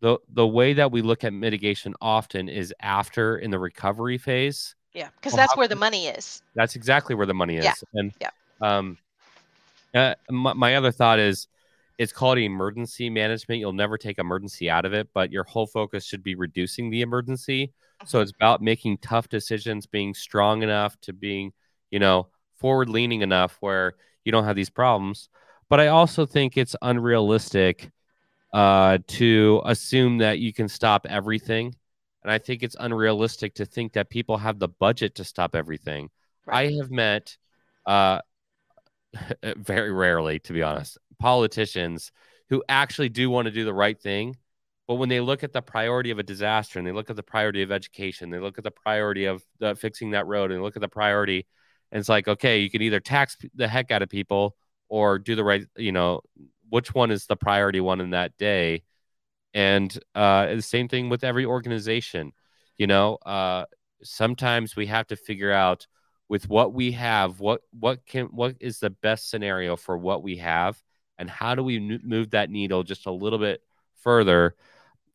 the 0.00 0.18
the 0.32 0.46
way 0.46 0.74
that 0.74 0.92
we 0.92 1.02
look 1.02 1.24
at 1.24 1.32
mitigation 1.32 1.94
often 2.00 2.48
is 2.48 2.74
after 2.80 3.38
in 3.38 3.50
the 3.50 3.58
recovery 3.58 4.18
phase. 4.18 4.74
Yeah, 4.92 5.08
because 5.16 5.32
Well, 5.32 5.38
that's 5.38 5.52
how 5.52 5.58
where 5.58 5.68
the 5.68 5.76
money 5.76 6.08
is. 6.08 6.42
That's 6.54 6.76
exactly 6.76 7.14
where 7.14 7.26
the 7.26 7.34
money 7.34 7.56
is. 7.56 7.64
Yeah, 7.64 7.74
And 7.94 8.12
yeah. 8.20 8.30
um, 8.62 8.98
uh, 9.94 10.14
my, 10.30 10.52
my 10.52 10.76
other 10.76 10.92
thought 10.92 11.18
is 11.18 11.48
it's 11.98 12.12
called 12.12 12.38
emergency 12.38 13.08
management. 13.08 13.60
You'll 13.60 13.72
never 13.72 13.96
take 13.96 14.18
emergency 14.18 14.68
out 14.68 14.84
of 14.84 14.92
it, 14.92 15.08
but 15.14 15.32
your 15.32 15.44
whole 15.44 15.66
focus 15.66 16.04
should 16.04 16.22
be 16.22 16.34
reducing 16.34 16.90
the 16.90 17.02
emergency. 17.02 17.72
So 18.04 18.20
it's 18.20 18.32
about 18.32 18.60
making 18.60 18.98
tough 18.98 19.28
decisions, 19.28 19.86
being 19.86 20.12
strong 20.12 20.62
enough 20.62 21.00
to 21.02 21.12
being, 21.12 21.52
you 21.90 21.98
know, 21.98 22.28
forward 22.56 22.88
leaning 22.88 23.22
enough 23.22 23.56
where 23.60 23.94
you 24.24 24.32
don't 24.32 24.44
have 24.44 24.56
these 24.56 24.70
problems. 24.70 25.28
But 25.68 25.80
I 25.80 25.88
also 25.88 26.26
think 26.26 26.56
it's 26.56 26.76
unrealistic 26.82 27.90
uh, 28.52 28.98
to 29.06 29.62
assume 29.64 30.18
that 30.18 30.38
you 30.38 30.52
can 30.52 30.68
stop 30.68 31.06
everything. 31.08 31.74
And 32.22 32.30
I 32.30 32.38
think 32.38 32.62
it's 32.62 32.76
unrealistic 32.78 33.54
to 33.54 33.64
think 33.64 33.94
that 33.94 34.10
people 34.10 34.36
have 34.36 34.58
the 34.58 34.68
budget 34.68 35.14
to 35.16 35.24
stop 35.24 35.54
everything. 35.54 36.10
Right. 36.44 36.70
I 36.70 36.76
have 36.76 36.90
met, 36.90 37.36
uh, 37.86 38.20
very 39.56 39.92
rarely, 39.92 40.38
to 40.40 40.52
be 40.52 40.62
honest, 40.62 40.98
politicians 41.18 42.12
who 42.48 42.62
actually 42.68 43.08
do 43.08 43.30
want 43.30 43.46
to 43.46 43.52
do 43.52 43.64
the 43.64 43.74
right 43.74 44.00
thing. 44.00 44.36
But 44.86 44.96
when 44.96 45.08
they 45.08 45.20
look 45.20 45.42
at 45.42 45.52
the 45.52 45.62
priority 45.62 46.12
of 46.12 46.18
a 46.18 46.22
disaster 46.22 46.78
and 46.78 46.86
they 46.86 46.92
look 46.92 47.10
at 47.10 47.16
the 47.16 47.22
priority 47.22 47.62
of 47.62 47.72
education, 47.72 48.30
they 48.30 48.38
look 48.38 48.56
at 48.58 48.64
the 48.64 48.70
priority 48.70 49.24
of 49.24 49.42
uh, 49.60 49.74
fixing 49.74 50.12
that 50.12 50.26
road 50.26 50.52
and 50.52 50.62
look 50.62 50.76
at 50.76 50.82
the 50.82 50.88
priority, 50.88 51.46
and 51.90 51.98
it's 51.98 52.08
like, 52.08 52.28
okay, 52.28 52.60
you 52.60 52.70
can 52.70 52.82
either 52.82 53.00
tax 53.00 53.36
the 53.54 53.66
heck 53.66 53.90
out 53.90 54.02
of 54.02 54.08
people 54.08 54.56
or 54.88 55.18
do 55.18 55.34
the 55.34 55.42
right, 55.42 55.66
you 55.76 55.92
know, 55.92 56.20
which 56.68 56.94
one 56.94 57.10
is 57.10 57.26
the 57.26 57.36
priority 57.36 57.80
one 57.80 58.00
in 58.00 58.10
that 58.10 58.36
day? 58.36 58.82
And 59.54 59.96
uh, 60.14 60.54
the 60.54 60.62
same 60.62 60.86
thing 60.86 61.08
with 61.08 61.24
every 61.24 61.44
organization. 61.44 62.32
You 62.78 62.86
know, 62.86 63.18
uh, 63.24 63.64
sometimes 64.02 64.76
we 64.76 64.86
have 64.86 65.06
to 65.08 65.16
figure 65.16 65.52
out 65.52 65.86
with 66.28 66.48
what 66.48 66.72
we 66.74 66.92
have, 66.92 67.40
what 67.40 67.62
what 67.70 68.04
can 68.06 68.26
what 68.26 68.56
is 68.60 68.80
the 68.80 68.90
best 68.90 69.30
scenario 69.30 69.76
for 69.76 69.96
what 69.96 70.22
we 70.22 70.36
have, 70.36 70.80
and 71.18 71.30
how 71.30 71.54
do 71.54 71.62
we 71.62 72.00
move 72.04 72.30
that 72.30 72.50
needle 72.50 72.82
just 72.82 73.06
a 73.06 73.10
little 73.10 73.38
bit 73.38 73.62
further? 74.02 74.54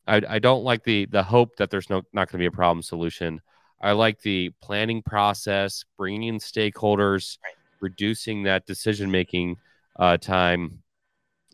I, 0.06 0.22
I 0.28 0.38
don't 0.38 0.64
like 0.64 0.84
the 0.84 1.06
the 1.06 1.22
hope 1.22 1.56
that 1.56 1.70
there's 1.70 1.90
no 1.90 2.02
not 2.12 2.28
going 2.28 2.38
to 2.38 2.38
be 2.38 2.46
a 2.46 2.50
problem 2.50 2.82
solution. 2.82 3.40
I 3.80 3.92
like 3.92 4.20
the 4.20 4.50
planning 4.60 5.02
process, 5.02 5.84
bringing 5.98 6.24
in 6.24 6.38
stakeholders, 6.38 7.38
Right. 7.42 7.54
reducing 7.80 8.44
that 8.44 8.66
decision 8.66 9.10
making 9.10 9.56
uh, 9.98 10.16
time, 10.16 10.82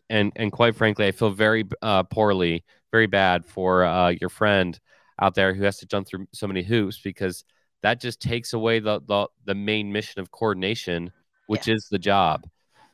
and 0.09 0.31
and 0.35 0.51
quite 0.51 0.75
frankly, 0.75 1.07
I 1.07 1.11
feel 1.11 1.29
very 1.31 1.65
uh, 1.81 2.03
poorly, 2.03 2.63
very 2.91 3.07
bad 3.07 3.45
for 3.45 3.83
uh, 3.83 4.09
your 4.19 4.29
friend 4.29 4.79
out 5.21 5.35
there 5.35 5.53
who 5.53 5.63
has 5.63 5.77
to 5.77 5.85
jump 5.85 6.07
through 6.07 6.27
so 6.33 6.47
many 6.47 6.63
hoops 6.63 6.99
because 6.99 7.43
that 7.81 8.01
just 8.01 8.21
takes 8.21 8.53
away 8.53 8.79
the 8.79 9.01
the, 9.07 9.27
the 9.45 9.55
main 9.55 9.91
mission 9.91 10.21
of 10.21 10.31
coordination, 10.31 11.11
which 11.47 11.67
is 11.67 11.87
the 11.91 11.99
job. 11.99 12.47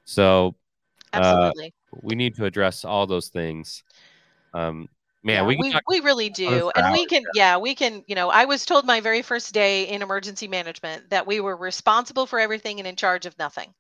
So 0.06 0.56
uh, 1.16 1.48
Absolutely. 1.48 1.74
we 2.02 2.16
need 2.16 2.36
to 2.36 2.46
address 2.46 2.86
all 2.86 3.08
those 3.08 3.30
things. 3.30 3.84
Um, 4.54 4.90
man, 5.26 5.46
yeah, 5.46 5.48
we 5.48 5.58
we, 5.58 5.82
we 5.88 6.00
really 6.02 6.30
do. 6.30 6.72
And 6.76 6.90
we 6.92 7.06
can, 7.06 7.28
yeah, 7.32 7.58
we 7.58 7.76
can, 7.76 8.04
you 8.08 8.16
know, 8.16 8.30
I 8.30 8.46
was 8.46 8.66
told 8.66 8.86
my 8.86 9.00
very 9.02 9.22
first 9.22 9.54
day 9.54 9.88
in 9.88 10.02
emergency 10.02 10.48
management 10.48 11.10
that 11.10 11.28
we 11.28 11.40
were 11.40 11.56
responsible 11.56 12.26
for 12.26 12.40
everything 12.40 12.80
and 12.80 12.88
in 12.88 12.96
charge 12.96 13.26
of 13.26 13.38
nothing. 13.40 13.74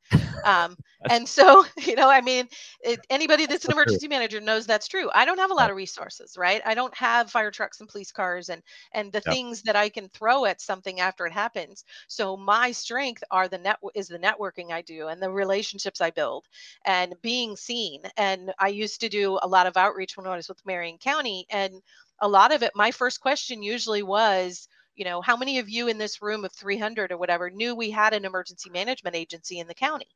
Um, 0.44 0.78
and 1.10 1.28
so, 1.28 1.66
you 1.78 1.96
know, 1.96 2.10
I 2.10 2.22
mean, 2.22 2.48
it, 2.82 3.06
anybody 3.10 3.46
that's 3.46 3.66
an 3.66 3.72
emergency 3.72 4.08
manager 4.08 4.40
knows 4.42 4.66
that's 4.66 4.88
true. 4.88 5.10
I 5.14 5.26
don't 5.26 5.38
have 5.40 5.52
a 5.52 5.56
lot 5.56 5.70
of 5.70 5.76
resources, 5.76 6.36
right? 6.38 6.62
I 6.66 6.74
don't 6.76 6.96
have 6.96 7.32
fire 7.32 7.52
trucks 7.52 7.80
and 7.80 7.90
police 7.90 8.12
cars 8.12 8.50
and 8.50 8.62
and 8.94 9.12
the 9.12 9.22
Yep. 9.26 9.38
things 9.38 9.62
that 9.64 9.76
I 9.76 9.90
can 9.90 10.10
throw 10.10 10.46
at 10.46 10.62
something 10.62 11.00
after 11.00 11.26
it 11.26 11.34
happens. 11.34 11.84
So 12.08 12.38
my 12.38 12.72
strength 12.72 13.24
are 13.32 13.48
the 13.48 13.58
net 13.58 13.78
is 13.96 14.08
the 14.08 14.20
networking 14.20 14.72
I 14.72 14.82
do 14.82 15.08
and 15.08 15.22
the 15.22 15.30
relationships 15.32 16.02
I 16.02 16.10
build 16.12 16.46
and 16.86 17.14
being 17.22 17.56
seen. 17.56 18.02
And 18.18 18.54
I 18.60 18.68
used 18.70 19.02
to 19.02 19.10
do 19.10 19.38
a 19.42 19.48
lot 19.48 19.66
of 19.68 19.78
outreach 19.78 20.16
when 20.16 20.26
I 20.26 20.36
was 20.36 20.48
with 20.48 20.66
Marion 20.66 20.98
County 20.98 21.35
and 21.44 21.74
a 22.22 22.28
lot 22.28 22.52
of 22.54 22.64
it 22.64 22.72
my 22.76 22.92
first 22.92 23.20
question 23.20 23.62
usually 23.62 24.04
was 24.04 24.68
you 24.96 25.04
know 25.04 25.22
how 25.22 25.36
many 25.36 25.60
of 25.60 25.70
you 25.70 25.88
in 25.88 25.98
this 25.98 26.22
room 26.22 26.46
of 26.46 26.52
300 26.54 27.12
or 27.12 27.18
whatever 27.18 27.50
knew 27.50 27.76
we 27.76 27.90
had 27.92 28.14
an 28.14 28.26
emergency 28.26 28.70
management 28.70 29.16
agency 29.16 29.60
in 29.60 29.68
the 29.68 29.74
county 29.74 30.10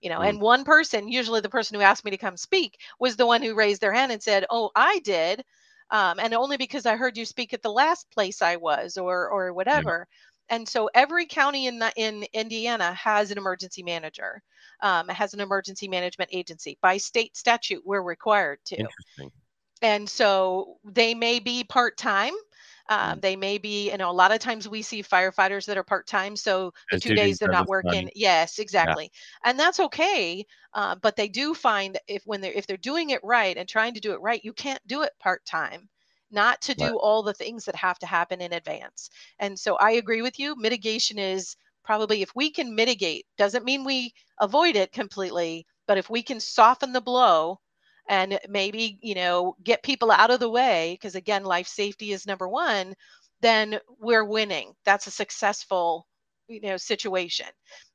you 0.00 0.08
know 0.10 0.20
Mm. 0.20 0.28
and 0.30 0.40
one 0.40 0.64
person 0.64 1.08
usually 1.08 1.40
the 1.40 1.48
person 1.48 1.74
who 1.76 1.82
asked 1.82 2.04
me 2.04 2.10
to 2.10 2.16
come 2.18 2.36
speak 2.36 2.78
was 2.98 3.16
the 3.16 3.26
one 3.26 3.42
who 3.42 3.54
raised 3.54 3.80
their 3.80 3.92
hand 3.92 4.12
and 4.12 4.22
said 4.22 4.46
oh 4.50 4.70
i 4.74 4.98
did 5.00 5.44
um, 5.90 6.18
and 6.20 6.34
only 6.34 6.56
because 6.56 6.86
i 6.86 6.96
heard 6.96 7.16
you 7.16 7.24
speak 7.24 7.52
at 7.52 7.62
the 7.62 7.72
last 7.72 8.10
place 8.12 8.42
i 8.42 8.56
was 8.56 8.96
or 8.96 9.28
or 9.30 9.52
whatever 9.52 10.06
and 10.48 10.68
so 10.68 10.90
every 10.94 11.26
county 11.26 11.66
in 11.66 11.78
the, 11.78 11.92
in 11.96 12.24
indiana 12.32 12.92
has 12.94 13.30
an 13.30 13.38
emergency 13.38 13.82
manager 13.82 14.42
um, 14.82 15.08
has 15.08 15.34
an 15.34 15.40
emergency 15.40 15.88
management 15.88 16.30
agency 16.32 16.78
by 16.82 16.96
state 16.96 17.36
statute 17.36 17.82
we're 17.84 18.02
required 18.02 18.58
to 18.64 18.76
Interesting. 18.78 19.30
And 19.82 20.08
so 20.08 20.78
they 20.84 21.14
may 21.14 21.38
be 21.38 21.64
part-time 21.64 22.34
um, 22.88 23.20
Mm. 23.20 23.20
they 23.20 23.36
may 23.36 23.56
be 23.58 23.90
you 23.90 23.96
know 23.98 24.10
a 24.10 24.12
lot 24.12 24.32
of 24.32 24.38
times 24.40 24.68
we 24.68 24.82
see 24.82 25.02
firefighters 25.02 25.66
that 25.66 25.78
are 25.78 25.84
part-time 25.84 26.36
so 26.36 26.72
the 26.90 26.98
two 26.98 27.12
days 27.14 27.38
they're 27.38 27.48
not 27.48 27.68
working 27.68 28.08
money. 28.08 28.10
yes 28.14 28.58
exactly 28.58 29.10
and 29.44 29.58
that's 29.58 29.80
okay 29.80 30.44
uh, 30.74 30.94
but 30.96 31.16
they 31.16 31.28
do 31.28 31.54
find 31.54 31.98
if 32.08 32.22
when 32.24 32.40
they're 32.40 32.52
if 32.52 32.66
they're 32.66 32.76
doing 32.76 33.10
it 33.10 33.20
right 33.22 33.56
and 33.56 33.68
trying 33.68 33.94
to 33.94 34.00
do 34.00 34.12
it 34.12 34.20
right 34.20 34.44
you 34.44 34.52
can't 34.52 34.84
do 34.86 35.02
it 35.02 35.12
part-time 35.20 35.88
not 36.30 36.60
to 36.62 36.74
do 36.74 36.96
Right. 36.96 36.98
all 36.98 37.22
the 37.22 37.34
things 37.34 37.64
that 37.64 37.74
have 37.74 37.98
to 37.98 38.06
happen 38.06 38.40
in 38.40 38.52
advance 38.52 39.10
and 39.38 39.58
so 39.58 39.76
i 39.76 39.92
agree 39.92 40.22
with 40.22 40.38
you 40.38 40.54
mitigation 40.56 41.18
is 41.18 41.56
probably 41.84 42.22
if 42.22 42.34
we 42.34 42.50
can 42.50 42.74
mitigate 42.74 43.26
doesn't 43.36 43.64
mean 43.64 43.84
we 43.84 44.12
avoid 44.40 44.76
it 44.76 44.92
completely 44.92 45.66
but 45.86 45.98
if 45.98 46.08
we 46.10 46.22
can 46.22 46.38
soften 46.40 46.92
the 46.92 47.00
blow 47.00 47.58
and 48.08 48.38
maybe 48.48 48.98
you 49.02 49.14
know 49.14 49.56
get 49.62 49.82
people 49.82 50.10
out 50.10 50.30
of 50.30 50.40
the 50.40 50.48
way 50.48 50.94
because 50.94 51.14
again 51.14 51.44
life 51.44 51.66
safety 51.66 52.12
is 52.12 52.26
number 52.26 52.48
one 52.48 52.94
then 53.42 53.80
we're 53.98 54.24
winning. 54.24 54.74
That's 54.84 55.06
a 55.06 55.10
successful 55.10 56.06
you 56.48 56.60
know 56.60 56.76
situation. 56.76 57.46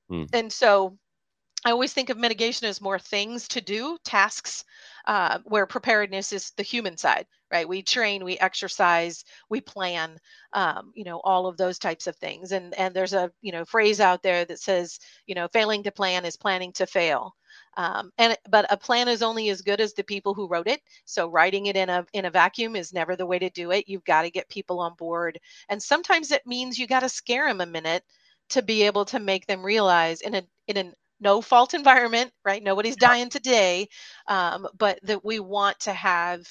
Hmm. 0.10 0.24
and 0.34 0.52
so 0.54 0.98
i 1.65 1.72
always 1.72 1.94
think 1.94 2.10
of 2.10 2.18
mitigation 2.18 2.68
as 2.68 2.80
more 2.80 3.00
things 3.00 3.48
to 3.48 3.60
do 3.62 3.98
tasks 4.04 4.63
uh, 5.08 5.39
where 5.46 5.65
preparedness 5.65 6.32
is 6.32 6.52
the 6.58 6.63
human 6.63 6.96
side 6.98 7.26
right? 7.52 7.70
We 7.70 7.84
train 7.84 8.24
we 8.24 8.38
exercise 8.39 9.24
we 9.50 9.62
plan 9.62 10.18
um, 10.54 10.91
you 10.96 11.04
know 11.06 11.22
all 11.24 11.48
of 11.48 11.58
those 11.58 11.80
types 11.80 12.08
of 12.08 12.15
things. 12.18 12.52
And 12.52 12.74
and 12.78 12.94
there's 12.94 13.13
a 13.13 13.32
you 13.41 13.52
know 13.52 13.65
phrase 13.65 14.00
out 14.00 14.24
there 14.24 14.46
that 14.46 14.60
says 14.60 15.00
you 15.26 15.36
know 15.36 15.48
failing 15.54 15.84
to 15.84 15.91
plan 15.91 16.26
is 16.26 16.36
planning 16.36 16.74
to 16.74 16.86
fail 16.86 17.36
um, 17.78 18.12
and 18.18 18.38
but 18.50 18.66
a 18.72 18.78
plan 18.78 19.08
is 19.08 19.22
only 19.24 19.50
as 19.50 19.62
good 19.62 19.82
as 19.82 19.94
the 19.94 20.04
people 20.04 20.34
who 20.34 20.48
wrote 20.48 20.68
it. 20.68 20.82
So 21.06 21.28
writing 21.30 21.68
it 21.68 21.76
in 21.78 21.90
a 21.90 22.06
in 22.14 22.26
a 22.26 22.32
vacuum 22.32 22.76
is 22.76 22.94
never 22.94 23.16
the 23.16 23.26
way 23.26 23.40
to 23.40 23.50
do 23.50 23.72
it. 23.72 23.88
You've 23.88 24.06
got 24.06 24.24
to 24.24 24.32
get 24.32 24.50
people 24.50 24.80
on 24.80 24.96
board. 24.96 25.40
And 25.70 25.82
sometimes 25.82 26.32
it 26.32 26.46
means 26.48 26.80
you 26.80 26.88
got 26.88 27.02
to 27.02 27.10
scare 27.10 27.48
them 27.48 27.62
a 27.62 27.66
minute 27.66 28.04
to 28.50 28.62
be 28.62 28.84
able 28.84 29.06
to 29.06 29.20
make 29.20 29.48
them 29.48 29.64
realize 29.66 30.22
in 30.22 30.36
a 30.36 30.44
in 30.68 30.78
a 30.78 30.94
no 31.22 31.42
fault 31.42 31.74
environment 31.74 32.32
right? 32.46 32.64
Nobody's 32.64 32.98
dying 32.98 33.30
today. 33.30 33.88
Um, 34.28 34.68
but 34.78 35.00
that 35.04 35.26
we 35.26 35.40
want 35.40 35.80
to 35.82 35.94
have 35.94 36.46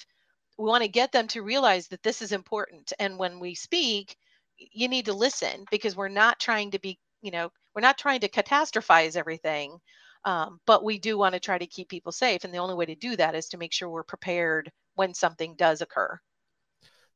we 0.58 0.66
want 0.66 0.82
to 0.82 0.88
get 0.88 1.12
them 1.12 1.28
to 1.28 1.42
realize 1.42 1.88
that 1.88 2.02
this 2.02 2.22
is 2.22 2.32
important. 2.32 2.92
And 2.98 3.18
when 3.18 3.40
we 3.40 3.54
speak 3.54 4.16
you 4.58 4.88
need 4.88 5.06
to 5.06 5.12
listen 5.12 5.66
because 5.70 5.96
we're 5.96 6.08
not 6.08 6.38
trying 6.40 6.70
to 6.70 6.78
be 6.78 6.98
you 7.22 7.30
know 7.32 7.50
we're 7.74 7.82
not 7.82 7.98
trying 7.98 8.20
to 8.20 8.28
catastrophize 8.28 9.16
everything 9.16 9.78
um, 10.24 10.60
but 10.66 10.84
we 10.84 10.98
do 10.98 11.18
want 11.18 11.34
to 11.34 11.40
try 11.40 11.58
to 11.58 11.66
keep 11.66 11.88
people 11.88 12.12
safe 12.12 12.44
and 12.44 12.52
the 12.52 12.58
only 12.58 12.74
way 12.74 12.86
to 12.86 12.94
do 12.94 13.16
that 13.16 13.34
is 13.34 13.48
to 13.48 13.58
make 13.58 13.72
sure 13.72 13.88
we're 13.88 14.02
prepared 14.02 14.70
when 14.94 15.14
something 15.14 15.54
does 15.56 15.80
occur 15.80 16.18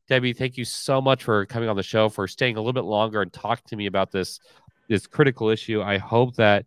Debbie, 0.08 0.32
thank 0.32 0.56
you 0.56 0.64
so 0.64 1.02
much 1.02 1.22
for 1.22 1.44
coming 1.44 1.68
on 1.68 1.76
the 1.76 1.82
show, 1.82 2.08
for 2.08 2.26
staying 2.26 2.56
a 2.56 2.60
little 2.60 2.72
bit 2.72 2.84
longer 2.84 3.20
and 3.20 3.30
talking 3.30 3.64
to 3.68 3.76
me 3.76 3.84
about 3.84 4.10
this 4.10 4.40
this 4.88 5.06
critical 5.06 5.50
issue. 5.50 5.82
I 5.82 5.98
hope 5.98 6.34
that 6.36 6.64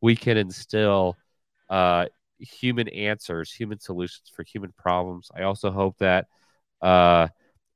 we 0.00 0.14
can 0.14 0.36
instill 0.36 1.16
uh, 1.68 2.06
human 2.38 2.88
answers, 2.88 3.52
human 3.52 3.80
solutions 3.80 4.30
for 4.32 4.44
human 4.44 4.72
problems. 4.78 5.30
I 5.34 5.42
also 5.42 5.72
hope 5.72 5.98
that 5.98 6.26
uh, 6.82 7.28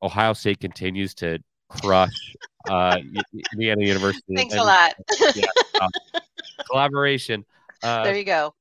Ohio 0.03 0.35
State 0.35 0.61
continues 0.61 1.15
to 1.17 1.41
crush 1.69 2.37
uh, 2.69 2.99
Indiana 3.53 3.85
University. 3.85 4.37
thanks 4.37 4.55
a 4.55 4.59
and 4.59 4.67
lot 4.67 5.91
collaboration. 6.71 7.45
Uh, 7.83 8.05
there 8.05 8.17
you 8.17 8.25
go. 8.25 8.55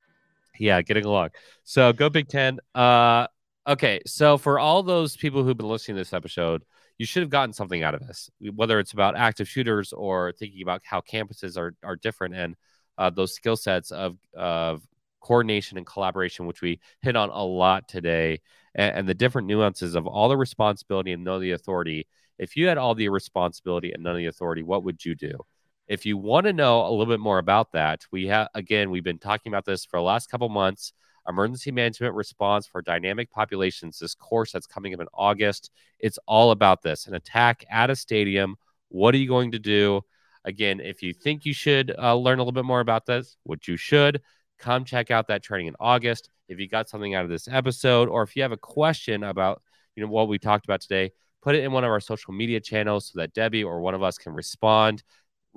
Yeah, 0.60 0.82
getting 0.82 1.06
along. 1.06 1.30
So 1.64 1.94
go 1.94 2.10
Big 2.10 2.28
Ten. 2.28 2.60
Uh, 2.74 3.28
okay, 3.68 4.02
so 4.06 4.38
for 4.38 4.60
all 4.60 4.84
those 4.84 5.16
people 5.16 5.44
who've 5.44 5.58
been 5.58 5.70
listening 5.70 5.98
to 5.98 6.02
this 6.02 6.14
episode, 6.14 6.64
you 6.98 7.06
should 7.06 7.22
have 7.22 7.30
gotten 7.30 7.54
something 7.54 7.84
out 7.84 7.94
of 7.94 8.06
this, 8.06 8.30
whether 8.56 8.80
it's 8.80 8.94
about 8.94 9.16
active 9.16 9.48
shooters 9.48 9.94
or 9.94 10.32
thinking 10.32 10.62
about 10.62 10.82
how 10.84 11.02
campuses 11.02 11.58
are 11.58 11.76
are 11.84 11.96
different 11.96 12.36
and 12.36 12.56
uh, 12.98 13.10
those 13.10 13.34
skill 13.34 13.56
sets 13.56 13.92
of 13.92 14.18
of 14.36 14.82
coordination 15.22 15.78
and 15.78 15.86
collaboration, 15.86 16.46
which 16.46 16.62
we 16.62 16.80
hit 17.02 17.16
on 17.16 17.30
a 17.30 17.44
lot 17.44 17.88
today, 17.88 18.40
and, 18.74 18.98
and 18.98 19.10
the 19.10 19.14
different 19.14 19.48
nuances 19.48 19.96
of 19.96 20.08
all 20.08 20.30
the 20.30 20.38
responsibility 20.38 21.12
and 21.12 21.24
none 21.24 21.36
of 21.36 21.42
the 21.42 21.52
authority. 21.52 22.08
If 22.40 22.56
you 22.56 22.68
had 22.68 22.78
all 22.78 22.96
the 22.96 23.10
responsibility 23.10 23.92
and 23.92 24.04
none 24.04 24.14
of 24.14 24.20
the 24.20 24.28
authority, 24.28 24.64
what 24.64 24.84
would 24.84 25.04
you 25.04 25.16
do? 25.16 25.40
If 25.88 26.06
you 26.06 26.18
want 26.18 26.46
to 26.46 26.54
know 26.54 26.86
a 26.86 26.92
little 26.92 27.06
bit 27.06 27.22
more 27.22 27.40
about 27.40 27.72
that, 27.72 28.06
we 28.12 28.28
have 28.28 28.50
again, 28.54 28.92
we've 28.92 29.04
been 29.04 29.20
talking 29.20 29.52
about 29.52 29.66
this 29.66 29.86
for 29.86 29.98
the 29.98 30.04
last 30.04 30.30
couple 30.30 30.50
months. 30.50 30.94
Emergency 31.28 31.72
management 31.72 32.14
response 32.14 32.68
for 32.68 32.82
dynamic 32.82 33.30
populations, 33.32 34.00
this 34.00 34.16
course 34.16 34.52
that's 34.52 34.68
coming 34.68 34.94
up 34.94 35.02
in 35.02 35.08
August. 35.14 35.72
It's 36.00 36.20
all 36.26 36.52
about 36.52 36.82
this 36.82 37.08
an 37.08 37.16
attack 37.16 37.66
at 37.70 37.90
a 37.90 37.96
stadium. 37.96 38.56
What 38.90 39.14
are 39.14 39.18
you 39.18 39.28
going 39.28 39.52
to 39.52 39.60
do? 39.60 40.02
Again, 40.46 40.80
if 40.80 41.04
you 41.04 41.14
think 41.14 41.46
you 41.46 41.54
should 41.54 41.94
uh, 41.98 42.16
learn 42.16 42.40
a 42.40 42.42
little 42.42 42.54
bit 42.54 42.66
more 42.66 42.80
about 42.80 43.06
this, 43.06 43.36
which 43.44 43.68
you 43.68 43.76
should, 43.76 44.22
come 44.58 44.86
check 44.86 45.12
out 45.12 45.28
that 45.28 45.44
training 45.44 45.68
in 45.68 45.76
August. 45.80 46.30
If 46.48 46.60
you 46.60 46.68
got 46.68 46.90
something 46.90 47.14
out 47.16 47.24
of 47.24 47.30
this 47.30 47.48
episode, 47.50 48.08
or 48.10 48.24
if 48.24 48.36
you 48.36 48.42
have 48.42 48.54
a 48.54 48.58
question 48.58 49.24
about 49.24 49.62
you 49.96 50.04
know 50.04 50.10
what 50.10 50.28
we 50.28 50.38
talked 50.38 50.66
about 50.66 50.82
today, 50.82 51.12
put 51.42 51.56
it 51.56 51.64
in 51.64 51.72
one 51.72 51.84
of 51.84 51.92
our 51.92 52.00
social 52.00 52.34
media 52.34 52.60
channels 52.60 53.08
so 53.08 53.20
that 53.20 53.34
Debbie 53.34 53.64
or 53.64 53.82
one 53.82 53.94
of 53.94 54.04
us 54.04 54.18
can 54.18 54.34
respond 54.34 55.04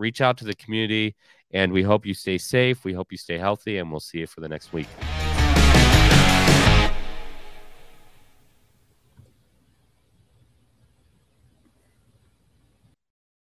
reach 0.01 0.21
out 0.21 0.39
to 0.39 0.45
the 0.45 0.55
community. 0.55 1.15
And 1.53 1.73
we 1.73 1.83
hope 1.83 2.07
you 2.07 2.15
stay 2.15 2.39
safe. 2.39 2.85
We 2.85 2.93
hope 2.93 3.11
you 3.11 3.19
stay 3.19 3.37
healthy, 3.37 3.79
and 3.79 3.91
we'll 3.91 4.01
see 4.01 4.19
you 4.19 4.27
for 4.27 4.41
the 4.41 4.49
next 4.49 4.73
week. 4.73 4.87